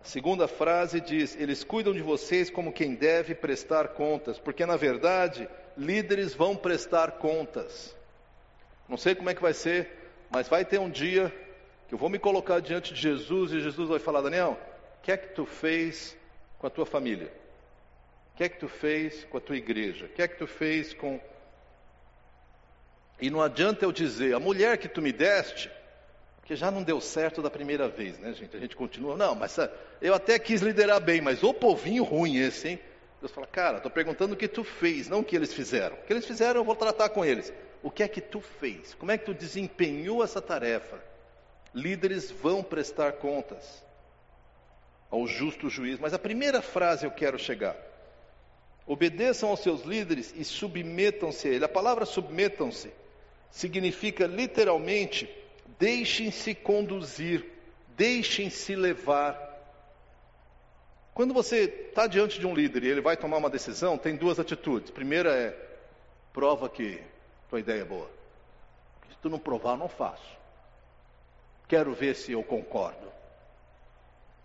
A 0.00 0.04
segunda 0.04 0.48
frase 0.48 1.00
diz: 1.00 1.36
eles 1.38 1.62
cuidam 1.62 1.92
de 1.92 2.00
vocês 2.00 2.48
como 2.48 2.72
quem 2.72 2.94
deve 2.94 3.34
prestar 3.34 3.88
contas, 3.88 4.38
porque 4.38 4.64
na 4.64 4.76
verdade, 4.76 5.48
líderes 5.76 6.34
vão 6.34 6.56
prestar 6.56 7.12
contas. 7.12 7.94
Não 8.88 8.96
sei 8.96 9.14
como 9.14 9.28
é 9.28 9.34
que 9.34 9.42
vai 9.42 9.52
ser, 9.52 9.90
mas 10.30 10.48
vai 10.48 10.64
ter 10.64 10.78
um 10.78 10.90
dia 10.90 11.32
que 11.88 11.94
eu 11.94 11.98
vou 11.98 12.08
me 12.08 12.18
colocar 12.18 12.60
diante 12.60 12.94
de 12.94 13.00
Jesus 13.00 13.52
e 13.52 13.60
Jesus 13.60 13.88
vai 13.88 13.98
falar: 13.98 14.20
Daniel, 14.22 14.58
o 14.98 15.02
que 15.02 15.12
é 15.12 15.16
que 15.16 15.34
tu 15.34 15.44
fez 15.44 16.16
com 16.58 16.66
a 16.66 16.70
tua 16.70 16.86
família? 16.86 17.30
O 18.36 18.38
que 18.38 18.44
é 18.44 18.50
que 18.50 18.58
tu 18.58 18.68
fez 18.68 19.24
com 19.24 19.38
a 19.38 19.40
tua 19.40 19.56
igreja? 19.56 20.04
O 20.04 20.08
que 20.10 20.20
é 20.20 20.28
que 20.28 20.36
tu 20.36 20.46
fez 20.46 20.92
com. 20.92 21.18
E 23.18 23.30
não 23.30 23.40
adianta 23.40 23.86
eu 23.86 23.90
dizer, 23.90 24.34
a 24.34 24.38
mulher 24.38 24.76
que 24.76 24.88
tu 24.88 25.00
me 25.00 25.10
deste, 25.10 25.70
que 26.44 26.54
já 26.54 26.70
não 26.70 26.82
deu 26.82 27.00
certo 27.00 27.40
da 27.40 27.48
primeira 27.48 27.88
vez, 27.88 28.18
né, 28.18 28.34
gente? 28.34 28.54
A 28.54 28.60
gente 28.60 28.76
continua, 28.76 29.16
não, 29.16 29.34
mas 29.34 29.58
ah, 29.58 29.72
eu 30.02 30.12
até 30.12 30.38
quis 30.38 30.60
liderar 30.60 31.00
bem, 31.00 31.22
mas 31.22 31.42
o 31.42 31.54
povinho 31.54 32.04
ruim 32.04 32.36
esse, 32.36 32.68
hein? 32.68 32.80
Deus 33.20 33.32
fala, 33.32 33.46
cara, 33.46 33.78
estou 33.78 33.90
perguntando 33.90 34.34
o 34.34 34.36
que 34.36 34.46
tu 34.46 34.62
fez, 34.62 35.08
não 35.08 35.20
o 35.20 35.24
que 35.24 35.34
eles 35.34 35.54
fizeram. 35.54 35.96
O 35.96 36.02
que 36.02 36.12
eles 36.12 36.26
fizeram 36.26 36.60
eu 36.60 36.64
vou 36.64 36.76
tratar 36.76 37.08
com 37.08 37.24
eles. 37.24 37.50
O 37.82 37.90
que 37.90 38.02
é 38.02 38.08
que 38.08 38.20
tu 38.20 38.42
fez? 38.42 38.92
Como 38.92 39.12
é 39.12 39.16
que 39.16 39.24
tu 39.24 39.32
desempenhou 39.32 40.22
essa 40.22 40.42
tarefa? 40.42 41.02
Líderes 41.74 42.30
vão 42.30 42.62
prestar 42.62 43.12
contas 43.12 43.82
ao 45.10 45.26
justo 45.26 45.70
juiz. 45.70 45.98
Mas 45.98 46.12
a 46.12 46.18
primeira 46.18 46.60
frase 46.60 47.06
eu 47.06 47.10
quero 47.10 47.38
chegar. 47.38 47.95
Obedeçam 48.86 49.48
aos 49.48 49.60
seus 49.60 49.82
líderes 49.82 50.32
e 50.36 50.44
submetam-se 50.44 51.48
a 51.48 51.50
ele. 51.50 51.64
A 51.64 51.68
palavra 51.68 52.06
submetam-se 52.06 52.92
significa 53.50 54.26
literalmente 54.26 55.28
deixem-se 55.78 56.54
conduzir, 56.54 57.44
deixem-se 57.96 58.76
levar. 58.76 59.44
Quando 61.14 61.32
você 61.32 61.64
está 61.88 62.06
diante 62.06 62.38
de 62.38 62.46
um 62.46 62.54
líder 62.54 62.84
e 62.84 62.88
ele 62.88 63.00
vai 63.00 63.16
tomar 63.16 63.38
uma 63.38 63.50
decisão, 63.50 63.96
tem 63.96 64.14
duas 64.14 64.38
atitudes. 64.38 64.90
Primeira 64.90 65.34
é 65.34 65.56
prova 66.32 66.68
que 66.68 67.02
tua 67.48 67.60
ideia 67.60 67.80
é 67.80 67.84
boa. 67.84 68.10
Se 69.10 69.16
tu 69.22 69.30
não 69.30 69.38
provar, 69.38 69.76
não 69.76 69.88
faço. 69.88 70.36
Quero 71.66 71.92
ver 71.94 72.14
se 72.14 72.32
eu 72.32 72.42
concordo. 72.42 73.10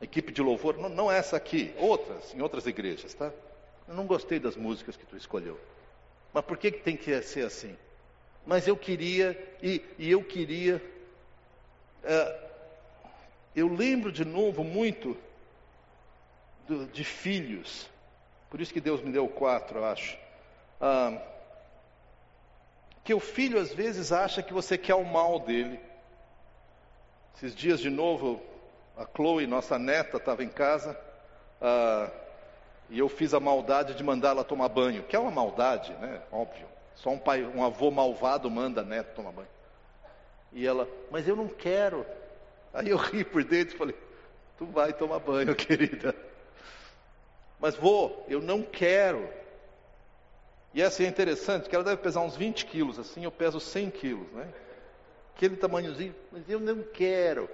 equipe 0.02 0.32
de 0.32 0.42
louvor, 0.42 0.78
não, 0.78 0.90
não 0.90 1.12
essa 1.12 1.38
aqui, 1.38 1.74
outras, 1.78 2.34
em 2.34 2.42
outras 2.42 2.66
igrejas, 2.66 3.14
tá? 3.14 3.32
Eu 3.92 3.98
não 3.98 4.06
gostei 4.06 4.40
das 4.40 4.56
músicas 4.56 4.96
que 4.96 5.06
tu 5.06 5.18
escolheu. 5.18 5.60
Mas 6.34 6.46
por 6.46 6.58
que, 6.58 6.72
que 6.72 6.80
tem 6.80 6.96
que 6.96 7.22
ser 7.24 7.46
assim? 7.46 7.78
Mas 8.46 8.66
eu 8.66 8.78
queria, 8.78 9.38
e, 9.62 9.84
e 10.00 10.10
eu 10.10 10.24
queria. 10.24 10.82
É, 12.02 12.40
eu 13.54 13.68
lembro 13.68 14.10
de 14.10 14.24
novo 14.24 14.64
muito 14.64 15.18
do, 16.70 16.86
de 16.86 17.04
filhos. 17.04 17.90
Por 18.50 18.62
isso 18.62 18.72
que 18.72 18.80
Deus 18.80 19.02
me 19.02 19.12
deu 19.12 19.28
quatro, 19.28 19.80
eu 19.80 19.84
acho. 19.84 20.18
Ah, 20.80 21.22
que 23.04 23.14
o 23.14 23.20
filho 23.20 23.60
às 23.60 23.74
vezes 23.74 24.14
acha 24.14 24.42
que 24.42 24.54
você 24.54 24.78
quer 24.78 24.96
o 24.96 25.04
mal 25.04 25.38
dele. 25.38 25.82
Esses 27.36 27.54
dias 27.54 27.82
de 27.82 27.90
novo, 27.90 28.42
a 28.96 29.06
Chloe, 29.06 29.46
nossa 29.46 29.78
neta, 29.78 30.16
estava 30.16 30.46
em 30.46 30.50
casa. 30.50 30.98
Ah, 31.60 32.21
e 32.92 33.00
eu 33.00 33.08
fiz 33.08 33.34
a 33.34 33.40
maldade 33.40 33.94
de 33.94 34.04
mandá-la 34.04 34.44
tomar 34.44 34.68
banho, 34.68 35.04
que 35.04 35.16
é 35.16 35.20
uma 35.20 35.32
maldade, 35.32 35.94
né? 35.94 36.22
Óbvio. 36.30 36.68
Só 36.94 37.10
um 37.10 37.18
pai, 37.18 37.42
um 37.42 37.64
avô 37.64 37.90
malvado 37.90 38.52
manda 38.52 38.84
neto 38.84 39.16
tomar 39.16 39.32
banho. 39.32 39.48
E 40.52 40.68
ela, 40.68 40.86
mas 41.10 41.26
eu 41.26 41.34
não 41.34 41.48
quero. 41.48 42.06
Aí 42.74 42.90
eu 42.90 42.98
ri 42.98 43.24
por 43.24 43.46
dentro 43.46 43.76
e 43.76 43.78
falei, 43.78 43.96
tu 44.58 44.66
vai 44.66 44.92
tomar 44.92 45.20
banho, 45.20 45.56
querida. 45.56 46.14
Mas 47.62 47.78
vou, 47.78 48.26
eu 48.28 48.42
não 48.42 48.62
quero. 48.62 49.26
E 50.74 50.82
essa 50.82 51.02
é 51.02 51.08
interessante, 51.08 51.70
que 51.70 51.76
ela 51.76 51.86
deve 51.86 52.02
pesar 52.02 52.20
uns 52.20 52.36
20 52.36 52.66
quilos, 52.66 53.00
assim 53.00 53.24
eu 53.24 53.32
peso 53.32 53.62
100 53.62 53.90
quilos, 53.90 54.30
né? 54.34 54.54
Aquele 55.34 55.56
tamanhozinho, 55.56 56.14
mas 56.30 56.44
eu 56.50 56.60
não 56.60 56.84
quero. 56.84 57.50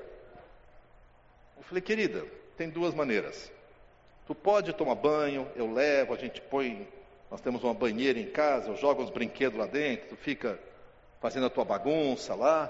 Eu 1.56 1.62
falei, 1.62 1.82
querida, 1.82 2.26
tem 2.58 2.72
duas 2.72 2.96
maneiras. 2.96 3.52
Tu 4.28 4.36
pode 4.36 4.74
tomar 4.74 4.96
banho, 4.96 5.48
eu 5.56 5.72
levo, 5.72 6.14
a 6.14 6.18
gente 6.18 6.42
põe, 6.42 6.86
nós 7.32 7.40
temos 7.40 7.64
uma 7.64 7.74
banheira 7.74 8.20
em 8.20 8.26
casa, 8.26 8.68
eu 8.68 8.76
jogo 8.76 9.02
os 9.02 9.10
brinquedos 9.10 9.58
lá 9.58 9.66
dentro, 9.66 10.10
tu 10.10 10.16
fica 10.18 10.60
fazendo 11.22 11.46
a 11.46 11.50
tua 11.50 11.64
bagunça 11.64 12.36
lá. 12.36 12.70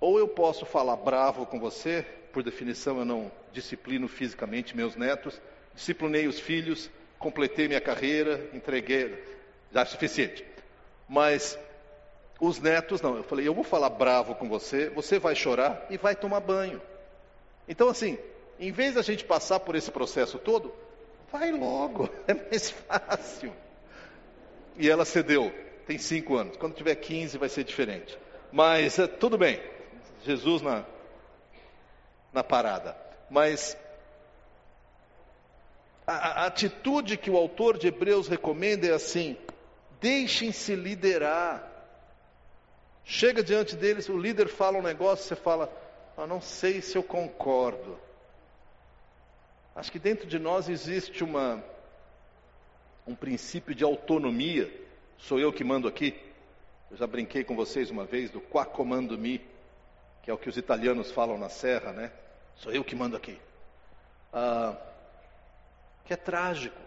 Ou 0.00 0.20
eu 0.20 0.28
posso 0.28 0.64
falar 0.64 0.94
bravo 0.94 1.44
com 1.44 1.58
você, 1.58 2.06
por 2.32 2.44
definição 2.44 2.98
eu 3.00 3.04
não 3.04 3.32
disciplino 3.52 4.06
fisicamente 4.06 4.76
meus 4.76 4.94
netos, 4.94 5.40
disciplinei 5.74 6.28
os 6.28 6.38
filhos, 6.38 6.88
completei 7.18 7.66
minha 7.66 7.80
carreira, 7.80 8.48
entreguei, 8.54 9.20
já 9.72 9.80
é 9.80 9.84
suficiente. 9.84 10.44
Mas 11.08 11.58
os 12.38 12.60
netos 12.60 13.02
não, 13.02 13.16
eu 13.16 13.24
falei, 13.24 13.48
eu 13.48 13.54
vou 13.54 13.64
falar 13.64 13.90
bravo 13.90 14.36
com 14.36 14.48
você, 14.48 14.88
você 14.90 15.18
vai 15.18 15.34
chorar 15.34 15.86
e 15.90 15.96
vai 15.96 16.14
tomar 16.14 16.38
banho. 16.38 16.80
Então 17.66 17.88
assim, 17.88 18.16
em 18.58 18.72
vez 18.72 18.94
da 18.94 19.02
gente 19.02 19.24
passar 19.24 19.60
por 19.60 19.74
esse 19.76 19.90
processo 19.90 20.38
todo, 20.38 20.72
vai 21.30 21.50
logo, 21.52 22.08
é 22.26 22.34
mais 22.34 22.70
fácil. 22.70 23.52
E 24.76 24.88
ela 24.88 25.04
cedeu, 25.04 25.52
tem 25.86 25.98
cinco 25.98 26.36
anos. 26.36 26.56
Quando 26.56 26.74
tiver 26.74 26.94
15 26.94 27.38
vai 27.38 27.48
ser 27.48 27.64
diferente. 27.64 28.18
Mas 28.52 28.98
é, 28.98 29.06
tudo 29.06 29.36
bem, 29.36 29.60
Jesus 30.24 30.62
na, 30.62 30.84
na 32.32 32.44
parada. 32.44 32.96
Mas 33.30 33.76
a, 36.06 36.42
a 36.42 36.46
atitude 36.46 37.16
que 37.16 37.30
o 37.30 37.36
autor 37.36 37.76
de 37.76 37.88
Hebreus 37.88 38.28
recomenda 38.28 38.86
é 38.86 38.92
assim: 38.92 39.36
deixem-se 40.00 40.74
liderar. 40.74 41.66
Chega 43.04 43.42
diante 43.42 43.74
deles, 43.74 44.08
o 44.08 44.18
líder 44.18 44.48
fala 44.48 44.78
um 44.78 44.82
negócio, 44.82 45.24
você 45.24 45.34
fala, 45.34 45.72
eu 46.16 46.26
não 46.26 46.42
sei 46.42 46.82
se 46.82 46.96
eu 46.96 47.02
concordo. 47.02 47.98
Acho 49.78 49.92
que 49.92 49.98
dentro 50.00 50.26
de 50.26 50.40
nós 50.40 50.68
existe 50.68 51.22
uma, 51.22 51.62
um 53.06 53.14
princípio 53.14 53.72
de 53.72 53.84
autonomia. 53.84 54.68
Sou 55.16 55.38
eu 55.38 55.52
que 55.52 55.62
mando 55.62 55.86
aqui. 55.86 56.20
Eu 56.90 56.96
já 56.96 57.06
brinquei 57.06 57.44
com 57.44 57.54
vocês 57.54 57.88
uma 57.88 58.04
vez 58.04 58.28
do 58.28 58.40
qua 58.40 58.66
comando 58.66 59.16
mi, 59.16 59.40
que 60.20 60.32
é 60.32 60.34
o 60.34 60.36
que 60.36 60.48
os 60.48 60.56
italianos 60.56 61.12
falam 61.12 61.38
na 61.38 61.48
serra, 61.48 61.92
né? 61.92 62.10
Sou 62.56 62.72
eu 62.72 62.82
que 62.82 62.96
mando 62.96 63.16
aqui. 63.16 63.38
Ah, 64.32 64.76
que 66.04 66.12
é 66.12 66.16
trágico. 66.16 66.80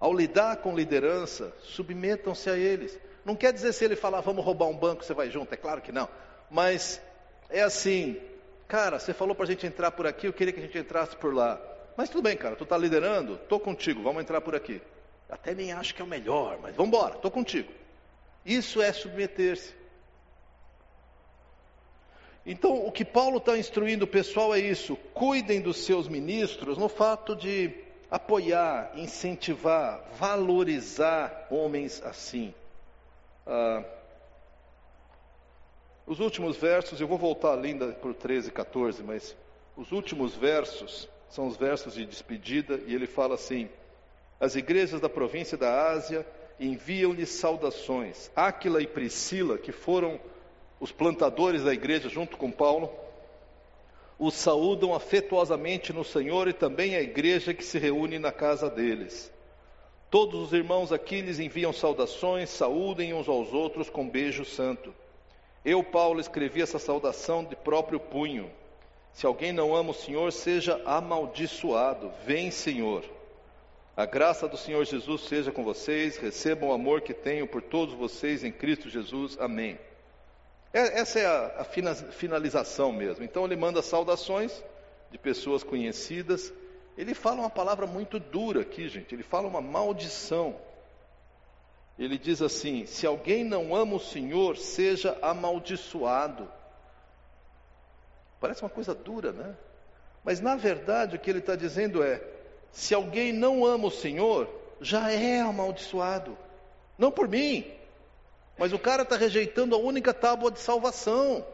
Ao 0.00 0.12
lidar 0.12 0.56
com 0.56 0.74
liderança, 0.74 1.54
submetam-se 1.60 2.50
a 2.50 2.56
eles. 2.56 2.98
Não 3.24 3.36
quer 3.36 3.52
dizer 3.52 3.72
se 3.74 3.84
ele 3.84 3.94
falar, 3.94 4.22
vamos 4.22 4.44
roubar 4.44 4.66
um 4.66 4.76
banco, 4.76 5.04
você 5.04 5.14
vai 5.14 5.30
junto, 5.30 5.54
é 5.54 5.56
claro 5.56 5.80
que 5.80 5.92
não. 5.92 6.08
Mas 6.50 7.00
é 7.48 7.62
assim, 7.62 8.20
Cara, 8.68 8.98
você 8.98 9.14
falou 9.14 9.34
para 9.34 9.44
a 9.44 9.48
gente 9.48 9.66
entrar 9.66 9.92
por 9.92 10.06
aqui, 10.06 10.26
eu 10.26 10.32
queria 10.32 10.52
que 10.52 10.58
a 10.58 10.62
gente 10.62 10.78
entrasse 10.78 11.16
por 11.16 11.32
lá. 11.32 11.60
Mas 11.96 12.08
tudo 12.10 12.22
bem, 12.22 12.36
cara, 12.36 12.56
tu 12.56 12.64
está 12.64 12.76
liderando, 12.76 13.34
estou 13.34 13.60
contigo, 13.60 14.02
vamos 14.02 14.22
entrar 14.22 14.40
por 14.40 14.54
aqui. 14.54 14.82
Até 15.30 15.54
nem 15.54 15.72
acho 15.72 15.94
que 15.94 16.02
é 16.02 16.04
o 16.04 16.08
melhor, 16.08 16.58
mas 16.60 16.74
vamos 16.74 16.88
embora, 16.88 17.14
estou 17.14 17.30
contigo. 17.30 17.72
Isso 18.44 18.82
é 18.82 18.92
submeter-se. 18.92 19.74
Então, 22.44 22.86
o 22.86 22.92
que 22.92 23.04
Paulo 23.04 23.38
está 23.38 23.58
instruindo 23.58 24.04
o 24.04 24.08
pessoal 24.08 24.54
é 24.54 24.60
isso: 24.60 24.94
cuidem 25.12 25.60
dos 25.60 25.78
seus 25.78 26.06
ministros 26.06 26.78
no 26.78 26.88
fato 26.88 27.34
de 27.34 27.72
apoiar, 28.08 28.92
incentivar, 28.94 30.04
valorizar 30.16 31.48
homens 31.50 32.00
assim. 32.04 32.54
Ah, 33.44 33.82
os 36.06 36.20
últimos 36.20 36.56
versos, 36.56 37.00
eu 37.00 37.08
vou 37.08 37.18
voltar 37.18 37.58
ainda 37.58 37.98
o 38.02 38.14
13 38.14 38.48
e 38.48 38.52
14, 38.52 39.02
mas 39.02 39.36
os 39.76 39.90
últimos 39.90 40.36
versos 40.36 41.08
são 41.28 41.48
os 41.48 41.56
versos 41.56 41.94
de 41.94 42.06
despedida, 42.06 42.80
e 42.86 42.94
ele 42.94 43.06
fala 43.06 43.34
assim: 43.34 43.68
As 44.38 44.54
igrejas 44.54 45.00
da 45.00 45.08
província 45.08 45.58
da 45.58 45.90
Ásia 45.90 46.24
enviam-lhe 46.60 47.26
saudações. 47.26 48.30
Áquila 48.36 48.80
e 48.80 48.86
Priscila, 48.86 49.58
que 49.58 49.72
foram 49.72 50.20
os 50.78 50.92
plantadores 50.92 51.64
da 51.64 51.74
igreja 51.74 52.08
junto 52.08 52.36
com 52.36 52.52
Paulo, 52.52 52.90
os 54.18 54.34
saúdam 54.34 54.94
afetuosamente 54.94 55.92
no 55.92 56.04
Senhor 56.04 56.48
e 56.48 56.52
também 56.52 56.94
a 56.94 57.02
igreja 57.02 57.52
que 57.52 57.64
se 57.64 57.78
reúne 57.78 58.18
na 58.18 58.30
casa 58.30 58.70
deles. 58.70 59.32
Todos 60.08 60.40
os 60.40 60.52
irmãos 60.52 60.92
aqui 60.92 61.20
lhes 61.20 61.40
enviam 61.40 61.72
saudações, 61.72 62.48
saúdem 62.48 63.12
uns 63.12 63.28
aos 63.28 63.52
outros 63.52 63.90
com 63.90 64.08
beijo 64.08 64.44
santo. 64.44 64.94
Eu, 65.66 65.82
Paulo, 65.82 66.20
escrevi 66.20 66.62
essa 66.62 66.78
saudação 66.78 67.42
de 67.42 67.56
próprio 67.56 67.98
punho. 67.98 68.48
Se 69.12 69.26
alguém 69.26 69.52
não 69.52 69.74
ama 69.74 69.90
o 69.90 69.94
Senhor, 69.94 70.32
seja 70.32 70.80
amaldiçoado. 70.86 72.12
Vem, 72.24 72.52
Senhor. 72.52 73.04
A 73.96 74.06
graça 74.06 74.46
do 74.46 74.56
Senhor 74.56 74.84
Jesus 74.84 75.22
seja 75.22 75.50
com 75.50 75.64
vocês. 75.64 76.18
Recebam 76.18 76.68
o 76.68 76.72
amor 76.72 77.00
que 77.00 77.12
tenho 77.12 77.48
por 77.48 77.60
todos 77.60 77.96
vocês 77.96 78.44
em 78.44 78.52
Cristo 78.52 78.88
Jesus. 78.88 79.36
Amém. 79.40 79.76
É, 80.72 81.00
essa 81.00 81.18
é 81.18 81.26
a, 81.26 81.62
a 81.62 81.64
finalização 81.64 82.92
mesmo. 82.92 83.24
Então 83.24 83.44
ele 83.44 83.56
manda 83.56 83.82
saudações 83.82 84.62
de 85.10 85.18
pessoas 85.18 85.64
conhecidas. 85.64 86.52
Ele 86.96 87.12
fala 87.12 87.40
uma 87.40 87.50
palavra 87.50 87.88
muito 87.88 88.20
dura 88.20 88.60
aqui, 88.60 88.88
gente. 88.88 89.12
Ele 89.16 89.24
fala 89.24 89.48
uma 89.48 89.60
maldição. 89.60 90.54
Ele 91.98 92.18
diz 92.18 92.42
assim: 92.42 92.84
se 92.86 93.06
alguém 93.06 93.42
não 93.44 93.74
ama 93.74 93.96
o 93.96 94.00
Senhor, 94.00 94.56
seja 94.56 95.16
amaldiçoado. 95.22 96.50
Parece 98.38 98.62
uma 98.62 98.70
coisa 98.70 98.94
dura, 98.94 99.32
né? 99.32 99.56
Mas 100.22 100.40
na 100.40 100.56
verdade 100.56 101.16
o 101.16 101.18
que 101.18 101.30
ele 101.30 101.38
está 101.38 101.56
dizendo 101.56 102.02
é: 102.02 102.22
se 102.70 102.94
alguém 102.94 103.32
não 103.32 103.64
ama 103.64 103.86
o 103.86 103.90
Senhor, 103.90 104.48
já 104.80 105.10
é 105.10 105.40
amaldiçoado. 105.40 106.36
Não 106.98 107.10
por 107.10 107.28
mim, 107.28 107.70
mas 108.58 108.72
o 108.72 108.78
cara 108.78 109.02
está 109.02 109.16
rejeitando 109.16 109.74
a 109.74 109.78
única 109.78 110.12
tábua 110.12 110.50
de 110.50 110.58
salvação. 110.58 111.46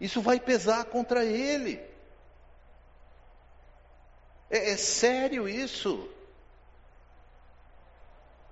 Isso 0.00 0.20
vai 0.20 0.38
pesar 0.38 0.84
contra 0.86 1.24
ele. 1.24 1.80
É, 4.50 4.70
é 4.72 4.76
sério 4.76 5.48
isso. 5.48 6.08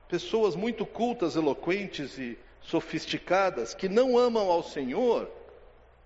Pessoas 0.09 0.55
muito 0.55 0.87
cultas, 0.87 1.37
eloquentes 1.37 2.17
e 2.19 2.39
sofisticadas 2.61 3.75
que 3.75 3.89
não 3.89 4.19
amam 4.19 4.51
ao 4.51 4.63
Senhor 4.63 5.31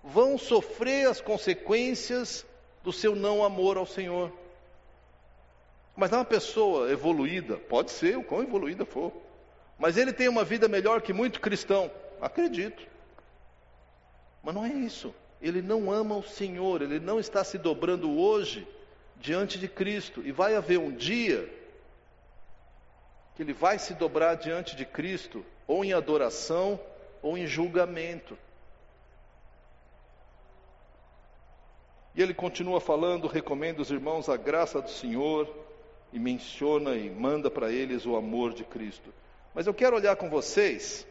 vão 0.03 0.37
sofrer 0.37 1.07
as 1.07 1.21
consequências 1.21 2.45
do 2.83 2.91
seu 2.91 3.15
não 3.15 3.43
amor 3.43 3.77
ao 3.77 3.85
Senhor. 3.85 4.31
Mas 5.95 6.11
uma 6.11 6.25
pessoa 6.25 6.91
evoluída, 6.91 7.57
pode 7.57 7.91
ser, 7.91 8.17
o 8.17 8.23
quão 8.23 8.41
evoluída 8.41 8.85
for, 8.85 9.11
mas 9.77 9.97
ele 9.97 10.13
tem 10.13 10.27
uma 10.27 10.43
vida 10.43 10.67
melhor 10.67 11.01
que 11.01 11.13
muito 11.13 11.39
cristão. 11.39 11.91
Acredito. 12.19 12.87
Mas 14.43 14.55
não 14.55 14.65
é 14.65 14.73
isso. 14.73 15.13
Ele 15.41 15.61
não 15.61 15.91
ama 15.91 16.15
o 16.15 16.23
Senhor, 16.23 16.81
ele 16.81 16.99
não 16.99 17.19
está 17.19 17.43
se 17.43 17.57
dobrando 17.57 18.11
hoje 18.17 18.67
diante 19.19 19.59
de 19.59 19.67
Cristo. 19.67 20.21
E 20.23 20.31
vai 20.31 20.55
haver 20.55 20.79
um 20.79 20.91
dia 20.91 21.51
que 23.35 23.43
ele 23.43 23.53
vai 23.53 23.79
se 23.79 23.93
dobrar 23.93 24.35
diante 24.35 24.75
de 24.75 24.85
Cristo, 24.85 25.45
ou 25.67 25.85
em 25.85 25.93
adoração, 25.93 26.79
ou 27.21 27.37
em 27.37 27.47
julgamento. 27.47 28.37
E 32.13 32.21
ele 32.21 32.33
continua 32.33 32.81
falando, 32.81 33.27
recomenda 33.27 33.81
os 33.81 33.89
irmãos 33.89 34.27
a 34.27 34.35
graça 34.35 34.81
do 34.81 34.89
Senhor, 34.89 35.47
e 36.11 36.19
menciona 36.19 36.95
e 36.95 37.09
manda 37.09 37.49
para 37.49 37.71
eles 37.71 38.05
o 38.05 38.15
amor 38.15 38.53
de 38.53 38.63
Cristo. 38.63 39.13
Mas 39.53 39.65
eu 39.65 39.73
quero 39.73 39.95
olhar 39.95 40.15
com 40.15 40.29
vocês 40.29 41.07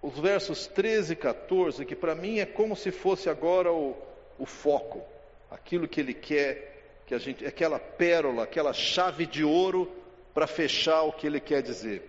os 0.00 0.18
versos 0.18 0.66
13 0.66 1.12
e 1.12 1.16
14, 1.16 1.84
que 1.84 1.96
para 1.96 2.14
mim 2.14 2.38
é 2.38 2.46
como 2.46 2.76
se 2.76 2.90
fosse 2.90 3.28
agora 3.28 3.72
o, 3.72 3.96
o 4.38 4.46
foco, 4.46 5.02
aquilo 5.50 5.88
que 5.88 6.00
ele 6.00 6.14
quer, 6.14 7.02
que 7.06 7.14
a 7.14 7.18
gente, 7.18 7.44
aquela 7.44 7.78
pérola, 7.78 8.44
aquela 8.44 8.72
chave 8.72 9.26
de 9.26 9.44
ouro 9.44 9.90
para 10.36 10.46
fechar 10.46 11.00
o 11.00 11.12
que 11.12 11.26
ele 11.26 11.40
quer 11.40 11.62
dizer. 11.62 12.02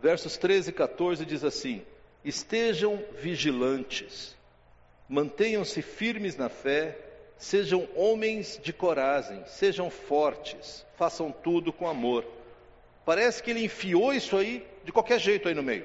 Versos 0.00 0.38
13 0.38 0.70
e 0.70 0.72
14 0.72 1.26
diz 1.26 1.44
assim: 1.44 1.82
Estejam 2.24 3.04
vigilantes, 3.18 4.34
mantenham-se 5.06 5.82
firmes 5.82 6.34
na 6.34 6.48
fé, 6.48 6.96
sejam 7.36 7.86
homens 7.94 8.58
de 8.62 8.72
coragem, 8.72 9.44
sejam 9.46 9.90
fortes, 9.90 10.82
façam 10.96 11.30
tudo 11.30 11.70
com 11.74 11.86
amor. 11.86 12.24
Parece 13.04 13.42
que 13.42 13.50
ele 13.50 13.62
enfiou 13.62 14.14
isso 14.14 14.38
aí 14.38 14.66
de 14.84 14.92
qualquer 14.92 15.20
jeito 15.20 15.46
aí 15.46 15.54
no 15.54 15.62
meio. 15.62 15.84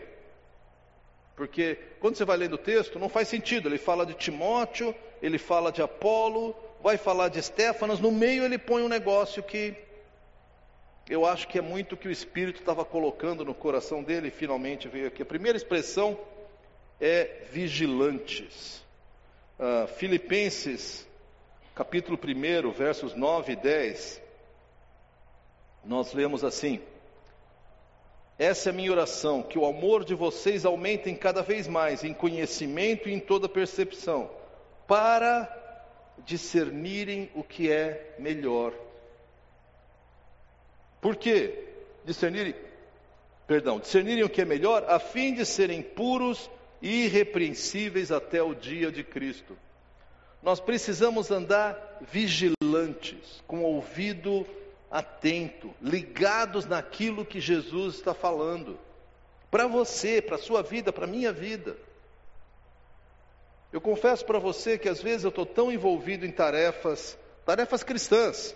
Porque 1.36 1.78
quando 2.00 2.16
você 2.16 2.24
vai 2.24 2.38
lendo 2.38 2.54
o 2.54 2.58
texto, 2.58 2.98
não 2.98 3.10
faz 3.10 3.28
sentido. 3.28 3.68
Ele 3.68 3.78
fala 3.78 4.06
de 4.06 4.14
Timóteo, 4.14 4.96
ele 5.22 5.38
fala 5.38 5.70
de 5.70 5.82
Apolo, 5.82 6.56
vai 6.82 6.96
falar 6.96 7.28
de 7.28 7.40
Estéfanas, 7.40 8.00
no 8.00 8.10
meio 8.10 8.46
ele 8.46 8.58
põe 8.58 8.82
um 8.82 8.88
negócio 8.88 9.44
que 9.44 9.86
eu 11.10 11.26
acho 11.26 11.48
que 11.48 11.58
é 11.58 11.62
muito 11.62 11.94
o 11.94 11.98
que 11.98 12.08
o 12.08 12.12
Espírito 12.12 12.60
estava 12.60 12.84
colocando 12.84 13.46
no 13.46 13.54
coração 13.54 14.04
dele 14.04 14.30
finalmente 14.30 14.88
veio 14.88 15.08
aqui. 15.08 15.22
A 15.22 15.26
primeira 15.26 15.58
expressão 15.58 16.20
é 17.00 17.46
vigilantes. 17.52 18.84
Uh, 19.58 19.88
Filipenses, 19.96 21.08
capítulo 21.74 22.20
1, 22.22 22.72
versos 22.72 23.16
9 23.16 23.54
e 23.54 23.56
10, 23.56 24.22
nós 25.86 26.14
lemos 26.14 26.44
assim. 26.44 26.82
Essa 28.38 28.70
é 28.70 28.72
a 28.72 28.76
minha 28.76 28.92
oração, 28.92 29.42
que 29.42 29.58
o 29.58 29.66
amor 29.66 30.04
de 30.04 30.14
vocês 30.14 30.66
aumente 30.66 31.12
cada 31.16 31.42
vez 31.42 31.68
mais 31.68 32.04
em 32.04 32.14
conhecimento 32.14 33.10
e 33.10 33.14
em 33.14 33.20
toda 33.20 33.50
percepção, 33.50 34.30
para 34.86 35.52
discernirem 36.26 37.32
o 37.34 37.44
que 37.44 37.72
é 37.72 38.14
melhor. 38.20 38.74
Por 41.02 41.16
quê? 41.16 41.66
Discernirem, 42.06 42.56
perdão, 43.46 43.80
discernirem 43.80 44.24
o 44.24 44.30
que 44.30 44.42
é 44.42 44.46
melhor, 44.46 44.86
a 44.88 45.00
fim 45.00 45.34
de 45.34 45.46
serem 45.46 45.82
puros 45.82 46.50
e 46.82 47.06
irrepreensíveis 47.06 48.12
até 48.12 48.42
o 48.42 48.54
dia 48.54 48.92
de 48.92 49.04
Cristo. 49.04 49.58
Nós 50.42 50.60
precisamos 50.60 51.32
andar 51.32 52.00
vigilantes, 52.12 53.44
com 53.48 53.60
o 53.60 53.76
ouvido 53.76 54.46
atento, 54.90 55.74
ligados 55.82 56.66
naquilo 56.66 57.26
que 57.26 57.40
Jesus 57.40 57.96
está 57.96 58.14
falando. 58.14 58.80
Para 59.50 59.68
você, 59.68 60.22
para 60.22 60.36
a 60.36 60.40
sua 60.40 60.62
vida, 60.62 60.94
para 60.94 61.06
a 61.06 61.10
minha 61.10 61.32
vida. 61.32 61.76
Eu 63.72 63.82
confesso 63.82 64.26
para 64.26 64.40
você 64.40 64.78
que 64.78 64.88
às 64.88 65.02
vezes 65.02 65.24
eu 65.24 65.30
estou 65.30 65.46
tão 65.46 65.72
envolvido 65.72 66.26
em 66.26 66.32
tarefas, 66.32 67.18
tarefas 67.46 67.84
cristãs, 67.84 68.56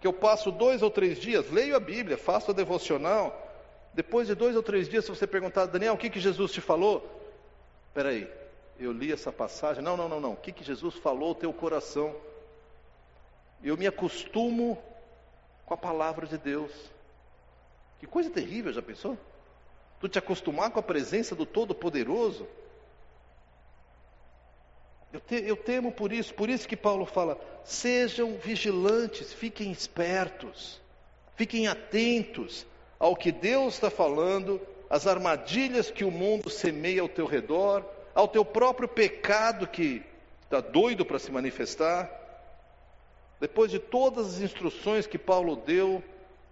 que 0.00 0.06
eu 0.06 0.12
passo 0.12 0.50
dois 0.50 0.82
ou 0.82 0.90
três 0.90 1.18
dias, 1.18 1.50
leio 1.50 1.76
a 1.76 1.80
Bíblia, 1.80 2.16
faço 2.16 2.50
a 2.50 2.54
devocional. 2.54 3.48
Depois 3.92 4.26
de 4.26 4.34
dois 4.34 4.56
ou 4.56 4.62
três 4.62 4.88
dias, 4.88 5.04
se 5.04 5.10
você 5.10 5.26
perguntar, 5.26 5.66
Daniel, 5.66 5.94
o 5.94 5.98
que, 5.98 6.08
que 6.08 6.20
Jesus 6.20 6.52
te 6.52 6.60
falou? 6.60 7.04
Espera 7.88 8.10
aí, 8.10 8.30
eu 8.78 8.92
li 8.92 9.12
essa 9.12 9.30
passagem. 9.30 9.82
Não, 9.82 9.96
não, 9.96 10.08
não, 10.08 10.20
não. 10.20 10.32
O 10.32 10.36
que, 10.36 10.52
que 10.52 10.64
Jesus 10.64 10.94
falou 10.96 11.30
ao 11.30 11.34
teu 11.34 11.52
coração? 11.52 12.14
Eu 13.62 13.76
me 13.76 13.86
acostumo 13.86 14.82
com 15.66 15.74
a 15.74 15.76
palavra 15.76 16.26
de 16.26 16.38
Deus. 16.38 16.72
Que 17.98 18.06
coisa 18.06 18.30
terrível, 18.30 18.72
já 18.72 18.80
pensou? 18.80 19.18
Tu 20.00 20.08
te 20.08 20.18
acostumar 20.18 20.70
com 20.70 20.80
a 20.80 20.82
presença 20.82 21.34
do 21.34 21.44
Todo-Poderoso. 21.44 22.46
Eu, 25.12 25.20
te, 25.20 25.34
eu 25.34 25.56
temo 25.56 25.90
por 25.90 26.12
isso, 26.12 26.32
por 26.34 26.48
isso 26.48 26.68
que 26.68 26.76
Paulo 26.76 27.04
fala: 27.04 27.38
sejam 27.64 28.36
vigilantes, 28.36 29.32
fiquem 29.32 29.70
espertos, 29.70 30.80
fiquem 31.36 31.66
atentos 31.66 32.66
ao 32.98 33.16
que 33.16 33.32
Deus 33.32 33.74
está 33.74 33.90
falando, 33.90 34.60
às 34.88 35.06
armadilhas 35.06 35.90
que 35.90 36.04
o 36.04 36.10
mundo 36.10 36.48
semeia 36.48 37.02
ao 37.02 37.08
teu 37.08 37.26
redor, 37.26 37.84
ao 38.14 38.28
teu 38.28 38.44
próprio 38.44 38.86
pecado 38.86 39.66
que 39.66 40.02
está 40.44 40.60
doido 40.60 41.04
para 41.04 41.18
se 41.18 41.32
manifestar. 41.32 42.10
Depois 43.40 43.70
de 43.70 43.78
todas 43.78 44.34
as 44.34 44.40
instruções 44.40 45.06
que 45.06 45.18
Paulo 45.18 45.56
deu, 45.56 46.02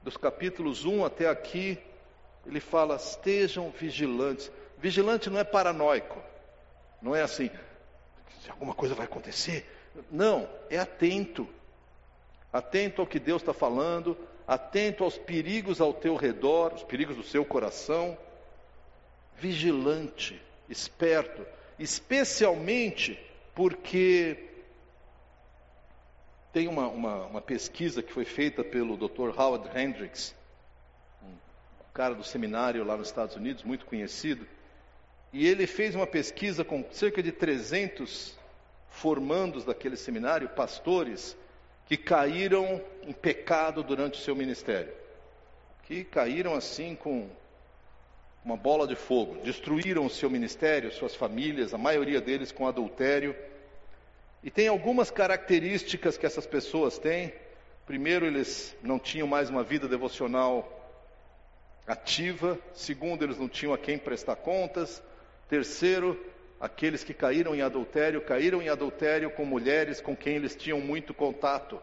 dos 0.02 0.16
capítulos 0.16 0.84
1 0.84 1.04
até 1.04 1.28
aqui, 1.28 1.78
ele 2.46 2.60
fala: 2.60 2.96
estejam 2.96 3.70
vigilantes. 3.70 4.50
Vigilante 4.78 5.28
não 5.28 5.38
é 5.38 5.44
paranoico, 5.44 6.22
não 7.02 7.14
é 7.14 7.22
assim, 7.22 7.50
se 8.42 8.50
alguma 8.50 8.74
coisa 8.74 8.94
vai 8.94 9.06
acontecer. 9.06 9.66
Não, 10.10 10.48
é 10.70 10.78
atento. 10.78 11.48
Atento 12.52 13.02
ao 13.02 13.06
que 13.06 13.18
Deus 13.18 13.42
está 13.42 13.52
falando, 13.52 14.16
atento 14.46 15.04
aos 15.04 15.18
perigos 15.18 15.80
ao 15.80 15.92
teu 15.92 16.16
redor, 16.16 16.72
os 16.74 16.82
perigos 16.82 17.16
do 17.16 17.22
seu 17.22 17.44
coração. 17.44 18.16
Vigilante, 19.36 20.40
esperto, 20.68 21.46
especialmente 21.78 23.18
porque 23.54 24.44
Tem 26.52 26.66
uma, 26.66 26.88
uma, 26.88 27.26
uma 27.26 27.40
pesquisa 27.42 28.02
que 28.02 28.12
foi 28.12 28.24
feita 28.24 28.64
pelo 28.64 28.96
Dr. 28.96 29.38
Howard 29.38 29.68
Hendricks, 29.78 30.34
um 31.22 31.92
cara 31.92 32.14
do 32.14 32.24
seminário 32.24 32.84
lá 32.84 32.96
nos 32.96 33.08
Estados 33.08 33.36
Unidos, 33.36 33.62
muito 33.62 33.84
conhecido, 33.84 34.46
e 35.32 35.46
ele 35.46 35.66
fez 35.66 35.94
uma 35.94 36.06
pesquisa 36.06 36.64
com 36.64 36.84
cerca 36.90 37.22
de 37.22 37.32
300 37.32 38.36
formandos 38.88 39.64
daquele 39.64 39.96
seminário, 39.96 40.48
pastores, 40.48 41.36
que 41.86 41.96
caíram 41.96 42.82
em 43.02 43.12
pecado 43.12 43.82
durante 43.82 44.18
o 44.18 44.22
seu 44.22 44.34
ministério. 44.34 44.92
Que 45.84 46.04
caíram 46.04 46.54
assim 46.54 46.94
com 46.94 47.28
uma 48.44 48.56
bola 48.56 48.86
de 48.86 48.96
fogo, 48.96 49.40
destruíram 49.42 50.06
o 50.06 50.10
seu 50.10 50.30
ministério, 50.30 50.92
suas 50.92 51.14
famílias, 51.14 51.74
a 51.74 51.78
maioria 51.78 52.20
deles 52.20 52.50
com 52.50 52.66
adultério. 52.66 53.36
E 54.42 54.50
tem 54.50 54.68
algumas 54.68 55.10
características 55.10 56.16
que 56.16 56.24
essas 56.24 56.46
pessoas 56.46 56.98
têm. 56.98 57.32
Primeiro, 57.86 58.26
eles 58.26 58.76
não 58.82 58.98
tinham 58.98 59.26
mais 59.26 59.50
uma 59.50 59.62
vida 59.62 59.88
devocional 59.88 60.74
ativa. 61.86 62.58
Segundo, 62.72 63.24
eles 63.24 63.38
não 63.38 63.48
tinham 63.48 63.74
a 63.74 63.78
quem 63.78 63.98
prestar 63.98 64.36
contas. 64.36 65.02
Terceiro, 65.48 66.22
aqueles 66.60 67.02
que 67.02 67.14
caíram 67.14 67.54
em 67.54 67.62
adultério, 67.62 68.20
caíram 68.20 68.60
em 68.60 68.68
adultério 68.68 69.30
com 69.30 69.44
mulheres 69.44 70.00
com 70.00 70.16
quem 70.16 70.36
eles 70.36 70.54
tinham 70.54 70.80
muito 70.80 71.14
contato. 71.14 71.80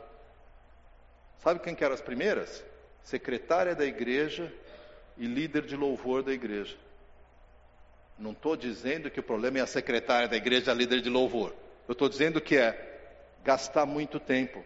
Sabe 1.40 1.60
quem 1.60 1.76
que 1.76 1.84
eram 1.84 1.96
as 1.96 2.02
primeiras? 2.02 2.64
Secretária 3.04 3.76
da 3.76 3.86
igreja 3.86 4.52
e 5.18 5.26
líder 5.26 5.64
de 5.64 5.76
louvor 5.76 6.24
da 6.24 6.32
igreja. 6.32 6.76
Não 8.18 8.32
estou 8.32 8.56
dizendo 8.56 9.10
que 9.10 9.20
o 9.20 9.24
problema 9.24 9.60
é 9.60 9.62
a 9.62 9.68
secretária 9.68 10.28
da 10.28 10.38
igreja, 10.38 10.72
a 10.72 10.74
líder 10.74 11.02
de 11.02 11.10
louvor. 11.10 11.54
Eu 11.88 11.94
estou 11.94 12.08
dizendo 12.08 12.40
que 12.40 12.56
é 12.58 12.94
gastar 13.44 13.86
muito 13.86 14.20
tempo. 14.20 14.64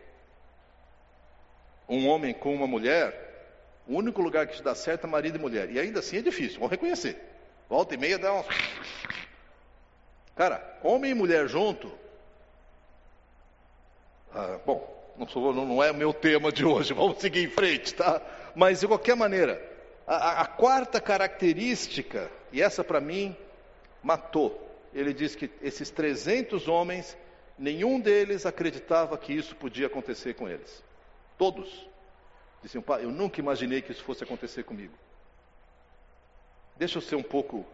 Um 1.88 2.08
homem 2.08 2.34
com 2.34 2.54
uma 2.54 2.68
mulher, 2.68 3.84
o 3.88 3.96
único 3.96 4.22
lugar 4.22 4.46
que 4.46 4.58
te 4.58 4.64
dá 4.64 4.76
certo 4.76 5.08
é 5.08 5.10
marido 5.10 5.38
e 5.38 5.42
mulher. 5.42 5.72
E 5.72 5.80
ainda 5.80 6.00
assim 6.00 6.18
é 6.18 6.22
difícil, 6.22 6.60
vou 6.60 6.70
reconhecer. 6.70 7.18
Volta 7.70 7.94
e 7.94 7.98
meia 7.98 8.18
dá 8.18 8.34
um. 8.34 8.44
Cara, 10.36 10.80
homem 10.82 11.12
e 11.12 11.14
mulher 11.14 11.48
junto. 11.48 11.92
Ah, 14.34 14.60
bom, 14.66 15.14
não, 15.16 15.28
sou, 15.28 15.54
não 15.54 15.84
é 15.84 15.92
o 15.92 15.96
meu 15.96 16.12
tema 16.12 16.52
de 16.52 16.66
hoje, 16.66 16.94
vamos 16.96 17.20
seguir 17.20 17.44
em 17.44 17.50
frente, 17.50 17.94
tá? 17.94 18.22
Mas 18.56 18.80
de 18.80 18.88
qualquer 18.88 19.16
maneira, 19.16 19.62
a, 20.08 20.42
a 20.42 20.46
quarta 20.48 21.00
característica, 21.00 22.32
e 22.52 22.62
essa 22.62 22.84
para 22.84 23.00
mim 23.00 23.36
matou, 24.02 24.68
ele 24.94 25.14
diz 25.14 25.36
que 25.36 25.52
esses 25.62 25.92
300 25.92 26.68
homens, 26.68 27.16
nenhum 27.58 28.00
deles 28.00 28.46
acreditava 28.46 29.18
que 29.18 29.34
isso 29.34 29.56
podia 29.56 29.86
acontecer 29.86 30.34
com 30.34 30.50
eles. 30.50 30.84
Todos. 31.38 31.88
Diziam, 32.64 32.82
pai, 32.82 33.04
eu 33.04 33.12
nunca 33.12 33.40
imaginei 33.40 33.82
que 33.82 33.92
isso 33.92 34.04
fosse 34.04 34.24
acontecer 34.24 34.64
comigo. 34.64 34.94
Deixa 36.80 36.98
eu 36.98 37.02
ser 37.02 37.18
um 37.18 37.24
pouco 37.24 37.66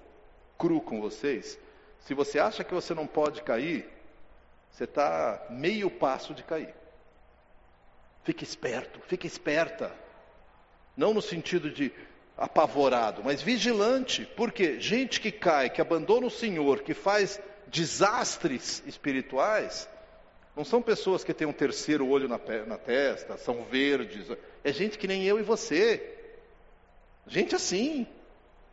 cru 0.57 0.81
com 0.81 0.99
vocês. 0.99 1.59
Se 1.99 2.15
você 2.15 2.39
acha 2.39 2.63
que 2.63 2.73
você 2.73 2.91
não 2.95 3.05
pode 3.05 3.43
cair, 3.43 3.87
você 4.71 4.85
está 4.85 5.45
meio 5.51 5.91
passo 5.91 6.33
de 6.33 6.41
cair. 6.41 6.73
Fique 8.23 8.43
esperto, 8.43 8.99
fique 9.01 9.27
esperta. 9.27 9.95
Não 10.97 11.13
no 11.13 11.21
sentido 11.21 11.69
de 11.69 11.93
apavorado, 12.35 13.23
mas 13.23 13.43
vigilante, 13.43 14.27
porque 14.35 14.79
gente 14.79 15.21
que 15.21 15.31
cai, 15.31 15.69
que 15.69 15.79
abandona 15.79 16.25
o 16.25 16.31
Senhor, 16.31 16.81
que 16.81 16.95
faz 16.95 17.39
desastres 17.67 18.81
espirituais, 18.87 19.87
não 20.55 20.65
são 20.65 20.81
pessoas 20.81 21.23
que 21.23 21.33
têm 21.33 21.47
um 21.47 21.53
terceiro 21.53 22.07
olho 22.07 22.27
na, 22.27 22.39
na 22.65 22.77
testa, 22.77 23.37
são 23.37 23.63
verdes, 23.65 24.27
é 24.63 24.73
gente 24.73 24.97
que 24.97 25.07
nem 25.07 25.23
eu 25.25 25.39
e 25.39 25.43
você, 25.43 26.17
gente 27.27 27.55
assim. 27.55 28.07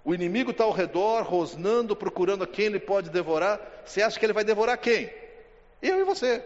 O 0.05 0.15
inimigo 0.15 0.51
está 0.51 0.65
ao 0.65 0.73
redor, 0.73 1.23
rosnando, 1.23 1.95
procurando 1.95 2.43
a 2.43 2.47
quem 2.47 2.67
ele 2.67 2.81
pode 2.81 3.09
devorar. 3.09 3.61
Você 3.85 4.03
acha 4.03 4.19
que 4.19 4.27
ele 4.27 4.33
vai 4.33 4.45
devorar 4.45 4.77
quem? 4.79 5.11
Eu 5.81 6.01
e 6.01 6.05
você. 6.05 6.43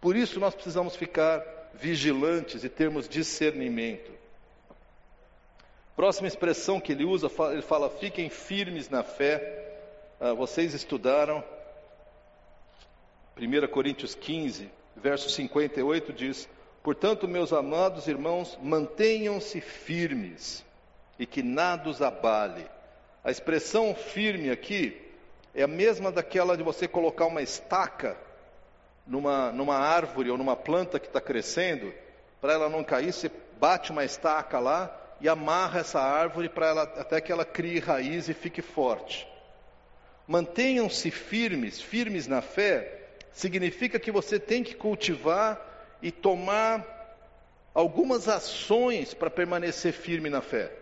Por 0.00 0.14
isso 0.14 0.38
nós 0.38 0.54
precisamos 0.54 0.94
ficar 0.94 1.42
vigilantes 1.74 2.62
e 2.62 2.68
termos 2.68 3.08
discernimento. 3.08 4.12
Próxima 5.94 6.28
expressão 6.28 6.78
que 6.78 6.92
ele 6.92 7.04
usa, 7.04 7.30
ele 7.50 7.62
fala: 7.62 7.88
fiquem 7.88 8.28
firmes 8.28 8.90
na 8.90 9.02
fé. 9.02 9.64
Ah, 10.20 10.34
vocês 10.34 10.74
estudaram, 10.74 11.42
1 13.38 13.66
Coríntios 13.68 14.14
15, 14.14 14.70
verso 14.94 15.30
58 15.30 16.12
diz: 16.12 16.46
Portanto, 16.82 17.26
meus 17.26 17.50
amados 17.50 18.06
irmãos, 18.08 18.58
mantenham-se 18.62 19.62
firmes 19.62 20.66
e 21.18 21.26
que 21.26 21.42
nada 21.42 21.88
os 21.88 22.02
abale. 22.02 22.66
A 23.24 23.30
expressão 23.30 23.94
firme 23.94 24.50
aqui 24.50 25.00
é 25.54 25.62
a 25.62 25.68
mesma 25.68 26.12
daquela 26.12 26.56
de 26.56 26.62
você 26.62 26.86
colocar 26.86 27.26
uma 27.26 27.42
estaca 27.42 28.16
numa, 29.06 29.50
numa 29.52 29.76
árvore 29.76 30.30
ou 30.30 30.38
numa 30.38 30.56
planta 30.56 30.98
que 30.98 31.06
está 31.06 31.20
crescendo, 31.20 31.92
para 32.40 32.52
ela 32.52 32.68
não 32.68 32.84
cair, 32.84 33.12
você 33.12 33.30
bate 33.58 33.90
uma 33.90 34.04
estaca 34.04 34.58
lá 34.58 34.94
e 35.20 35.28
amarra 35.28 35.80
essa 35.80 36.00
árvore 36.00 36.48
para 36.48 36.66
ela 36.66 36.82
até 36.82 37.20
que 37.20 37.32
ela 37.32 37.44
crie 37.44 37.78
raiz 37.78 38.28
e 38.28 38.34
fique 38.34 38.60
forte. 38.60 39.26
Mantenham-se 40.26 41.10
firmes, 41.10 41.80
firmes 41.80 42.26
na 42.26 42.42
fé, 42.42 43.04
significa 43.32 43.98
que 43.98 44.10
você 44.10 44.38
tem 44.38 44.62
que 44.62 44.74
cultivar 44.74 45.60
e 46.02 46.10
tomar 46.10 46.84
algumas 47.72 48.28
ações 48.28 49.14
para 49.14 49.30
permanecer 49.30 49.92
firme 49.92 50.28
na 50.28 50.40
fé. 50.40 50.72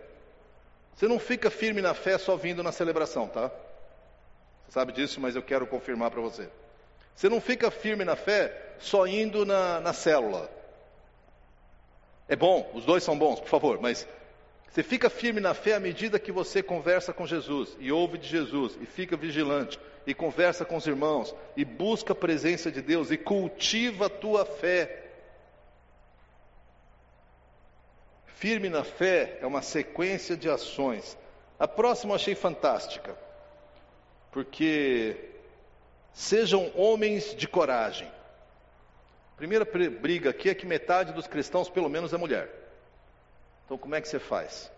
Você 0.95 1.07
não 1.07 1.19
fica 1.19 1.49
firme 1.49 1.81
na 1.81 1.93
fé 1.93 2.17
só 2.17 2.35
vindo 2.37 2.63
na 2.63 2.71
celebração, 2.71 3.27
tá? 3.27 3.51
Você 4.65 4.71
sabe 4.71 4.93
disso, 4.93 5.19
mas 5.19 5.35
eu 5.35 5.43
quero 5.43 5.67
confirmar 5.67 6.09
para 6.09 6.21
você. 6.21 6.49
Você 7.13 7.27
não 7.29 7.41
fica 7.41 7.69
firme 7.69 8.05
na 8.05 8.15
fé 8.15 8.75
só 8.79 9.05
indo 9.05 9.45
na, 9.45 9.79
na 9.81 9.93
célula. 9.93 10.49
É 12.27 12.35
bom, 12.35 12.71
os 12.73 12.85
dois 12.85 13.03
são 13.03 13.17
bons, 13.17 13.39
por 13.39 13.49
favor, 13.49 13.79
mas 13.79 14.07
você 14.69 14.83
fica 14.83 15.09
firme 15.09 15.39
na 15.39 15.53
fé 15.53 15.75
à 15.75 15.79
medida 15.79 16.19
que 16.19 16.31
você 16.31 16.63
conversa 16.63 17.13
com 17.13 17.25
Jesus 17.25 17.77
e 17.79 17.91
ouve 17.91 18.17
de 18.17 18.27
Jesus 18.27 18.77
e 18.81 18.85
fica 18.85 19.15
vigilante 19.15 19.79
e 20.07 20.13
conversa 20.13 20.65
com 20.65 20.75
os 20.75 20.87
irmãos 20.87 21.33
e 21.55 21.63
busca 21.63 22.13
a 22.13 22.15
presença 22.15 22.71
de 22.71 22.81
Deus 22.81 23.11
e 23.11 23.17
cultiva 23.17 24.07
a 24.07 24.09
tua 24.09 24.45
fé. 24.45 25.04
Firme 28.35 28.67
na 28.69 28.83
fé 28.83 29.37
é 29.41 29.47
uma 29.47 29.61
sequência 29.61 30.35
de 30.35 30.49
ações. 30.49 31.17
A 31.57 31.67
próxima 31.67 32.11
eu 32.11 32.15
achei 32.15 32.35
fantástica, 32.35 33.15
porque 34.29 35.15
sejam 36.13 36.69
homens 36.75 37.33
de 37.33 37.47
coragem. 37.47 38.11
Primeira 39.37 39.63
briga 39.63 40.31
aqui 40.31 40.49
é 40.49 40.53
que 40.53 40.65
metade 40.65 41.13
dos 41.13 41.27
cristãos, 41.27 41.69
pelo 41.69 41.89
menos, 41.89 42.11
é 42.11 42.17
mulher. 42.17 42.49
Então, 43.63 43.77
como 43.77 43.95
é 43.95 44.01
que 44.01 44.07
você 44.07 44.19
faz? 44.19 44.69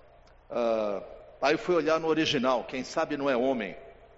Uh, 0.52 1.04
aí 1.42 1.56
eu 1.56 1.60
fui 1.60 1.76
olhar 1.76 2.00
no 2.00 2.08
original, 2.08 2.64
quem 2.64 2.84
sabe 2.84 3.18
não 3.18 3.28
é 3.28 3.36
homem. 3.36 3.76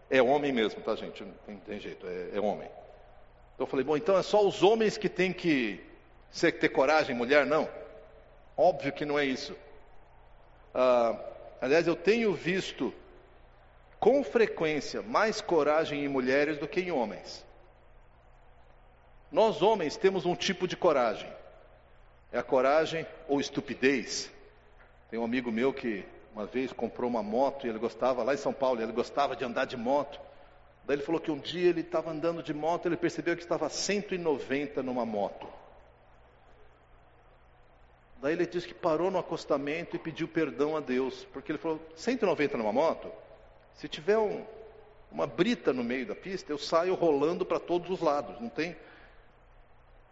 É 0.09 0.21
homem 0.21 0.51
mesmo, 0.51 0.81
tá, 0.81 0.95
gente? 0.97 1.23
Não 1.23 1.33
tem, 1.45 1.55
tem 1.57 1.79
jeito, 1.79 2.05
é, 2.05 2.37
é, 2.37 2.41
homem. 2.41 2.67
Então 3.55 3.65
eu 3.65 3.67
falei, 3.67 3.85
bom, 3.85 3.95
então 3.95 4.17
é 4.17 4.23
só 4.23 4.45
os 4.45 4.63
homens 4.63 4.97
que 4.97 5.07
têm 5.07 5.31
que 5.31 5.81
ser, 6.29 6.51
ter 6.53 6.69
coragem, 6.69 7.15
mulher 7.15 7.45
não? 7.45 7.69
Óbvio 8.59 8.91
que 8.91 9.05
não 9.05 9.17
é 9.17 9.23
isso. 9.23 9.53
Uh, 10.75 11.17
aliás, 11.61 11.87
eu 11.87 11.95
tenho 11.95 12.33
visto 12.33 12.93
com 13.99 14.21
frequência 14.21 15.01
mais 15.01 15.39
coragem 15.39 16.03
em 16.03 16.09
mulheres 16.09 16.57
do 16.57 16.67
que 16.67 16.81
em 16.81 16.91
homens. 16.91 17.45
Nós 19.31 19.61
homens 19.61 19.95
temos 19.95 20.25
um 20.25 20.35
tipo 20.35 20.67
de 20.67 20.75
coragem. 20.75 21.31
É 22.33 22.39
a 22.39 22.43
coragem 22.43 23.07
ou 23.29 23.39
estupidez 23.39 24.29
tem 25.09 25.17
um 25.17 25.23
amigo 25.23 25.51
meu 25.51 25.73
que 25.73 26.05
uma 26.33 26.45
vez 26.45 26.73
comprou 26.73 27.09
uma 27.09 27.23
moto 27.23 27.65
e 27.65 27.69
ele 27.69 27.79
gostava, 27.79 28.23
lá 28.23 28.33
em 28.33 28.37
São 28.37 28.53
Paulo, 28.53 28.81
ele 28.81 28.91
gostava 28.91 29.37
de 29.37 29.43
andar 29.43 29.65
de 29.65 29.75
moto. 29.75 30.19
Daí 30.85 30.97
ele 30.97 31.03
falou 31.03 31.19
que 31.19 31.31
um 31.31 31.39
dia 31.39 31.69
ele 31.69 31.81
estava 31.81 32.11
andando 32.11 32.43
de 32.43 32.53
moto, 32.53 32.87
ele 32.87 32.97
percebeu 32.97 33.35
que 33.35 33.41
estava 33.41 33.69
190 33.69 34.83
numa 34.83 35.05
moto. 35.05 35.47
Daí 38.21 38.33
ele 38.33 38.45
disse 38.45 38.67
que 38.67 38.73
parou 38.73 39.09
no 39.09 39.17
acostamento 39.17 39.95
e 39.95 39.99
pediu 39.99 40.27
perdão 40.27 40.75
a 40.75 40.79
Deus, 40.79 41.25
porque 41.31 41.51
ele 41.51 41.59
falou: 41.59 41.79
190 41.95 42.57
numa 42.57 42.73
moto? 42.73 43.09
Se 43.75 43.87
tiver 43.87 44.17
um, 44.17 44.45
uma 45.11 45.25
brita 45.25 45.71
no 45.71 45.83
meio 45.83 46.05
da 46.05 46.15
pista, 46.15 46.51
eu 46.51 46.57
saio 46.57 46.95
rolando 46.95 47.45
para 47.45 47.59
todos 47.59 47.89
os 47.89 48.01
lados, 48.01 48.39
não 48.41 48.49
tem? 48.49 48.75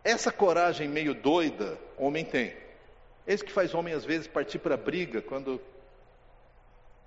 Essa 0.03 0.32
coragem 0.32 0.88
meio 0.88 1.14
doida, 1.14 1.78
homem 1.97 2.24
tem. 2.24 2.55
Esse 3.26 3.43
que 3.43 3.51
faz 3.51 3.74
homem 3.74 3.93
às 3.93 4.05
vezes 4.05 4.26
partir 4.26 4.60
para 4.60 4.78
briga 4.78 5.22
quando 5.22 5.60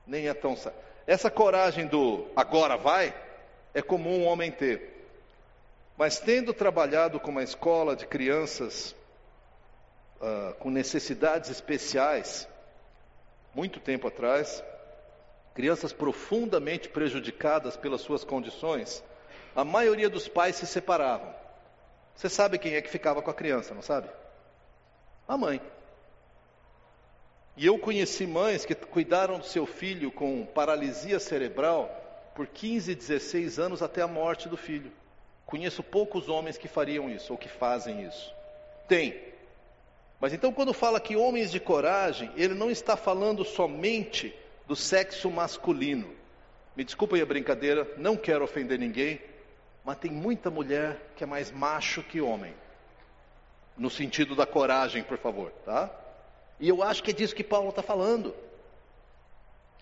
nem 0.07 0.28
é 0.28 0.34
tão. 0.34 0.55
Essa 1.07 1.30
coragem 1.30 1.86
do 1.86 2.26
agora 2.36 2.76
vai 2.76 3.14
é 3.72 3.80
comum 3.80 4.24
um 4.24 4.26
homem 4.26 4.51
ter. 4.51 5.07
Mas 5.96 6.20
tendo 6.20 6.53
trabalhado 6.53 7.18
com 7.18 7.30
uma 7.30 7.42
escola 7.42 7.96
de 7.96 8.07
crianças 8.07 8.94
uh, 10.20 10.54
com 10.54 10.70
necessidades 10.70 11.50
especiais, 11.50 12.46
muito 13.54 13.80
tempo 13.80 14.06
atrás, 14.08 14.62
crianças 15.54 15.92
profundamente 15.92 16.88
prejudicadas 16.88 17.76
pelas 17.76 18.00
suas 18.00 18.24
condições, 18.24 19.02
a 19.54 19.64
maioria 19.64 20.08
dos 20.08 20.28
pais 20.28 20.56
se 20.56 20.66
separavam. 20.66 21.34
Você 22.14 22.28
sabe 22.28 22.58
quem 22.58 22.74
é 22.74 22.82
que 22.82 22.90
ficava 22.90 23.22
com 23.22 23.30
a 23.30 23.34
criança, 23.34 23.74
não 23.74 23.82
sabe? 23.82 24.08
A 25.26 25.36
mãe. 25.36 25.60
E 27.56 27.66
eu 27.66 27.78
conheci 27.78 28.26
mães 28.26 28.64
que 28.64 28.74
cuidaram 28.74 29.38
do 29.38 29.44
seu 29.44 29.66
filho 29.66 30.10
com 30.10 30.46
paralisia 30.46 31.18
cerebral 31.18 31.90
por 32.34 32.46
15, 32.46 32.94
16 32.94 33.58
anos 33.58 33.82
até 33.82 34.02
a 34.02 34.06
morte 34.08 34.48
do 34.48 34.56
filho. 34.56 34.92
Conheço 35.44 35.82
poucos 35.82 36.28
homens 36.28 36.56
que 36.56 36.68
fariam 36.68 37.10
isso 37.10 37.32
ou 37.32 37.38
que 37.38 37.48
fazem 37.48 38.06
isso. 38.06 38.32
Tem. 38.86 39.29
Mas 40.20 40.34
então, 40.34 40.52
quando 40.52 40.74
fala 40.74 41.00
que 41.00 41.16
homens 41.16 41.50
de 41.50 41.58
coragem, 41.58 42.30
ele 42.36 42.54
não 42.54 42.70
está 42.70 42.96
falando 42.96 43.44
somente 43.44 44.34
do 44.66 44.76
sexo 44.76 45.30
masculino. 45.30 46.14
Me 46.76 46.84
desculpem 46.84 47.22
a 47.22 47.26
brincadeira, 47.26 47.90
não 47.96 48.16
quero 48.16 48.44
ofender 48.44 48.78
ninguém, 48.78 49.20
mas 49.84 49.98
tem 49.98 50.10
muita 50.10 50.50
mulher 50.50 51.12
que 51.16 51.24
é 51.24 51.26
mais 51.26 51.50
macho 51.50 52.02
que 52.02 52.20
homem. 52.20 52.54
No 53.76 53.88
sentido 53.88 54.36
da 54.36 54.44
coragem, 54.44 55.02
por 55.02 55.16
favor, 55.16 55.50
tá? 55.64 55.90
E 56.60 56.68
eu 56.68 56.82
acho 56.82 57.02
que 57.02 57.10
é 57.10 57.14
disso 57.14 57.34
que 57.34 57.42
Paulo 57.42 57.70
está 57.70 57.82
falando. 57.82 58.34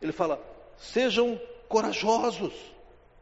Ele 0.01 0.13
fala: 0.13 0.41
sejam 0.77 1.41
corajosos. 1.69 2.55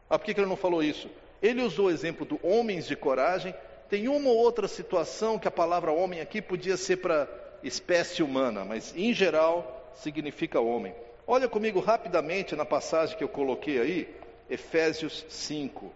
Ah, 0.07 0.19
por 0.19 0.25
que, 0.25 0.33
que 0.35 0.39
ele 0.39 0.47
não 0.47 0.55
falou 0.55 0.83
isso? 0.83 1.09
Ele 1.41 1.63
usou 1.63 1.87
o 1.87 1.91
exemplo 1.91 2.25
do 2.25 2.39
homens 2.43 2.87
de 2.87 2.95
coragem. 2.95 3.55
Tem 3.89 4.07
uma 4.07 4.29
ou 4.29 4.37
outra 4.37 4.67
situação 4.67 5.39
que 5.39 5.47
a 5.47 5.51
palavra 5.51 5.91
homem 5.91 6.19
aqui 6.19 6.41
podia 6.41 6.77
ser 6.77 6.97
para 6.97 7.27
espécie 7.63 8.21
humana, 8.21 8.65
mas 8.65 8.95
em 8.95 9.13
geral 9.13 9.91
significa 9.95 10.59
homem. 10.59 10.93
Olha 11.25 11.47
comigo 11.47 11.79
rapidamente 11.79 12.55
na 12.55 12.65
passagem 12.65 13.17
que 13.17 13.23
eu 13.23 13.29
coloquei 13.29 13.79
aí, 13.79 14.15
Efésios 14.49 15.25
5. 15.29 15.91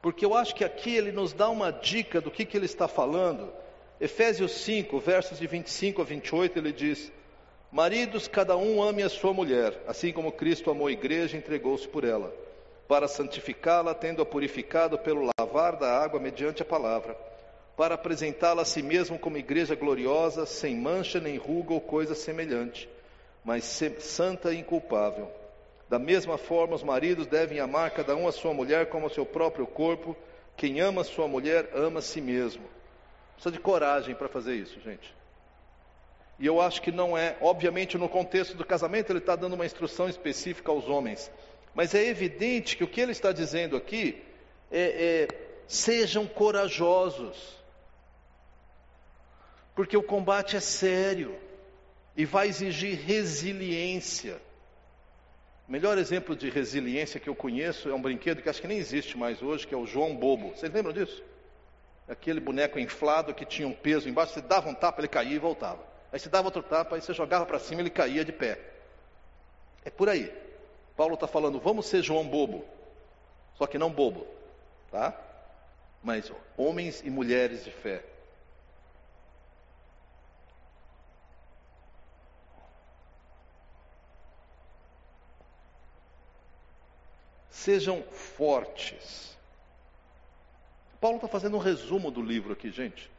Porque 0.00 0.24
eu 0.24 0.34
acho 0.34 0.54
que 0.54 0.64
aqui 0.64 0.96
ele 0.96 1.12
nos 1.12 1.32
dá 1.32 1.48
uma 1.48 1.70
dica 1.70 2.20
do 2.20 2.30
que, 2.30 2.44
que 2.44 2.56
ele 2.56 2.66
está 2.66 2.86
falando 2.86 3.52
Efésios 4.00 4.52
5, 4.52 5.00
versos 5.00 5.38
de 5.38 5.46
25 5.46 6.02
a 6.02 6.04
28, 6.04 6.58
ele 6.58 6.72
diz: 6.72 7.10
Maridos, 7.70 8.28
cada 8.28 8.56
um 8.56 8.80
ame 8.80 9.02
a 9.02 9.08
sua 9.08 9.32
mulher, 9.32 9.82
assim 9.88 10.12
como 10.12 10.30
Cristo 10.30 10.70
amou 10.70 10.86
a 10.86 10.92
igreja 10.92 11.36
e 11.36 11.38
entregou-se 11.40 11.86
por 11.88 12.04
ela, 12.04 12.32
para 12.88 13.06
santificá-la, 13.06 13.94
tendo-a 13.94 14.24
purificado 14.24 14.98
pelo 14.98 15.30
lavar 15.38 15.76
da 15.76 16.02
água 16.02 16.18
mediante 16.18 16.62
a 16.62 16.64
palavra, 16.64 17.14
para 17.76 17.94
apresentá-la 17.94 18.62
a 18.62 18.64
si 18.64 18.82
mesmo 18.82 19.18
como 19.18 19.36
igreja 19.36 19.74
gloriosa, 19.74 20.46
sem 20.46 20.74
mancha 20.74 21.20
nem 21.20 21.36
ruga 21.36 21.74
ou 21.74 21.80
coisa 21.80 22.14
semelhante, 22.14 22.88
mas 23.44 23.64
santa 23.98 24.52
e 24.52 24.58
inculpável. 24.58 25.30
Da 25.88 25.98
mesma 25.98 26.36
forma, 26.36 26.74
os 26.74 26.82
maridos 26.82 27.26
devem 27.26 27.60
amar 27.60 27.90
cada 27.90 28.16
um 28.16 28.26
a 28.26 28.32
sua 28.32 28.52
mulher 28.52 28.86
como 28.86 29.06
o 29.06 29.10
seu 29.10 29.24
próprio 29.24 29.66
corpo. 29.66 30.16
Quem 30.56 30.80
ama 30.80 31.02
a 31.02 31.04
sua 31.04 31.28
mulher 31.28 31.70
ama 31.74 32.00
a 32.00 32.02
si 32.02 32.20
mesmo. 32.20 32.64
Precisa 33.34 33.52
de 33.52 33.60
coragem 33.60 34.14
para 34.14 34.28
fazer 34.28 34.54
isso, 34.54 34.80
gente. 34.80 35.14
E 36.38 36.46
eu 36.46 36.60
acho 36.60 36.82
que 36.82 36.92
não 36.92 37.16
é, 37.16 37.36
obviamente, 37.40 37.96
no 37.96 38.08
contexto 38.08 38.56
do 38.56 38.64
casamento, 38.64 39.10
ele 39.10 39.18
está 39.18 39.34
dando 39.34 39.54
uma 39.54 39.66
instrução 39.66 40.08
específica 40.08 40.70
aos 40.70 40.88
homens. 40.88 41.30
Mas 41.78 41.94
é 41.94 42.04
evidente 42.04 42.76
que 42.76 42.82
o 42.82 42.88
que 42.88 43.00
ele 43.00 43.12
está 43.12 43.30
dizendo 43.30 43.76
aqui 43.76 44.20
é, 44.68 45.28
é 45.28 45.28
sejam 45.68 46.26
corajosos. 46.26 47.56
Porque 49.76 49.96
o 49.96 50.02
combate 50.02 50.56
é 50.56 50.60
sério 50.60 51.38
e 52.16 52.24
vai 52.24 52.48
exigir 52.48 52.98
resiliência. 52.98 54.42
O 55.68 55.70
melhor 55.70 55.98
exemplo 55.98 56.34
de 56.34 56.50
resiliência 56.50 57.20
que 57.20 57.28
eu 57.28 57.36
conheço 57.36 57.88
é 57.88 57.94
um 57.94 58.02
brinquedo 58.02 58.42
que 58.42 58.48
acho 58.48 58.60
que 58.60 58.66
nem 58.66 58.78
existe 58.78 59.16
mais 59.16 59.40
hoje, 59.40 59.64
que 59.64 59.72
é 59.72 59.78
o 59.78 59.86
João 59.86 60.16
Bobo. 60.16 60.56
Vocês 60.56 60.72
lembram 60.72 60.92
disso? 60.92 61.22
aquele 62.08 62.40
boneco 62.40 62.80
inflado 62.80 63.32
que 63.32 63.44
tinha 63.44 63.68
um 63.68 63.72
peso 63.72 64.08
embaixo, 64.08 64.32
você 64.32 64.40
dava 64.40 64.68
um 64.68 64.74
tapa, 64.74 65.00
ele 65.00 65.06
caía 65.06 65.36
e 65.36 65.38
voltava. 65.38 65.86
Aí 66.10 66.18
você 66.18 66.28
dava 66.28 66.48
outro 66.48 66.62
tapa, 66.64 66.96
aí 66.96 67.02
você 67.02 67.14
jogava 67.14 67.46
para 67.46 67.60
cima, 67.60 67.82
ele 67.82 67.90
caía 67.90 68.24
de 68.24 68.32
pé. 68.32 68.58
É 69.84 69.90
por 69.90 70.08
aí. 70.08 70.47
Paulo 70.98 71.14
está 71.14 71.26
falando, 71.26 71.58
vamos 71.58 71.86
ser 71.86 72.02
João 72.02 72.28
bobo. 72.28 72.62
Só 73.54 73.66
que 73.66 73.78
não 73.78 73.90
bobo, 73.90 74.26
tá? 74.90 75.18
Mas 76.02 76.30
homens 76.56 77.02
e 77.02 77.08
mulheres 77.08 77.64
de 77.64 77.70
fé. 77.70 78.04
Sejam 87.48 88.02
fortes 88.02 89.28
Paulo 91.00 91.16
está 91.16 91.28
fazendo 91.28 91.56
um 91.56 91.60
resumo 91.60 92.10
do 92.10 92.20
livro 92.20 92.52
aqui, 92.52 92.70
gente. 92.70 93.10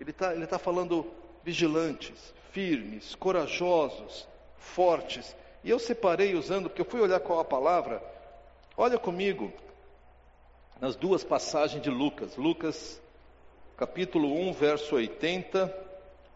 Ele 0.00 0.10
está 0.10 0.34
ele 0.34 0.46
tá 0.46 0.58
falando 0.58 1.06
vigilantes, 1.44 2.32
firmes, 2.50 3.14
corajosos, 3.14 4.26
fortes. 4.56 5.36
E 5.64 5.70
eu 5.70 5.78
separei 5.78 6.34
usando, 6.34 6.68
porque 6.68 6.80
eu 6.80 6.86
fui 6.86 7.00
olhar 7.00 7.20
qual 7.20 7.40
a 7.40 7.44
palavra. 7.44 8.02
Olha 8.76 8.98
comigo 8.98 9.52
nas 10.80 10.94
duas 10.94 11.24
passagens 11.24 11.82
de 11.82 11.90
Lucas. 11.90 12.36
Lucas 12.36 13.00
capítulo 13.76 14.32
1, 14.32 14.52
verso 14.52 14.94
80 14.96 15.74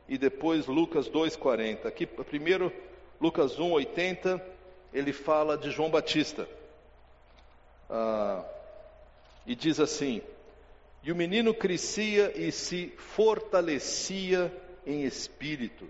e 0.08 0.18
depois 0.18 0.66
Lucas 0.66 1.08
2:40. 1.08 1.86
Aqui 1.86 2.06
primeiro 2.06 2.72
Lucas 3.20 3.58
1, 3.58 3.72
80, 3.72 4.44
ele 4.92 5.12
fala 5.12 5.56
de 5.56 5.70
João 5.70 5.90
Batista. 5.90 6.48
Ah, 7.88 8.44
e 9.46 9.54
diz 9.54 9.78
assim: 9.78 10.20
e 11.02 11.10
o 11.10 11.16
menino 11.16 11.52
crescia 11.52 12.32
e 12.36 12.52
se 12.52 12.92
fortalecia 12.96 14.52
em 14.86 15.02
espírito. 15.02 15.88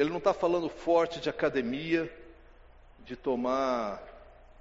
Ele 0.00 0.08
não 0.08 0.16
está 0.16 0.32
falando 0.32 0.70
forte 0.70 1.20
de 1.20 1.28
academia, 1.28 2.10
de 3.04 3.14
tomar 3.14 4.02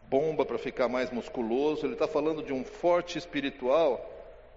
bomba 0.09 0.45
para 0.45 0.57
ficar 0.57 0.89
mais 0.89 1.11
musculoso, 1.11 1.85
ele 1.85 1.93
está 1.93 2.09
falando 2.09 2.43
de 2.43 2.51
um 2.51 2.65
forte 2.65 3.17
espiritual 3.17 4.05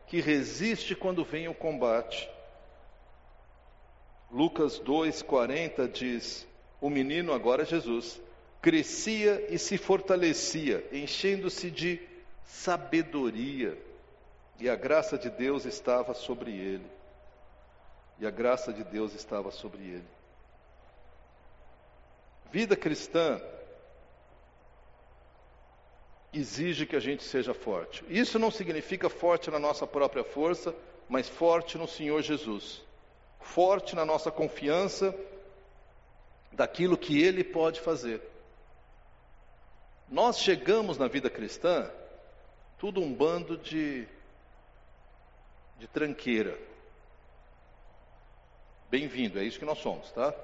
que 0.09 0.21
resiste 0.21 0.97
quando 0.97 1.25
vem 1.25 1.47
o 1.47 1.55
combate. 1.55 2.29
Lucas 4.29 4.81
2,40 4.81 5.89
diz: 5.89 6.49
O 6.81 6.91
menino, 6.91 7.33
agora 7.33 7.65
Jesus, 7.65 8.21
crescia 8.61 9.55
e 9.55 9.61
se 9.61 9.79
fortalecia, 9.79 10.85
enchendo-se 10.91 11.71
de 11.71 12.01
sabedoria, 12.45 13.79
e 14.59 14.69
a 14.69 14.75
graça 14.75 15.17
de 15.17 15.31
Deus 15.31 15.65
estava 15.65 16.13
sobre 16.13 16.51
ele. 16.51 16.91
E 18.19 18.27
a 18.27 18.33
graça 18.33 18.73
de 18.73 18.83
Deus 18.83 19.15
estava 19.15 19.53
sobre 19.53 19.81
ele. 19.83 20.22
Vida 22.53 22.77
cristã 22.77 23.41
exige 26.35 26.85
que 26.85 26.95
a 26.95 27.01
gente 27.01 27.23
seja 27.23 27.55
forte. 27.55 28.05
Isso 28.11 28.39
não 28.39 28.51
significa 28.51 29.09
forte 29.09 29.51
na 29.51 29.59
nossa 29.59 29.87
própria 29.87 30.23
força, 30.23 30.75
mas 31.09 31.27
forte 31.27 31.79
no 31.79 31.89
Senhor 31.89 32.21
Jesus. 32.21 32.83
Forte 33.41 33.97
na 33.97 34.05
nossa 34.05 34.31
confiança 34.31 35.15
daquilo 36.53 36.99
que 36.99 37.23
Ele 37.23 37.43
pode 37.43 37.81
fazer. 37.81 38.21
Nós 40.07 40.39
chegamos 40.39 40.99
na 40.99 41.09
vida 41.09 41.31
cristã 41.31 41.91
tudo 42.79 43.01
um 43.01 43.15
bando 43.15 43.57
de, 43.57 44.07
de 45.79 45.89
tranqueira. 45.89 46.59
Bem-vindo, 48.91 49.39
é 49.39 49.43
isso 49.43 49.59
que 49.59 49.65
nós 49.65 49.79
somos, 49.79 50.13
tá? 50.13 50.35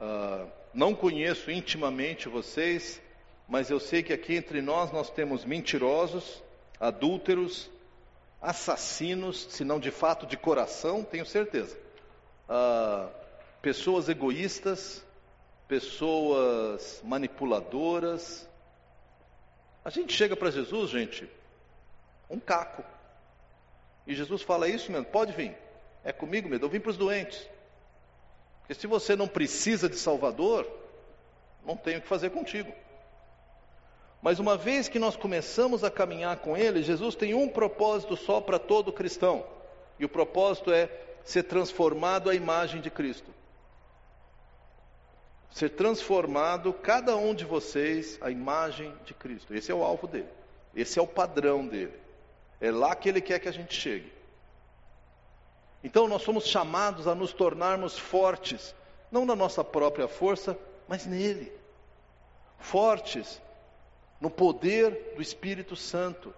Uh, 0.00 0.57
não 0.72 0.94
conheço 0.94 1.50
intimamente 1.50 2.28
vocês, 2.28 3.00
mas 3.48 3.70
eu 3.70 3.80
sei 3.80 4.02
que 4.02 4.12
aqui 4.12 4.34
entre 4.34 4.60
nós 4.60 4.92
nós 4.92 5.10
temos 5.10 5.44
mentirosos, 5.44 6.42
adúlteros, 6.78 7.70
assassinos, 8.40 9.46
se 9.50 9.64
não 9.64 9.80
de 9.80 9.90
fato 9.90 10.26
de 10.26 10.36
coração, 10.36 11.02
tenho 11.02 11.26
certeza. 11.26 11.76
Uh, 12.48 13.10
pessoas 13.60 14.08
egoístas, 14.08 15.04
pessoas 15.66 17.00
manipuladoras. 17.04 18.48
A 19.84 19.90
gente 19.90 20.12
chega 20.12 20.36
para 20.36 20.50
Jesus, 20.50 20.90
gente, 20.90 21.28
um 22.30 22.38
caco. 22.38 22.84
E 24.06 24.14
Jesus 24.14 24.42
fala 24.42 24.68
isso 24.68 24.90
mesmo, 24.90 25.06
pode 25.06 25.32
vir. 25.32 25.56
É 26.04 26.12
comigo 26.12 26.48
mesmo, 26.48 26.64
eu 26.64 26.70
vim 26.70 26.80
para 26.80 26.90
os 26.90 26.96
doentes. 26.96 27.48
Porque 28.68 28.82
se 28.82 28.86
você 28.86 29.16
não 29.16 29.26
precisa 29.26 29.88
de 29.88 29.96
Salvador, 29.96 30.70
não 31.64 31.74
tenho 31.74 32.00
o 32.00 32.02
que 32.02 32.06
fazer 32.06 32.28
contigo. 32.28 32.70
Mas 34.20 34.38
uma 34.38 34.58
vez 34.58 34.88
que 34.88 34.98
nós 34.98 35.16
começamos 35.16 35.82
a 35.82 35.90
caminhar 35.90 36.36
com 36.40 36.54
Ele, 36.54 36.82
Jesus 36.82 37.14
tem 37.14 37.32
um 37.32 37.48
propósito 37.48 38.14
só 38.14 38.42
para 38.42 38.58
todo 38.58 38.92
cristão. 38.92 39.42
E 39.98 40.04
o 40.04 40.08
propósito 40.08 40.70
é 40.70 40.90
ser 41.24 41.44
transformado 41.44 42.28
à 42.28 42.34
imagem 42.34 42.82
de 42.82 42.90
Cristo. 42.90 43.32
Ser 45.50 45.70
transformado, 45.70 46.70
cada 46.74 47.16
um 47.16 47.34
de 47.34 47.46
vocês, 47.46 48.18
à 48.20 48.30
imagem 48.30 48.94
de 49.06 49.14
Cristo. 49.14 49.54
Esse 49.54 49.72
é 49.72 49.74
o 49.74 49.82
alvo 49.82 50.06
dele. 50.06 50.28
Esse 50.76 50.98
é 50.98 51.02
o 51.02 51.06
padrão 51.06 51.66
dele. 51.66 51.94
É 52.60 52.70
lá 52.70 52.94
que 52.94 53.08
ele 53.08 53.22
quer 53.22 53.38
que 53.38 53.48
a 53.48 53.52
gente 53.52 53.74
chegue. 53.74 54.17
Então 55.88 56.06
nós 56.06 56.20
somos 56.20 56.46
chamados 56.46 57.08
a 57.08 57.14
nos 57.14 57.32
tornarmos 57.32 57.98
fortes, 57.98 58.74
não 59.10 59.24
na 59.24 59.34
nossa 59.34 59.64
própria 59.64 60.06
força, 60.06 60.54
mas 60.86 61.06
nele. 61.06 61.50
Fortes 62.58 63.40
no 64.20 64.28
poder 64.28 65.14
do 65.16 65.22
Espírito 65.22 65.74
Santo. 65.74 66.34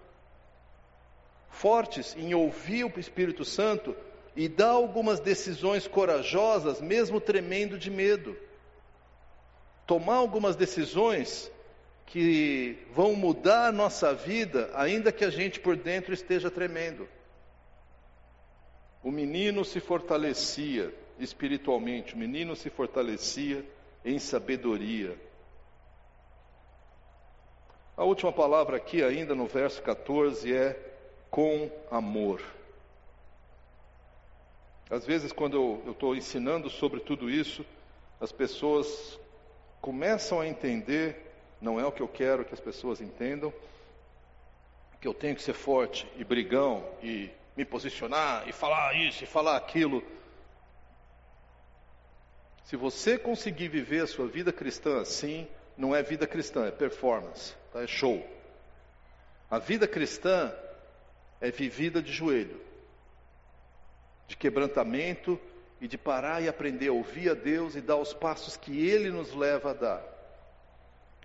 Fortes 1.49 2.15
em 2.15 2.33
ouvir 2.33 2.85
o 2.85 2.97
Espírito 2.97 3.43
Santo 3.43 3.93
e 4.37 4.47
dar 4.47 4.69
algumas 4.69 5.19
decisões 5.19 5.85
corajosas, 5.85 6.79
mesmo 6.79 7.19
tremendo 7.19 7.77
de 7.77 7.91
medo. 7.91 8.37
Tomar 9.85 10.15
algumas 10.15 10.55
decisões 10.55 11.51
que 12.05 12.77
vão 12.93 13.15
mudar 13.15 13.67
a 13.67 13.71
nossa 13.73 14.13
vida, 14.13 14.71
ainda 14.75 15.11
que 15.11 15.25
a 15.25 15.29
gente 15.29 15.59
por 15.59 15.75
dentro 15.75 16.13
esteja 16.13 16.49
tremendo. 16.49 17.05
O 19.03 19.11
menino 19.11 19.65
se 19.65 19.79
fortalecia 19.79 20.93
espiritualmente, 21.19 22.13
o 22.13 22.17
menino 22.17 22.55
se 22.55 22.69
fortalecia 22.69 23.65
em 24.05 24.19
sabedoria. 24.19 25.17
A 27.97 28.03
última 28.03 28.31
palavra 28.31 28.77
aqui, 28.77 29.03
ainda 29.03 29.35
no 29.35 29.45
verso 29.45 29.81
14, 29.81 30.53
é 30.53 30.79
com 31.29 31.69
amor. 31.89 32.41
Às 34.89 35.05
vezes, 35.05 35.31
quando 35.31 35.81
eu 35.85 35.91
estou 35.91 36.15
ensinando 36.15 36.69
sobre 36.69 36.99
tudo 36.99 37.29
isso, 37.29 37.65
as 38.19 38.31
pessoas 38.31 39.19
começam 39.79 40.39
a 40.39 40.47
entender, 40.47 41.31
não 41.61 41.79
é 41.79 41.85
o 41.85 41.91
que 41.91 42.01
eu 42.01 42.07
quero 42.07 42.45
que 42.45 42.53
as 42.53 42.59
pessoas 42.59 43.01
entendam, 43.01 43.53
que 44.99 45.07
eu 45.07 45.13
tenho 45.13 45.35
que 45.35 45.41
ser 45.41 45.53
forte 45.53 46.07
e 46.15 46.23
brigão 46.23 46.85
e 47.01 47.31
me 47.55 47.65
posicionar 47.65 48.47
e 48.47 48.51
falar 48.51 48.93
isso 48.95 49.23
e 49.23 49.27
falar 49.27 49.57
aquilo. 49.57 50.03
Se 52.65 52.75
você 52.75 53.17
conseguir 53.17 53.67
viver 53.67 54.03
a 54.03 54.07
sua 54.07 54.27
vida 54.27 54.53
cristã 54.53 55.01
assim, 55.01 55.47
não 55.77 55.95
é 55.95 56.01
vida 56.01 56.25
cristã, 56.25 56.65
é 56.67 56.71
performance, 56.71 57.53
tá? 57.73 57.81
é 57.81 57.87
show. 57.87 58.25
A 59.49 59.59
vida 59.59 59.87
cristã 59.87 60.53
é 61.41 61.51
vivida 61.51 62.01
de 62.01 62.13
joelho, 62.13 62.61
de 64.27 64.37
quebrantamento 64.37 65.39
e 65.81 65.87
de 65.87 65.97
parar 65.97 66.41
e 66.41 66.47
aprender 66.47 66.87
a 66.87 66.93
ouvir 66.93 67.31
a 67.31 67.33
Deus 67.33 67.75
e 67.75 67.81
dar 67.81 67.97
os 67.97 68.13
passos 68.13 68.55
que 68.55 68.87
Ele 68.87 69.09
nos 69.09 69.33
leva 69.33 69.71
a 69.71 69.73
dar. 69.73 70.03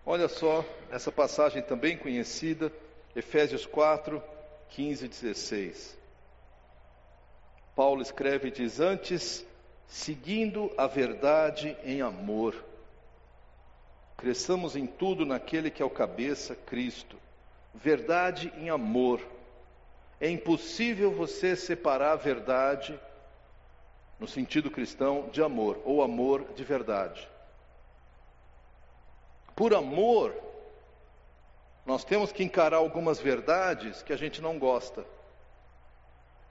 Olha 0.05 0.29
só 0.29 0.65
essa 0.91 1.13
passagem 1.13 1.63
também 1.63 1.97
conhecida, 1.97 2.73
Efésios 3.15 3.67
4, 3.67 4.23
15 4.71 5.05
e 5.05 5.09
16. 5.09 5.99
Paulo 7.77 8.03
escreve 8.03 8.49
e 8.49 8.51
diz: 8.51 8.81
Antes, 8.81 9.47
seguindo 9.87 10.73
a 10.77 10.89
verdade 10.89 11.77
em 11.85 12.01
amor, 12.01 12.57
Cresçamos 14.17 14.75
em 14.75 14.87
tudo 14.87 15.27
naquele 15.27 15.71
que 15.71 15.83
é 15.83 15.85
o 15.85 15.91
cabeça, 15.91 16.55
Cristo. 16.55 17.17
Verdade 17.75 18.53
em 18.57 18.71
amor. 18.71 19.21
É 20.19 20.31
impossível 20.31 21.13
você 21.13 21.55
separar 21.55 22.13
a 22.13 22.17
verdade, 22.17 22.99
no 24.19 24.27
sentido 24.27 24.71
cristão, 24.71 25.29
de 25.31 25.43
amor, 25.43 25.79
ou 25.85 26.03
amor 26.03 26.47
de 26.55 26.65
verdade. 26.65 27.29
Por 29.55 29.75
amor, 29.75 30.35
nós 31.85 32.03
temos 32.03 32.33
que 32.33 32.43
encarar 32.43 32.79
algumas 32.79 33.21
verdades 33.21 34.03
que 34.03 34.15
a 34.15 34.17
gente 34.17 34.41
não 34.41 34.59
gosta. 34.59 35.05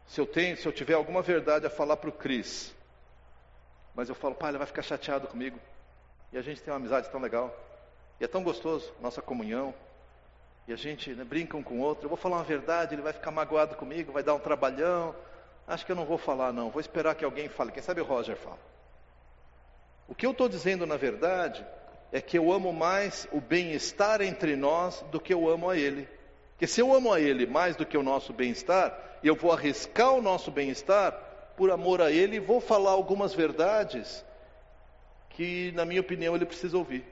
Se 0.07 0.21
eu 0.21 0.25
tenho, 0.25 0.55
se 0.57 0.67
eu 0.67 0.71
tiver 0.71 0.93
alguma 0.93 1.21
verdade 1.21 1.65
a 1.65 1.69
falar 1.69 1.97
para 1.97 2.09
o 2.09 2.13
Cris, 2.13 2.73
mas 3.95 4.09
eu 4.09 4.15
falo, 4.15 4.35
pai, 4.35 4.51
ele 4.51 4.57
vai 4.57 4.67
ficar 4.67 4.81
chateado 4.81 5.27
comigo. 5.27 5.59
E 6.31 6.37
a 6.37 6.41
gente 6.41 6.61
tem 6.61 6.71
uma 6.71 6.77
amizade 6.77 7.09
tão 7.09 7.19
legal. 7.19 7.55
E 8.19 8.25
é 8.25 8.27
tão 8.27 8.43
gostoso, 8.43 8.93
nossa 9.01 9.21
comunhão. 9.21 9.73
E 10.67 10.73
a 10.73 10.75
gente 10.75 11.11
né, 11.13 11.23
brinca 11.23 11.55
um 11.55 11.63
com 11.63 11.79
o 11.79 11.81
outro. 11.81 12.05
Eu 12.05 12.09
vou 12.09 12.17
falar 12.17 12.37
uma 12.37 12.43
verdade, 12.43 12.95
ele 12.95 13.01
vai 13.01 13.13
ficar 13.13 13.31
magoado 13.31 13.75
comigo, 13.75 14.11
vai 14.11 14.23
dar 14.23 14.33
um 14.33 14.39
trabalhão. 14.39 15.15
Acho 15.67 15.85
que 15.85 15.91
eu 15.91 15.95
não 15.95 16.05
vou 16.05 16.17
falar, 16.17 16.51
não. 16.51 16.69
Vou 16.69 16.81
esperar 16.81 17.15
que 17.15 17.23
alguém 17.23 17.47
fale. 17.47 17.71
Quem 17.71 17.81
sabe 17.81 18.01
o 18.01 18.05
Roger 18.05 18.35
fala. 18.35 18.59
O 20.07 20.13
que 20.13 20.25
eu 20.25 20.31
estou 20.31 20.49
dizendo, 20.49 20.85
na 20.85 20.97
verdade, 20.97 21.65
é 22.11 22.21
que 22.21 22.37
eu 22.37 22.51
amo 22.51 22.71
mais 22.73 23.27
o 23.31 23.39
bem-estar 23.39 24.21
entre 24.21 24.55
nós 24.55 25.03
do 25.11 25.19
que 25.19 25.33
eu 25.33 25.49
amo 25.49 25.69
a 25.69 25.77
Ele. 25.77 26.07
Porque 26.51 26.67
se 26.67 26.81
eu 26.81 26.93
amo 26.93 27.11
a 27.11 27.19
Ele 27.19 27.45
mais 27.45 27.75
do 27.75 27.85
que 27.85 27.97
o 27.97 28.03
nosso 28.03 28.31
bem-estar, 28.33 28.97
eu 29.27 29.35
vou 29.35 29.51
arriscar 29.51 30.11
o 30.11 30.21
nosso 30.21 30.51
bem-estar 30.51 31.11
por 31.55 31.71
amor 31.71 32.01
a 32.01 32.11
Ele 32.11 32.37
e 32.37 32.39
vou 32.39 32.59
falar 32.59 32.91
algumas 32.91 33.33
verdades 33.33 34.23
que, 35.29 35.71
na 35.73 35.85
minha 35.85 36.01
opinião, 36.01 36.35
ele 36.35 36.45
precisa 36.45 36.77
ouvir. 36.77 37.05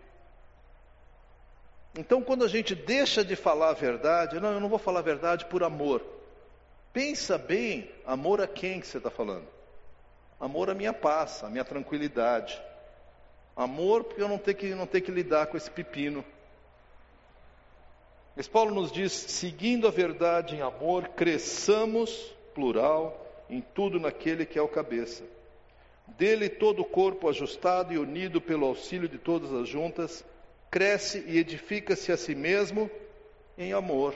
Então, 1.97 2.21
quando 2.21 2.43
a 2.43 2.47
gente 2.47 2.73
deixa 2.73 3.23
de 3.23 3.35
falar 3.35 3.69
a 3.69 3.73
verdade, 3.73 4.39
não, 4.39 4.51
eu 4.53 4.59
não 4.59 4.69
vou 4.69 4.79
falar 4.79 4.99
a 4.99 5.03
verdade 5.03 5.45
por 5.45 5.61
amor. 5.61 6.01
Pensa 6.91 7.37
bem, 7.37 7.91
amor 8.05 8.41
a 8.41 8.47
quem 8.47 8.79
que 8.79 8.87
você 8.87 8.97
está 8.97 9.09
falando? 9.09 9.47
Amor 10.39 10.69
à 10.69 10.73
minha 10.73 10.93
paz, 10.93 11.43
à 11.43 11.49
minha 11.49 11.65
tranquilidade. 11.65 12.61
Amor 13.55 14.03
porque 14.03 14.21
eu 14.21 14.27
não 14.27 14.37
tenho 14.37 14.57
que, 14.57 14.75
não 14.75 14.87
tenho 14.87 15.03
que 15.03 15.11
lidar 15.11 15.47
com 15.47 15.57
esse 15.57 15.69
pepino. 15.69 16.23
Mas 18.35 18.47
Paulo 18.47 18.73
nos 18.73 18.91
diz: 18.91 19.11
seguindo 19.11 19.87
a 19.87 19.91
verdade 19.91 20.55
em 20.55 20.61
amor, 20.61 21.09
cresçamos, 21.09 22.35
plural, 22.53 23.45
em 23.49 23.61
tudo 23.61 23.99
naquele 23.99 24.45
que 24.45 24.57
é 24.57 24.61
o 24.61 24.67
cabeça 24.67 25.23
dele 26.07 26.49
todo 26.49 26.81
o 26.81 26.85
corpo 26.85 27.29
ajustado 27.29 27.93
e 27.93 27.97
unido 27.97 28.41
pelo 28.41 28.65
auxílio 28.65 29.07
de 29.07 29.17
todas 29.17 29.51
as 29.53 29.67
juntas, 29.67 30.23
cresce 30.69 31.23
e 31.27 31.37
edifica-se 31.37 32.11
a 32.11 32.17
si 32.17 32.35
mesmo 32.35 32.89
em 33.57 33.73
amor. 33.73 34.15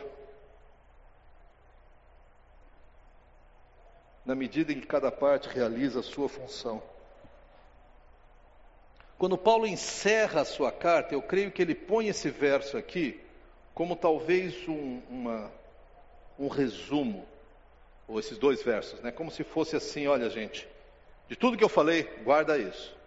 Na 4.26 4.36
medida 4.36 4.74
em 4.74 4.80
que 4.80 4.88
cada 4.88 5.12
parte 5.12 5.48
realiza 5.48 6.02
a 6.02 6.04
sua 6.04 6.28
função. 6.28 6.84
Quando 9.18 9.38
Paulo 9.38 9.66
encerra 9.66 10.42
a 10.42 10.46
sua 10.46 10.72
carta, 10.72 11.16
eu 11.16 11.22
creio 11.22 11.52
que 11.52 11.62
ele 11.62 11.74
põe 11.74 12.08
esse 12.08 12.30
verso 12.30 12.78
aqui 12.78 13.20
como 13.78 13.96
talvez 13.96 14.68
um, 14.68 15.04
uma, 15.08 15.52
um 16.40 16.48
resumo, 16.48 17.28
ou 18.08 18.20
esses 18.20 18.36
dois 18.36 18.64
versos, 18.64 19.00
né? 19.02 19.12
como 19.12 19.30
se 19.30 19.44
fosse 19.44 19.76
assim: 19.76 20.08
olha, 20.08 20.32
gente, 20.32 20.68
de 21.30 21.36
tudo 21.36 21.56
que 21.56 21.64
eu 21.64 21.70
falei, 21.70 22.02
guarda 22.24 22.58
isso. 22.58 22.98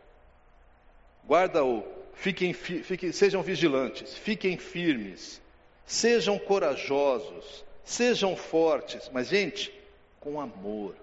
Guarda 1.25 1.64
o, 1.64 1.83
fiquem, 2.14 2.53
fiquem, 2.53 3.11
sejam 3.11 3.43
vigilantes, 3.43 4.14
fiquem 4.14 4.57
firmes, 4.57 5.43
sejam 5.85 6.39
corajosos, 6.39 7.64
sejam 7.83 8.37
fortes, 8.37 9.11
mas 9.12 9.27
gente, 9.27 9.75
com 10.21 10.41
amor. 10.41 10.95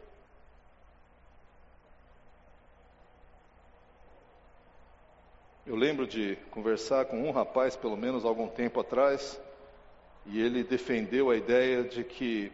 Eu 5.66 5.76
lembro 5.76 6.08
de 6.08 6.38
conversar 6.52 7.04
com 7.04 7.28
um 7.28 7.32
rapaz, 7.32 7.76
pelo 7.76 7.98
menos 7.98 8.24
algum 8.24 8.48
tempo 8.48 8.80
atrás, 8.80 9.38
e 10.28 10.42
ele 10.42 10.64
defendeu 10.64 11.30
a 11.30 11.36
ideia 11.38 11.84
de 11.84 12.04
que 12.04 12.52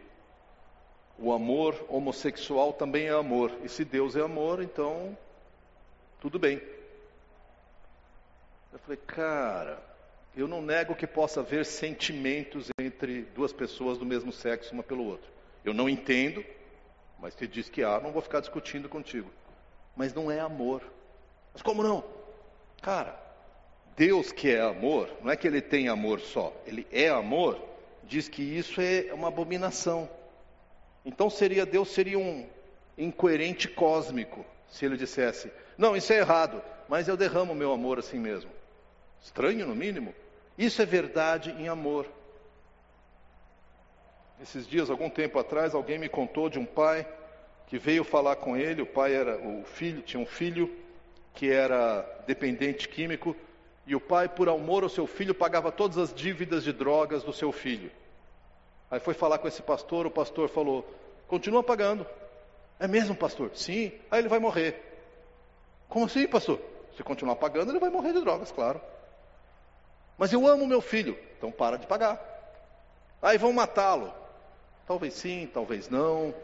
o 1.18 1.32
amor 1.32 1.84
homossexual 1.88 2.72
também 2.72 3.06
é 3.06 3.10
amor. 3.10 3.52
E 3.62 3.68
se 3.68 3.84
Deus 3.84 4.16
é 4.16 4.20
amor, 4.20 4.62
então 4.62 5.16
tudo 6.20 6.38
bem. 6.38 6.60
Eu 8.72 8.78
falei, 8.78 8.98
cara, 9.06 9.82
eu 10.36 10.48
não 10.48 10.62
nego 10.62 10.94
que 10.94 11.06
possa 11.06 11.40
haver 11.40 11.64
sentimentos 11.64 12.68
entre 12.80 13.22
duas 13.34 13.52
pessoas 13.52 13.98
do 13.98 14.06
mesmo 14.06 14.32
sexo, 14.32 14.72
uma 14.72 14.82
pelo 14.82 15.04
outro. 15.04 15.30
Eu 15.64 15.72
não 15.72 15.88
entendo, 15.88 16.44
mas 17.18 17.34
se 17.34 17.46
diz 17.46 17.68
que 17.68 17.82
há, 17.82 18.00
não 18.00 18.12
vou 18.12 18.22
ficar 18.22 18.40
discutindo 18.40 18.88
contigo. 18.88 19.30
Mas 19.96 20.12
não 20.12 20.30
é 20.30 20.40
amor. 20.40 20.82
Mas 21.52 21.62
como 21.62 21.82
não? 21.82 22.04
Cara, 22.82 23.23
Deus 23.96 24.32
que 24.32 24.50
é 24.50 24.60
amor, 24.60 25.08
não 25.22 25.30
é 25.30 25.36
que 25.36 25.46
ele 25.46 25.60
tem 25.60 25.88
amor 25.88 26.20
só, 26.20 26.52
ele 26.66 26.86
é 26.90 27.08
amor, 27.08 27.60
diz 28.02 28.28
que 28.28 28.42
isso 28.42 28.80
é 28.80 29.12
uma 29.12 29.28
abominação. 29.28 30.08
Então 31.04 31.30
seria 31.30 31.64
Deus 31.64 31.90
seria 31.90 32.18
um 32.18 32.46
incoerente 32.98 33.68
cósmico 33.68 34.44
se 34.68 34.84
ele 34.84 34.96
dissesse: 34.96 35.52
"Não, 35.78 35.96
isso 35.96 36.12
é 36.12 36.18
errado, 36.18 36.62
mas 36.88 37.06
eu 37.06 37.16
derramo 37.16 37.54
meu 37.54 37.72
amor 37.72 37.98
assim 37.98 38.18
mesmo". 38.18 38.50
Estranho 39.22 39.66
no 39.66 39.74
mínimo. 39.74 40.14
Isso 40.58 40.82
é 40.82 40.86
verdade 40.86 41.50
em 41.52 41.68
amor. 41.68 42.06
Esses 44.42 44.66
dias, 44.66 44.90
algum 44.90 45.08
tempo 45.08 45.38
atrás, 45.38 45.74
alguém 45.74 45.98
me 45.98 46.08
contou 46.08 46.50
de 46.50 46.58
um 46.58 46.66
pai 46.66 47.06
que 47.66 47.78
veio 47.78 48.04
falar 48.04 48.36
com 48.36 48.56
ele. 48.56 48.82
O 48.82 48.86
pai 48.86 49.14
era 49.14 49.38
o 49.38 49.64
filho, 49.64 50.02
tinha 50.02 50.20
um 50.20 50.26
filho 50.26 50.70
que 51.32 51.50
era 51.50 52.02
dependente 52.26 52.88
químico 52.88 53.34
e 53.86 53.94
o 53.94 54.00
pai, 54.00 54.28
por 54.28 54.48
amor 54.48 54.82
ao 54.82 54.88
seu 54.88 55.06
filho, 55.06 55.34
pagava 55.34 55.70
todas 55.70 55.98
as 55.98 56.14
dívidas 56.14 56.64
de 56.64 56.72
drogas 56.72 57.22
do 57.22 57.32
seu 57.32 57.52
filho. 57.52 57.90
Aí 58.90 58.98
foi 58.98 59.12
falar 59.12 59.38
com 59.38 59.48
esse 59.48 59.62
pastor, 59.62 60.06
o 60.06 60.10
pastor 60.10 60.48
falou: 60.48 60.88
continua 61.26 61.62
pagando. 61.62 62.06
É 62.78 62.88
mesmo, 62.88 63.14
pastor? 63.14 63.50
Sim. 63.54 63.92
Aí 64.10 64.20
ele 64.20 64.28
vai 64.28 64.38
morrer. 64.38 64.80
Como 65.88 66.06
assim, 66.06 66.26
pastor? 66.26 66.60
Se 66.96 67.02
continuar 67.02 67.36
pagando, 67.36 67.72
ele 67.72 67.78
vai 67.78 67.90
morrer 67.90 68.12
de 68.12 68.20
drogas, 68.20 68.50
claro. 68.50 68.80
Mas 70.16 70.32
eu 70.32 70.46
amo 70.46 70.66
meu 70.66 70.80
filho, 70.80 71.18
então 71.36 71.50
para 71.50 71.76
de 71.76 71.86
pagar. 71.86 72.20
Aí 73.20 73.36
vão 73.36 73.52
matá-lo. 73.52 74.12
Talvez 74.86 75.14
sim, 75.14 75.48
talvez 75.52 75.88
não. 75.88 76.34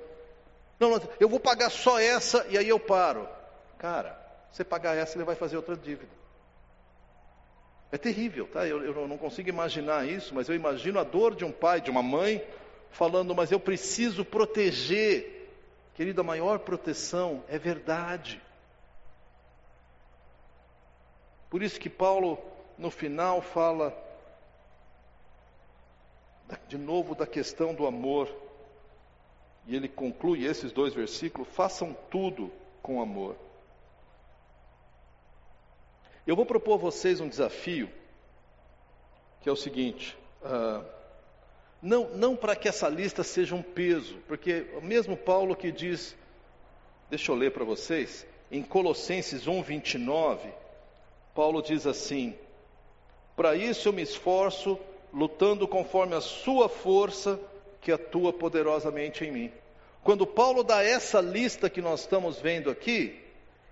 Não, 0.79 1.01
eu 1.19 1.29
vou 1.29 1.39
pagar 1.39 1.71
só 1.71 2.01
essa 2.01 2.47
e 2.49 2.59
aí 2.59 2.69
eu 2.69 2.81
paro. 2.81 3.29
Cara, 3.79 4.19
você 4.51 4.65
pagar 4.65 4.97
essa, 4.97 5.17
ele 5.17 5.25
vai 5.25 5.37
fazer 5.37 5.57
outra 5.57 5.77
dívida. 5.77 6.20
É 7.93 7.99
terrível, 7.99 8.47
tá? 8.47 8.67
Eu, 8.67 8.83
eu 8.83 9.09
não 9.09 9.19
consigo 9.19 9.49
imaginar 9.49 10.07
isso, 10.07 10.35
mas 10.35 10.49
eu 10.49 10.55
imagino 10.55 11.01
a 11.01 11.05
dor 11.05 11.35
de 11.35 11.45
um 11.45 11.51
pai, 11.51 11.81
de 11.81 11.91
uma 11.91 12.03
mãe, 12.03 12.43
falando, 12.91 13.35
mas 13.35 13.51
eu 13.51 13.59
preciso 13.59 14.25
proteger. 14.25 15.49
Querido, 15.95 16.21
a 16.21 16.25
maior 16.25 16.61
proteção 16.61 17.43
é 17.49 17.59
verdade. 17.59 18.41
Por 21.51 21.63
isso 21.63 21.81
que 21.81 21.91
Paulo, 21.91 22.39
no 22.79 22.91
final, 22.91 23.43
fala 23.43 23.93
de 26.69 26.79
novo 26.79 27.15
da 27.15 27.27
questão 27.27 27.75
do 27.75 27.87
amor. 27.87 28.33
E 29.67 29.75
ele 29.75 29.89
conclui 29.89 30.45
esses 30.45 30.71
dois 30.71 30.95
versículos: 30.95 31.49
façam 31.49 31.97
tudo 32.09 32.53
com 32.83 33.03
amor. 33.03 33.37
Eu 36.27 36.37
vou 36.37 36.45
propor 36.45 36.75
a 36.75 36.79
vocês 36.79 37.21
um 37.21 37.29
desafio, 37.29 37.91
que 39.41 39.49
é 39.49 39.53
o 39.53 39.57
seguinte: 39.57 40.17
uh, 40.43 40.85
não, 41.83 42.11
não 42.11 42.37
para 42.37 42.55
que 42.55 42.69
essa 42.69 42.89
lista 42.89 43.23
seja 43.23 43.55
um 43.55 43.63
peso, 43.63 44.19
porque 44.29 44.67
mesmo 44.83 45.17
Paulo 45.17 45.57
que 45.57 45.73
diz, 45.73 46.15
deixa 47.09 47.33
eu 47.33 47.37
ler 47.37 47.53
para 47.53 47.65
vocês, 47.65 48.27
em 48.51 48.63
Colossenses 48.63 49.47
1, 49.47 49.63
29, 49.63 50.51
Paulo 51.35 51.63
diz 51.63 51.87
assim: 51.87 52.37
Para 53.35 53.57
isso 53.57 53.89
eu 53.89 53.93
me 53.93 54.03
esforço, 54.03 54.79
lutando 55.13 55.67
conforme 55.67 56.15
a 56.15 56.21
sua 56.21 56.69
força 56.69 57.41
que 57.81 57.91
atua 57.91 58.33
poderosamente 58.33 59.25
em 59.25 59.33
mim. 59.33 59.53
Quando 60.03 60.27
Paulo 60.27 60.63
dá 60.63 60.83
essa 60.83 61.21
lista 61.21 61.71
que 61.71 61.81
nós 61.81 62.01
estamos 62.01 62.39
vendo 62.41 62.71
aqui, 62.71 63.19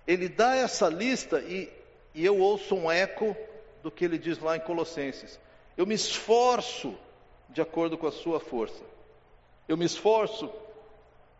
ele 0.07 0.27
dá 0.27 0.55
essa 0.55 0.87
lista 0.89 1.39
e 1.41 1.69
e 2.13 2.25
eu 2.25 2.37
ouço 2.37 2.75
um 2.75 2.91
eco 2.91 3.35
do 3.83 3.91
que 3.91 4.03
ele 4.03 4.17
diz 4.17 4.39
lá 4.39 4.57
em 4.57 4.59
Colossenses. 4.59 5.39
Eu 5.77 5.85
me 5.85 5.95
esforço 5.95 6.95
de 7.49 7.61
acordo 7.61 7.97
com 7.97 8.07
a 8.07 8.11
sua 8.11 8.39
força. 8.39 8.83
Eu 9.67 9.77
me 9.77 9.85
esforço 9.85 10.51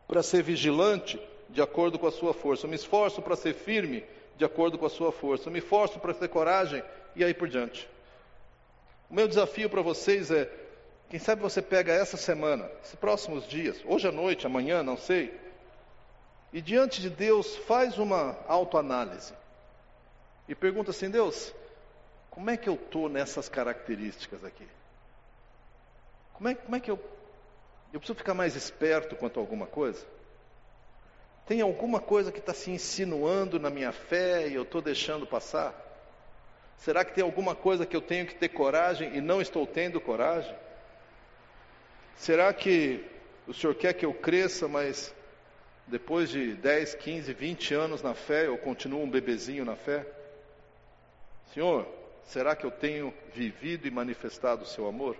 para 0.08 0.24
ser 0.24 0.44
vigilante 0.44 1.20
de 1.50 1.62
acordo 1.62 1.98
com 1.98 2.08
a 2.08 2.12
sua 2.12 2.34
força. 2.34 2.66
Eu 2.66 2.70
me 2.70 2.76
esforço 2.76 3.22
para 3.22 3.36
ser 3.36 3.54
firme 3.54 4.06
de 4.38 4.46
acordo 4.46 4.78
com 4.78 4.86
a 4.86 4.90
sua 4.90 5.12
força. 5.12 5.48
Eu 5.48 5.52
me 5.52 5.60
esforço 5.60 6.00
para 6.00 6.14
ter 6.14 6.30
coragem 6.30 6.84
e 7.16 7.24
aí 7.24 7.34
por 7.34 7.48
diante. 7.48 7.88
O 9.10 9.14
meu 9.14 9.28
desafio 9.28 9.70
para 9.70 9.82
vocês 9.82 10.32
é: 10.32 10.50
quem 11.10 11.20
sabe 11.20 11.42
você 11.42 11.62
pega 11.62 11.92
essa 11.92 12.16
semana, 12.16 12.70
esses 12.84 12.96
próximos 12.96 13.48
dias, 13.48 13.82
hoje 13.86 14.08
à 14.08 14.12
noite, 14.12 14.46
amanhã, 14.46 14.84
não 14.84 14.96
sei, 14.96 15.34
e 16.54 16.62
diante 16.62 17.02
de 17.02 17.10
Deus 17.10 17.56
faz 17.56 17.98
uma 17.98 18.38
autoanálise 18.48 19.34
e 20.50 20.56
pergunta 20.56 20.90
assim: 20.90 21.10
Deus, 21.12 21.54
como 22.32 22.50
é 22.50 22.58
que 22.58 22.68
eu 22.68 22.74
estou 22.74 23.08
nessas 23.08 23.48
características 23.48 24.44
aqui? 24.44 24.68
Como 26.34 26.50
é, 26.50 26.56
como 26.56 26.76
é 26.76 26.80
que 26.80 26.90
eu. 26.90 27.00
Eu 27.94 28.00
preciso 28.00 28.18
ficar 28.18 28.34
mais 28.34 28.56
esperto 28.56 29.16
quanto 29.16 29.40
a 29.40 29.44
alguma 29.44 29.68
coisa? 29.68 30.06
Tem 31.46 31.62
alguma 31.62 32.00
coisa 32.00 32.32
que 32.32 32.40
está 32.40 32.54
se 32.54 32.70
insinuando 32.70 33.60
na 33.60 33.70
minha 33.70 33.92
fé 33.92 34.48
e 34.48 34.56
eu 34.56 34.64
estou 34.64 34.82
deixando 34.82 35.26
passar? 35.26 35.74
Será 36.78 37.04
que 37.04 37.14
tem 37.14 37.24
alguma 37.24 37.56
coisa 37.56 37.86
que 37.86 37.96
eu 37.96 38.02
tenho 38.02 38.26
que 38.26 38.36
ter 38.36 38.50
coragem 38.50 39.16
e 39.16 39.22
não 39.22 39.42
estou 39.42 39.66
tendo 39.66 40.00
coragem? 40.00 40.56
Será 42.16 42.54
que 42.54 43.04
o 43.48 43.54
Senhor 43.54 43.74
quer 43.76 43.94
que 43.94 44.06
eu 44.06 44.14
cresça, 44.14 44.68
mas 44.68 45.14
depois 45.88 46.30
de 46.30 46.54
10, 46.54 46.96
15, 46.96 47.34
20 47.34 47.74
anos 47.74 48.02
na 48.04 48.14
fé, 48.14 48.46
eu 48.46 48.58
continuo 48.58 49.02
um 49.02 49.10
bebezinho 49.10 49.66
na 49.66 49.76
fé? 49.76 50.06
Senhor, 51.54 51.88
será 52.24 52.56
que 52.56 52.66
eu 52.66 52.72
tenho 52.72 53.14
vivido 53.34 53.88
e 53.88 53.92
manifestado 53.92 54.64
o 54.64 54.68
seu 54.68 54.88
amor? 54.88 55.18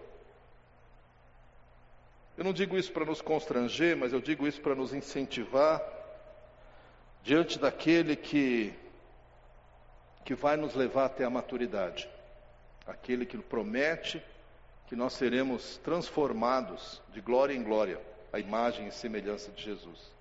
Eu 2.38 2.44
não 2.44 2.54
digo 2.54 2.78
isso 2.78 2.92
para 2.92 3.06
nos 3.06 3.22
constranger, 3.22 3.98
mas 3.98 4.14
eu 4.14 4.22
digo 4.22 4.48
isso 4.48 4.62
para 4.62 4.76
nos 4.76 4.94
incentivar 4.94 5.84
diante 7.24 7.60
daquele 7.60 8.16
que 8.16 8.74
que 10.24 10.36
vai 10.36 10.56
nos 10.56 10.76
levar 10.76 11.06
até 11.06 11.24
a 11.24 11.30
maturidade. 11.30 12.08
Aquele 12.86 13.26
que 13.26 13.36
promete 13.38 14.24
que 14.88 14.96
nós 14.96 15.14
seremos 15.14 15.78
transformados 15.78 17.02
de 17.10 17.20
glória 17.20 17.54
em 17.54 17.64
glória, 17.64 18.00
à 18.32 18.40
imagem 18.40 18.88
e 18.88 18.92
semelhança 18.92 19.50
de 19.52 19.64
Jesus. 19.64 20.12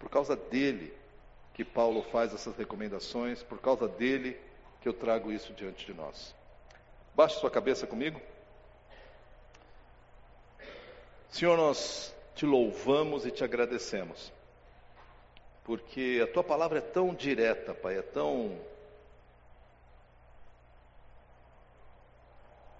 Por 0.00 0.10
causa 0.10 0.34
dele 0.34 0.92
que 1.54 1.64
Paulo 1.64 2.02
faz 2.10 2.34
essas 2.34 2.56
recomendações, 2.56 3.42
por 3.44 3.60
causa 3.60 3.86
dele 3.86 4.36
que 4.82 4.88
eu 4.88 4.92
trago 4.92 5.30
isso 5.30 5.52
diante 5.54 5.86
de 5.86 5.94
nós. 5.94 6.34
Baixe 7.14 7.38
sua 7.38 7.50
cabeça 7.50 7.86
comigo. 7.86 8.20
Senhor, 11.30 11.56
nós 11.56 12.14
te 12.34 12.44
louvamos 12.44 13.24
e 13.24 13.30
te 13.30 13.44
agradecemos, 13.44 14.32
porque 15.64 16.20
a 16.22 16.32
tua 16.32 16.42
palavra 16.42 16.78
é 16.78 16.82
tão 16.82 17.14
direta, 17.14 17.72
Pai, 17.72 17.98
é 17.98 18.02
tão. 18.02 18.58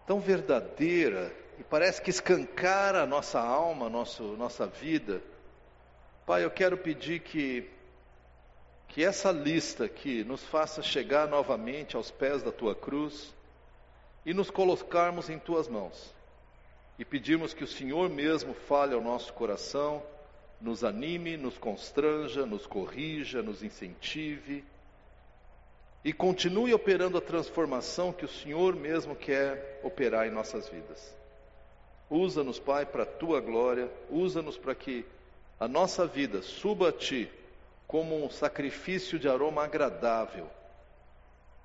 tão 0.05 0.19
verdadeira 0.19 1.33
e 1.59 1.63
parece 1.63 2.03
que 2.03 2.11
escancara 2.11 3.03
a 3.03 3.07
nossa 3.07 3.41
alma, 3.41 3.89
nosso, 3.89 4.25
nossa 4.37 4.67
vida. 4.67 5.23
Pai, 6.27 6.45
eu 6.45 6.51
quero 6.51 6.77
pedir 6.77 7.21
que 7.21 7.71
que 8.93 9.03
essa 9.03 9.33
lista 9.33 9.87
aqui 9.87 10.23
nos 10.23 10.45
faça 10.45 10.83
chegar 10.83 11.27
novamente 11.27 11.97
aos 11.97 12.11
pés 12.11 12.43
da 12.43 12.53
tua 12.53 12.75
cruz 12.75 13.35
e 14.25 14.35
nos 14.35 14.51
colocarmos 14.51 15.31
em 15.31 15.39
tuas 15.39 15.67
mãos. 15.67 16.15
E 16.99 17.05
pedirmos 17.05 17.55
que 17.55 17.65
o 17.65 17.67
Senhor 17.67 18.11
mesmo 18.11 18.53
fale 18.53 18.95
ao 18.95 19.01
nosso 19.01 19.33
coração, 19.33 20.03
nos 20.61 20.85
anime, 20.85 21.39
nos 21.39 21.57
constranja, 21.57 22.45
nos 22.45 22.67
corrija, 22.67 23.43
nos 23.43 23.63
incentive 23.63 24.63
e 26.05 26.13
continue 26.13 26.75
operando 26.75 27.17
a 27.17 27.23
transformação 27.23 28.13
que 28.13 28.27
o 28.27 28.29
Senhor 28.29 28.77
mesmo 28.77 29.17
quer 29.17 29.81
operar 29.83 30.27
em 30.27 30.31
nossas 30.31 30.69
vidas. 30.69 31.17
Usa-nos, 32.11 32.59
Pai, 32.59 32.85
para 32.85 33.05
a 33.05 33.07
tua 33.07 33.41
glória, 33.41 33.91
usa-nos 34.11 34.59
para 34.59 34.75
que 34.75 35.07
a 35.59 35.67
nossa 35.67 36.07
vida 36.07 36.43
suba 36.43 36.91
a 36.91 36.93
ti 36.93 37.31
como 37.93 38.25
um 38.25 38.31
sacrifício 38.31 39.19
de 39.19 39.29
aroma 39.29 39.65
agradável, 39.65 40.49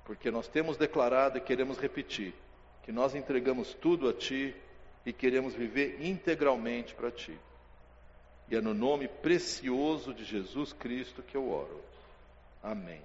porque 0.04 0.30
nós 0.30 0.46
temos 0.46 0.76
declarado 0.76 1.38
e 1.38 1.40
queremos 1.40 1.78
repetir 1.78 2.34
que 2.82 2.92
nós 2.92 3.14
entregamos 3.14 3.72
tudo 3.72 4.06
a 4.06 4.12
Ti 4.12 4.54
e 5.06 5.12
queremos 5.12 5.54
viver 5.54 6.04
integralmente 6.04 6.94
para 6.94 7.10
Ti. 7.10 7.34
E 8.50 8.56
é 8.56 8.60
no 8.60 8.74
nome 8.74 9.08
precioso 9.08 10.12
de 10.12 10.22
Jesus 10.22 10.74
Cristo 10.74 11.22
que 11.22 11.34
eu 11.34 11.50
oro. 11.50 11.80
Amém. 12.62 13.00